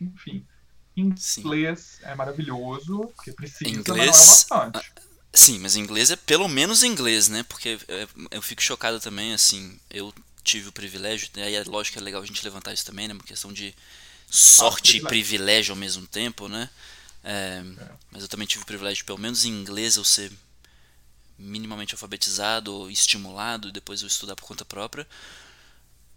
[0.00, 0.46] enfim,
[1.16, 1.40] Sim.
[1.40, 4.92] inglês é maravilhoso, porque precisa, Inglês- mas não é bastante.
[5.34, 7.42] Sim, mas inglês é pelo menos inglês, né?
[7.44, 10.12] Porque é, eu fico chocado também, assim, eu
[10.44, 13.08] tive o privilégio, e aí é lógico que é legal a gente levantar isso também,
[13.08, 13.14] né?
[13.14, 13.74] Uma questão de
[14.30, 15.08] sorte e privilégio.
[15.08, 16.68] privilégio ao mesmo tempo, né?
[17.24, 17.62] É,
[18.10, 20.32] Mas eu também tive o privilégio pelo menos em inglês, eu ser
[21.42, 25.06] minimamente alfabetizado, ou estimulado, e depois eu estudar por conta própria.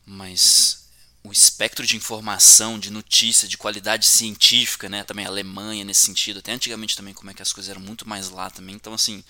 [0.06, 0.86] Mas
[1.24, 5.04] o espectro de informação, de notícia, de qualidade científica, né?
[5.04, 8.08] Também a Alemanha nesse sentido, até antigamente também como é que as coisas eram muito
[8.08, 8.76] mais lá também.
[8.76, 9.24] Então assim,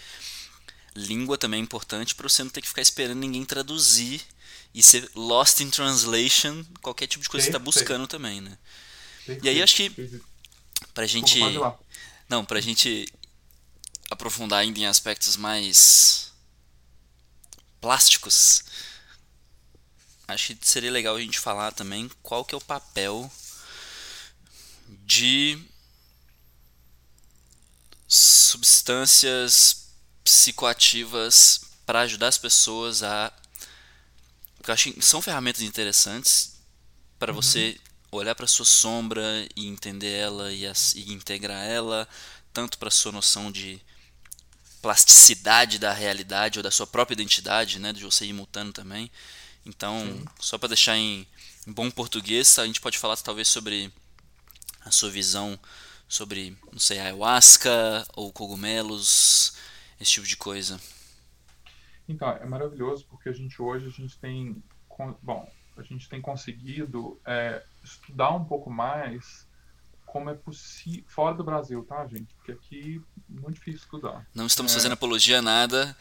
[0.95, 4.22] língua também é importante para você não ter que ficar esperando ninguém traduzir
[4.73, 8.57] e ser lost in translation, qualquer tipo de coisa que você está buscando também, né?
[9.41, 10.19] E aí acho que
[10.93, 11.39] pra gente
[12.27, 13.07] não, pra gente
[14.16, 16.32] aprofundar ainda em aspectos mais
[17.80, 18.64] plásticos,
[20.28, 23.32] acho que seria legal a gente falar também qual que é o papel
[25.06, 25.58] de
[28.08, 29.90] substâncias
[30.24, 33.32] psicoativas para ajudar as pessoas a
[34.58, 36.54] porque eu acho que são ferramentas interessantes
[37.20, 37.80] para você
[38.12, 39.22] olhar para sua sombra
[39.56, 42.08] e entender ela e, as- e integrar ela
[42.54, 43.80] tanto para sua noção de
[44.86, 49.10] plasticidade da realidade ou da sua própria identidade, né, de você ir mutando também.
[49.66, 51.26] Então, só para deixar em,
[51.66, 53.91] em bom português, a gente pode falar talvez sobre
[54.82, 55.60] a sua visão
[56.07, 59.57] sobre, não sei, ayahuasca ou cogumelos,
[59.99, 60.80] esse tipo de coisa.
[62.07, 64.64] Então, é maravilhoso porque a gente hoje a gente tem,
[65.20, 69.44] bom, a gente tem conseguido é, estudar um pouco mais
[70.16, 72.34] como é possível fora do Brasil, tá, gente?
[72.36, 74.26] Porque aqui é muito difícil estudar.
[74.34, 74.76] Não estamos É.
[74.76, 75.94] fazendo apologia a nada,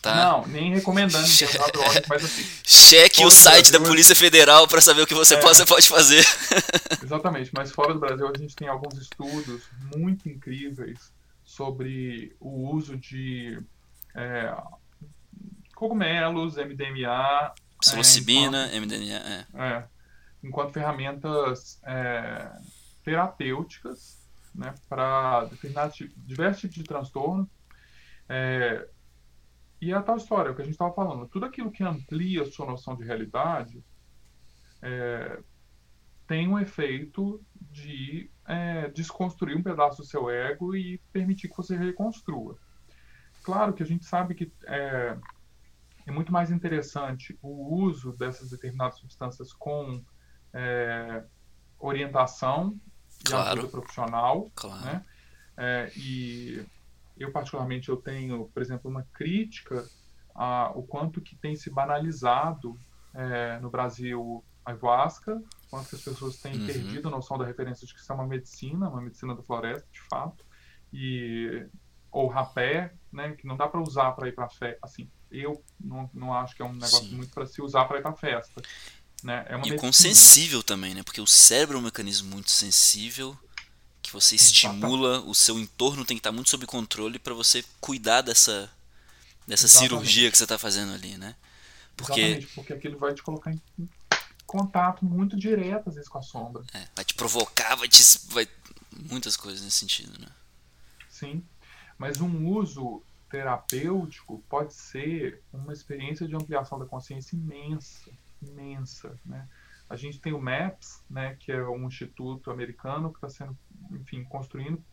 [0.00, 0.14] tá?
[0.14, 4.80] Não, nem recomendando usar drogas, mas assim, Cheque o site da Brasil, Polícia Federal para
[4.80, 5.36] saber o que você É.
[5.42, 6.24] pode, pode fazer.
[7.04, 9.64] exatamente, mas fora do Brasil a gente tem alguns estudos
[9.94, 11.12] muito incríveis
[11.44, 13.60] sobre o uso de
[14.16, 14.50] é,
[15.74, 19.46] cogumelos, MDMA, Psilocibina, MDMA, é.
[19.54, 19.84] É,
[20.42, 22.48] enquanto ferramentas é,
[23.08, 25.48] terapêuticas né, para
[26.26, 27.48] diversos tipos de transtorno.
[28.28, 28.86] É,
[29.80, 32.42] e é a tal história, o que a gente estava falando, tudo aquilo que amplia
[32.42, 33.82] a sua noção de realidade
[34.82, 35.40] é,
[36.26, 41.76] tem um efeito de é, desconstruir um pedaço do seu ego e permitir que você
[41.76, 42.58] reconstrua.
[43.42, 45.16] Claro que a gente sabe que é,
[46.06, 50.04] é muito mais interessante o uso dessas determinadas substâncias com
[50.52, 51.24] é,
[51.78, 52.78] orientação
[53.24, 53.60] claro.
[53.60, 54.84] ajuda profissional, claro.
[54.84, 55.04] né?
[55.56, 56.64] É, e
[57.16, 59.84] eu particularmente eu tenho, por exemplo, uma crítica
[60.34, 62.78] a o quanto que tem se banalizado
[63.12, 66.66] é, no Brasil a ayahuasca, quanto que as pessoas têm uhum.
[66.66, 69.88] perdido a noção da referência de que isso é uma medicina, uma medicina da floresta,
[69.90, 70.44] de fato,
[70.92, 71.66] e
[72.10, 76.08] ou rapé, né, que não dá para usar para ir para festa, assim, eu não,
[76.14, 77.16] não acho que é um negócio Sim.
[77.16, 78.62] muito para se usar para ir para festa,
[79.22, 79.44] né?
[79.48, 81.02] É e com sensível também, né?
[81.02, 83.36] Porque o cérebro é um mecanismo muito sensível
[84.00, 88.22] que você estimula, o seu entorno tem que estar muito sob controle para você cuidar
[88.22, 88.70] dessa
[89.46, 89.90] dessa Exatamente.
[89.90, 91.34] cirurgia que você está fazendo ali, né?
[91.96, 93.60] Porque Exatamente, porque aquilo vai te colocar em
[94.46, 96.62] contato muito direto às vezes com a sombra.
[96.72, 98.48] É, vai te provocar, vai te vai
[99.10, 100.28] muitas coisas nesse sentido, né?
[101.10, 101.42] Sim.
[101.98, 108.10] Mas um uso terapêutico pode ser uma experiência de ampliação da consciência imensa,
[108.42, 109.48] imensa, né?
[109.88, 113.56] A gente tem o MAPS, né, que é um instituto americano que está sendo,
[113.90, 114.84] enfim, construindo,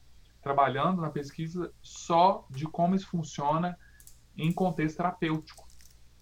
[0.41, 3.77] trabalhando na pesquisa só de como isso funciona
[4.37, 5.67] em contexto terapêutico.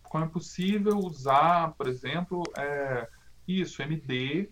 [0.01, 3.07] Como é possível usar, por exemplo, é,
[3.47, 4.49] isso, MD,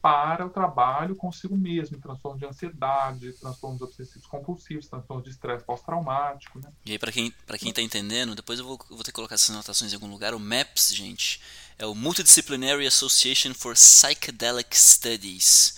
[0.00, 5.64] para o trabalho consigo mesmo, em transtorno de ansiedade, transtornos obsessivos compulsivos, transtorno de estresse
[5.64, 6.58] pós-traumático.
[6.60, 6.70] Né?
[6.86, 7.32] E aí, para quem
[7.68, 10.34] está entendendo, depois eu vou, vou ter que colocar essas anotações em algum lugar.
[10.34, 11.40] O MAPS, gente,
[11.78, 15.76] é o Multidisciplinary Association for Psychedelic Studies,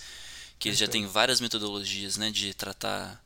[0.57, 3.21] que ele já tem várias metodologias né, de tratar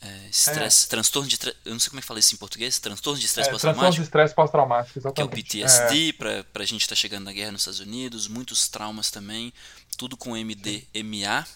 [0.00, 0.88] é, estresse, é.
[0.88, 1.38] transtorno de.
[1.64, 2.78] Eu não sei como é que fala isso em português.
[2.78, 3.84] Transtorno de estresse é, pós-traumático.
[3.84, 5.44] Transtorno de estresse pós-traumático, exatamente.
[5.44, 6.12] Que é o PTSD, é.
[6.12, 9.52] para pra gente estar tá chegando na guerra nos Estados Unidos, muitos traumas também,
[9.96, 11.46] tudo com MDMA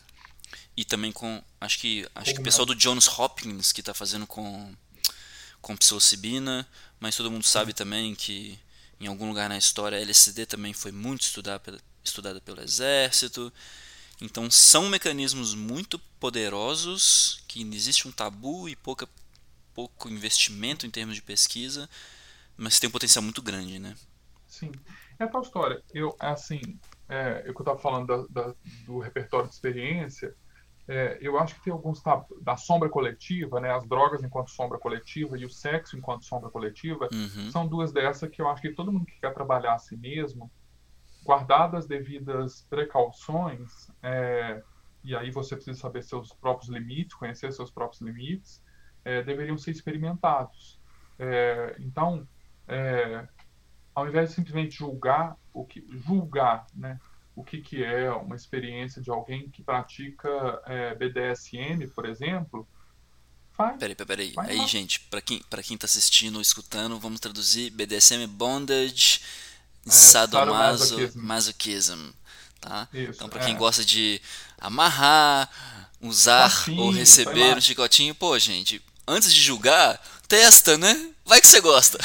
[0.76, 1.42] e também com.
[1.60, 4.72] Acho que acho que o pessoal do Johns Hopkins que está fazendo com,
[5.60, 6.68] com psilocibina,
[7.00, 8.58] mas todo mundo sabe também que
[9.00, 13.52] em algum lugar na história a LSD também foi muito estudada, pelo exército.
[14.20, 19.08] Então são mecanismos muito poderosos que existe um tabu e pouca,
[19.74, 21.88] pouco investimento em termos de pesquisa,
[22.56, 23.94] mas tem um potencial muito grande, né?
[24.48, 24.72] Sim.
[25.18, 25.82] É a tal história.
[25.92, 26.60] Eu, assim,
[27.08, 28.54] é, eu que estava falando da, da,
[28.84, 30.34] do repertório de experiência,
[30.88, 32.02] é, eu acho que tem alguns
[32.40, 33.72] da sombra coletiva, né?
[33.72, 37.50] As drogas enquanto sombra coletiva e o sexo enquanto sombra coletiva uhum.
[37.50, 40.50] são duas dessas que eu acho que todo mundo que quer trabalhar a si mesmo
[41.26, 44.62] guardadas as devidas precauções, é,
[45.02, 48.62] e aí você precisa saber seus próprios limites, conhecer seus próprios limites,
[49.04, 50.80] é, deveriam ser experimentados.
[51.18, 52.26] É, então,
[52.68, 53.26] é,
[53.94, 56.98] ao invés de simplesmente julgar o que julgar, né,
[57.36, 62.66] o que, que é uma experiência de alguém que pratica é, BDSM, por exemplo,
[63.52, 63.78] faz.
[63.78, 64.32] Peraí, peraí.
[64.38, 69.20] Aí, gente, para quem, para quem tá assistindo ou escutando, vamos traduzir BDSM Bondage
[69.86, 72.10] é, sadomasoquism.
[72.58, 72.88] Tá?
[72.90, 73.58] Isso, então, para quem é.
[73.58, 74.18] gosta de
[74.58, 75.50] amarrar,
[76.00, 81.10] usar ou receber um chicotinho, pô, gente, antes de julgar, testa, né?
[81.26, 81.98] Vai que você gosta.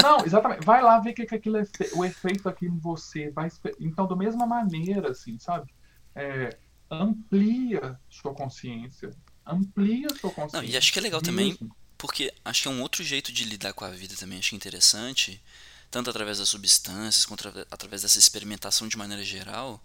[0.00, 0.64] Não, exatamente.
[0.64, 3.28] Vai lá ver que, que aquilo é o efeito aqui em você.
[3.30, 3.50] Vai,
[3.80, 5.74] então, da mesma maneira, assim, sabe?
[6.14, 6.56] É,
[6.88, 9.10] amplia sua consciência.
[9.44, 10.62] Amplia sua consciência.
[10.62, 11.58] Não, e acho que é legal também,
[11.98, 14.38] porque acho que é um outro jeito de lidar com a vida também.
[14.38, 15.42] Acho interessante
[15.90, 19.82] tanto através das substâncias quanto através dessa experimentação de maneira geral,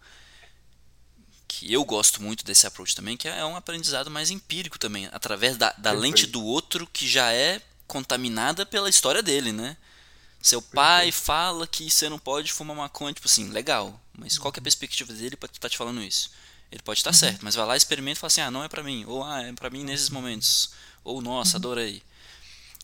[1.47, 5.57] que eu gosto muito desse approach também, que é um aprendizado mais empírico também, através
[5.57, 9.75] da, da lente do outro que já é contaminada pela história dele, né?
[10.41, 14.55] Seu pai fala que você não pode fumar maconha, tipo assim, legal, mas qual é
[14.55, 14.63] a uhum.
[14.63, 16.31] perspectiva dele para estar tá te falando isso?
[16.71, 17.19] Ele pode estar tá uhum.
[17.19, 19.43] certo, mas vai lá, experimenta e fala assim, ah, não é para mim, ou ah,
[19.43, 20.71] é para mim nesses momentos,
[21.03, 21.59] ou nossa, uhum.
[21.59, 22.01] adorei.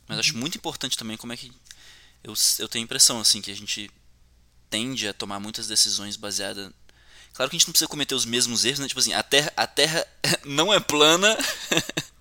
[0.10, 1.52] Mas acho muito importante também como é que
[2.22, 3.90] eu, eu tenho a impressão assim que a gente
[4.70, 6.70] tende a tomar muitas decisões baseadas
[7.34, 8.88] Claro que a gente não precisa cometer os mesmos erros, né?
[8.88, 10.08] Tipo assim, a Terra, a terra
[10.44, 11.38] não é plana.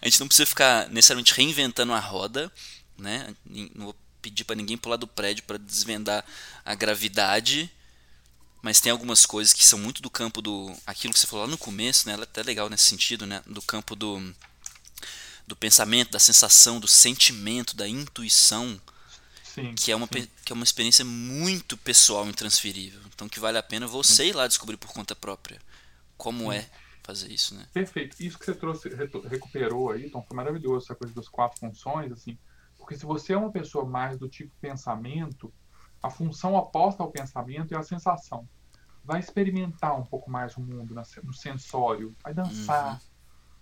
[0.00, 2.50] a gente não precisa ficar necessariamente reinventando a roda,
[2.98, 3.34] né?
[3.74, 6.24] Não vou pedir para ninguém pular do prédio para desvendar
[6.64, 7.70] a gravidade,
[8.62, 11.50] mas tem algumas coisas que são muito do campo do aquilo que você falou lá
[11.50, 12.14] no começo, né?
[12.14, 13.42] Ela é até legal nesse sentido, né?
[13.46, 14.34] Do campo do
[15.46, 18.80] do pensamento, da sensação, do sentimento, da intuição,
[19.42, 20.28] sim, que, é uma, sim.
[20.44, 23.00] que é uma experiência muito pessoal e intransferível.
[23.12, 24.28] Então que vale a pena você sim.
[24.30, 25.60] ir lá descobrir por conta própria
[26.16, 26.70] como é
[27.02, 27.66] fazer isso, né?
[27.72, 28.16] Perfeito.
[28.20, 32.38] Isso que você trouxe, recuperou aí, então foi maravilhoso essa coisa das quatro funções, assim,
[32.76, 35.52] porque se você é uma pessoa mais do tipo pensamento,
[36.02, 38.48] a função oposta ao pensamento é a sensação.
[39.04, 43.00] vai experimentar um pouco mais o mundo no sensório, vai dançar, uhum.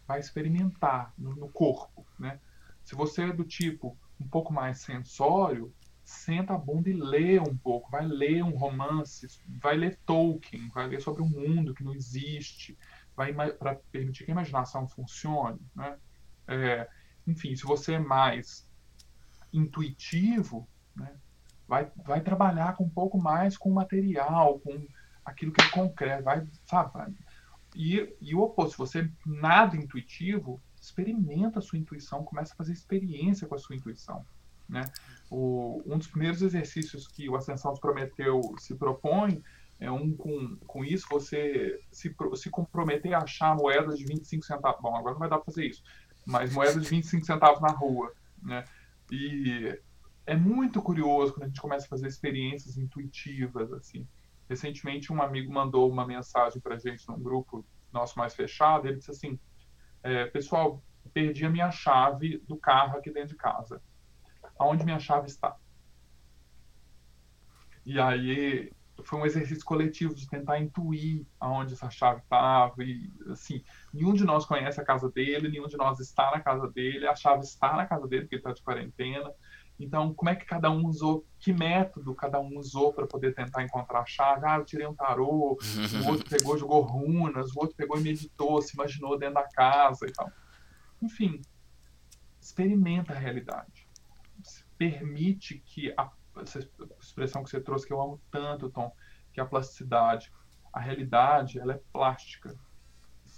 [0.06, 2.38] vai experimentar no, no, corpo, né?
[2.84, 5.72] Se você é do tipo um pouco mais sensório,
[6.02, 10.88] senta a bunda e lê um pouco, vai ler um romance, vai ler Tolkien, vai
[10.88, 12.76] ler sobre um mundo que não existe,
[13.58, 15.96] para permitir que a imaginação funcione, né?
[16.48, 16.88] É,
[17.26, 18.68] enfim, se você é mais
[19.52, 21.12] intuitivo, né,
[21.68, 24.86] vai, vai trabalhar com um pouco mais com o material, com
[25.24, 27.14] aquilo que é concreto, vai, sabe?
[27.74, 32.56] E, e o oposto, se você é nada intuitivo, experimenta a sua intuição, começa a
[32.56, 34.24] fazer experiência com a sua intuição.
[34.68, 34.82] Né?
[35.30, 39.42] O, um dos primeiros exercícios que o Ascensão de Prometeu se propõe
[39.80, 44.80] é um com, com isso, você se, se comprometer a achar moedas de 25 centavos.
[44.82, 45.82] Bom, agora não vai dar para fazer isso,
[46.26, 48.12] mas moedas de 25 centavos na rua.
[48.42, 48.62] Né?
[49.10, 49.80] E
[50.26, 53.72] é muito curioso quando a gente começa a fazer experiências intuitivas.
[53.72, 54.06] assim.
[54.48, 58.86] Recentemente, um amigo mandou uma mensagem para gente num grupo nosso mais fechado.
[58.86, 59.40] Ele disse assim:
[60.02, 60.84] é, Pessoal,
[61.14, 63.82] perdi a minha chave do carro aqui dentro de casa.
[64.58, 65.56] Aonde minha chave está?
[67.86, 68.70] E aí
[69.04, 73.62] foi um exercício coletivo de tentar intuir aonde essa chave estava e assim
[73.92, 77.14] nenhum de nós conhece a casa dele nenhum de nós está na casa dele a
[77.14, 79.32] chave está na casa dele porque ele está de quarentena.
[79.78, 83.62] Então como é que cada um usou que método cada um usou para poder tentar
[83.62, 84.46] encontrar a chave?
[84.46, 85.58] Ah eu tirei um tarô
[86.04, 90.06] o outro pegou jogou runas o outro pegou e meditou se imaginou dentro da casa
[90.06, 90.30] e tal.
[91.02, 91.40] Enfim
[92.40, 93.86] experimenta a realidade.
[94.76, 96.10] Permite que a
[96.42, 96.58] essa
[97.00, 98.94] expressão que você trouxe que eu amo tanto, Tom,
[99.32, 100.32] que é a plasticidade.
[100.72, 102.58] A realidade, ela é plástica.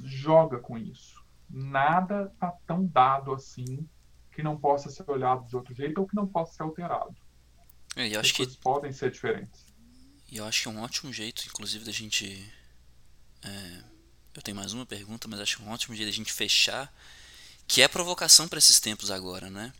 [0.02, 1.22] Joga com isso.
[1.48, 3.88] Nada está tão dado assim
[4.32, 7.14] que não possa ser olhado de outro jeito ou que não possa ser alterado.
[7.94, 9.66] É, eu acho que podem ser diferentes.
[10.30, 12.50] E eu acho que é um ótimo jeito, inclusive, da gente.
[13.42, 13.82] É...
[14.34, 16.90] Eu tenho mais uma pergunta, mas acho que é um ótimo jeito da gente fechar,
[17.68, 19.74] que é a provocação para esses tempos agora, né?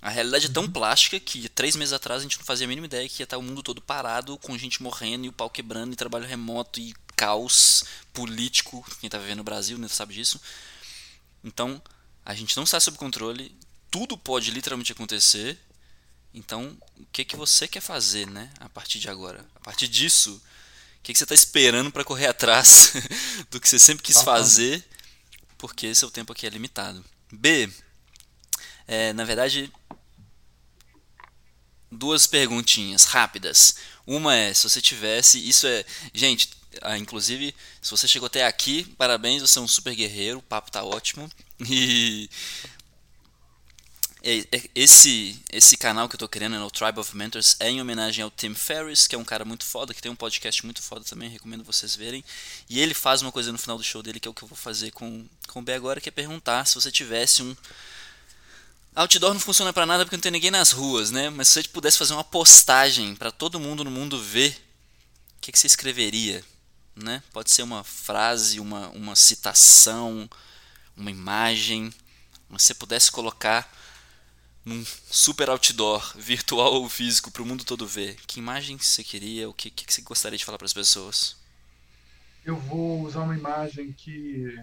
[0.00, 0.70] A realidade é tão uhum.
[0.70, 3.36] plástica que três meses atrás a gente não fazia a mínima ideia que ia estar
[3.36, 6.94] o mundo todo parado, com gente morrendo e o pau quebrando, e trabalho remoto e
[7.16, 8.84] caos político.
[9.00, 10.40] Quem está vivendo no Brasil né, sabe disso.
[11.42, 11.82] Então,
[12.24, 13.56] a gente não está sob controle,
[13.90, 15.58] tudo pode literalmente acontecer.
[16.32, 19.44] Então, o que, que você quer fazer né, a partir de agora?
[19.56, 20.40] A partir disso,
[20.98, 22.92] o que, que você está esperando para correr atrás
[23.50, 24.84] do que você sempre quis fazer?
[25.56, 27.04] Porque é o tempo aqui é limitado.
[27.32, 27.68] B.
[28.88, 29.70] É, na verdade,
[31.92, 33.76] duas perguntinhas rápidas.
[34.06, 35.84] Uma é, se você tivesse, isso é,
[36.14, 36.50] gente,
[36.82, 40.70] ah, inclusive, se você chegou até aqui, parabéns, você é um super guerreiro, o papo
[40.70, 41.30] tá ótimo.
[41.68, 42.30] E
[44.74, 48.22] esse esse canal que eu tô querendo, é o Tribe of Mentors, é em homenagem
[48.22, 51.04] ao Tim Ferriss, que é um cara muito foda, que tem um podcast muito foda
[51.04, 52.24] também, recomendo vocês verem.
[52.68, 54.48] E ele faz uma coisa no final do show dele, que é o que eu
[54.48, 57.56] vou fazer com, com o B agora, que é perguntar se você tivesse um
[58.98, 61.30] Outdoor não funciona para nada porque não tem ninguém nas ruas, né?
[61.30, 64.50] Mas se você pudesse fazer uma postagem para todo mundo no mundo ver,
[65.36, 66.44] o que, que, você escreveria?
[66.96, 67.22] Né?
[67.32, 70.28] Pode ser uma frase, uma, uma citação,
[70.96, 71.92] uma imagem.
[71.92, 73.72] Se você pudesse colocar
[74.64, 79.48] num super outdoor, virtual ou físico, para o mundo todo ver, que imagem você queria?
[79.48, 81.36] O que, que você gostaria de falar para as pessoas?
[82.44, 84.58] Eu vou usar uma imagem que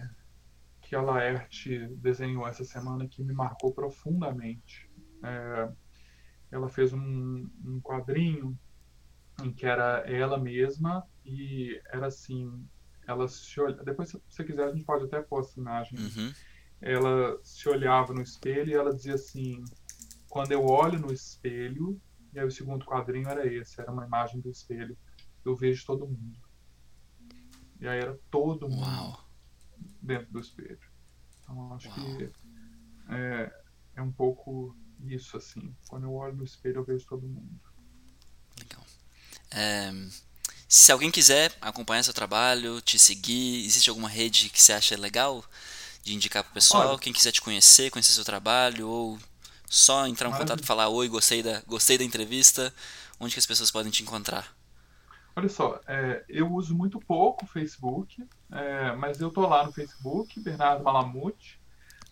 [0.86, 4.88] que a Laerte desenhou essa semana que me marcou profundamente.
[5.20, 5.68] É,
[6.48, 8.56] ela fez um, um, quadrinho
[9.42, 12.64] em que era ela mesma e era assim,
[13.04, 13.82] ela se olha...
[13.82, 15.98] depois se você quiser a gente pode até pôr essa imagem.
[15.98, 16.32] Uhum.
[16.80, 19.64] Ela se olhava no espelho e ela dizia assim:
[20.28, 22.00] quando eu olho no espelho,
[22.32, 24.96] e aí o segundo quadrinho era esse, era uma imagem do espelho,
[25.44, 26.38] eu vejo todo mundo.
[27.80, 28.86] E aí era todo mundo.
[28.86, 29.25] Uau
[30.00, 30.78] dentro do espelho.
[31.42, 32.32] Então, acho que
[33.08, 33.52] é,
[33.96, 35.74] é um pouco isso, assim.
[35.88, 37.60] Quando eu olho no espelho, eu vejo todo mundo.
[38.58, 38.84] Legal.
[39.50, 39.92] É,
[40.68, 45.44] se alguém quiser acompanhar seu trabalho, te seguir, existe alguma rede que você acha legal
[46.02, 46.90] de indicar para o pessoal?
[46.90, 49.18] Olha, Quem quiser te conhecer, conhecer seu trabalho, ou
[49.68, 52.74] só entrar em contato e falar oi, gostei da, gostei da entrevista,
[53.18, 54.55] onde que as pessoas podem te encontrar?
[55.36, 59.72] Olha só, é, eu uso muito pouco o Facebook, é, mas eu tô lá no
[59.72, 61.60] Facebook, Bernardo Malamute.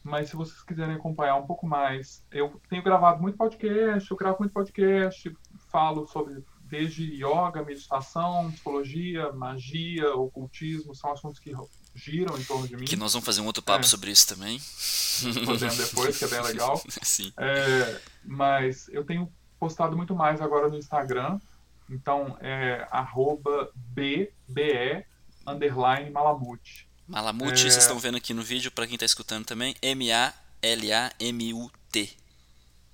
[0.03, 4.37] Mas se vocês quiserem acompanhar um pouco mais, eu tenho gravado muito podcast, eu gravo
[4.41, 5.35] muito podcast,
[5.71, 11.55] falo sobre desde yoga, meditação, psicologia, magia, ocultismo, são assuntos que
[11.95, 12.85] giram em torno de mim.
[12.85, 13.89] Que nós vamos fazer um outro papo é.
[13.89, 14.59] sobre isso também.
[14.59, 16.83] Fazendo depois, que é bem legal.
[17.03, 17.33] Sim.
[17.39, 21.39] É, mas eu tenho postado muito mais agora no Instagram,
[21.89, 25.05] Então, é arroba BBE
[25.47, 26.89] underline Malamute.
[27.07, 27.57] Malamute, é...
[27.57, 30.47] vocês estão vendo aqui no vídeo, para quem está escutando também, M-A-L-A-M-U-T.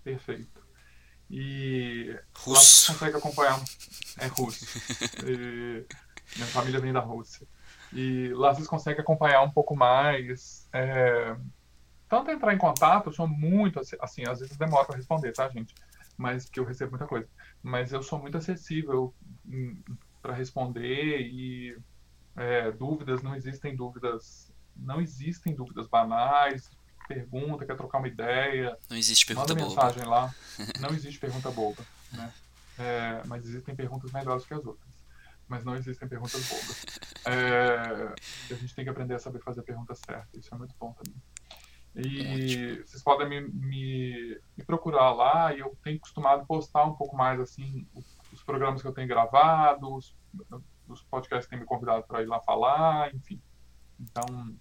[0.02, 0.60] Perfeito.
[1.30, 2.50] E russo.
[2.50, 3.62] lá você consegue acompanhar.
[4.18, 4.66] É russo.
[5.24, 5.86] e...
[6.36, 7.46] Minha família vem da Rússia.
[7.92, 10.68] E lá vocês conseguem acompanhar um pouco mais.
[10.72, 11.36] É...
[12.08, 13.80] Tanto entrar em contato, eu sou muito.
[14.00, 15.74] Assim, às vezes demora para responder, tá, gente?
[16.16, 17.28] Mas que eu recebo muita coisa.
[17.62, 19.14] Mas eu sou muito acessível
[19.46, 19.82] hum,
[20.22, 21.76] para responder e
[22.36, 24.50] é, dúvidas, não existem dúvidas.
[24.76, 26.70] Não existem dúvidas banais,
[27.06, 28.78] pergunta, quer trocar uma ideia.
[28.88, 29.84] Não existe pergunta manda boba.
[29.84, 30.34] mensagem lá.
[30.80, 31.82] Não existe pergunta boba.
[32.12, 32.32] Né?
[32.78, 34.88] É, mas existem perguntas melhores que as outras.
[35.46, 36.86] Mas não existem perguntas bobas.
[37.26, 38.14] É,
[38.50, 40.42] a gente tem que aprender a saber fazer perguntas certas.
[40.42, 41.20] Isso é muito bom também.
[41.96, 42.86] E Ótimo.
[42.86, 47.40] vocês podem me, me, me, procurar lá e eu tenho costumado postar um pouco mais
[47.40, 47.86] assim
[48.32, 50.14] os programas que eu tenho gravado, os,
[50.88, 53.40] os podcasts que têm me convidado para ir lá falar, enfim.
[53.98, 54.54] Então,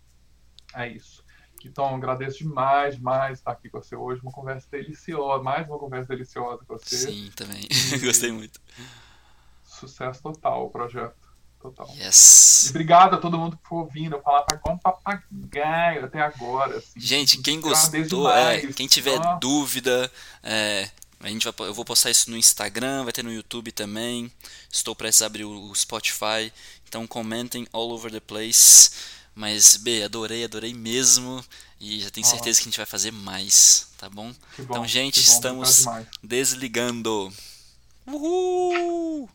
[0.74, 1.24] é isso.
[1.64, 4.22] Então, agradeço demais, demais estar aqui com você hoje.
[4.22, 6.96] Uma conversa deliciosa, mais uma conversa deliciosa com você.
[6.96, 7.68] Sim, também.
[8.02, 8.60] Gostei muito.
[9.64, 11.29] Sucesso total o projeto.
[11.62, 11.90] Total.
[11.98, 12.68] Yes.
[12.68, 14.16] E obrigado a todo mundo que foi ouvindo.
[14.16, 16.78] Eu falava como papagaio até agora.
[16.78, 17.00] Assim.
[17.00, 19.36] Gente, quem gostou, é, quem tiver ah.
[19.36, 20.10] dúvida,
[20.42, 24.32] é, a gente vai, eu vou postar isso no Instagram, vai ter no YouTube também.
[24.72, 26.52] Estou prestes a abrir o Spotify.
[26.88, 28.92] Então comentem all over the place.
[29.36, 31.44] Mas, B, adorei, adorei mesmo.
[31.80, 34.32] E já tenho certeza que a gente vai fazer mais, tá bom?
[34.32, 35.86] bom então, gente, estamos
[36.22, 37.32] desligando.
[38.06, 39.30] Uhul!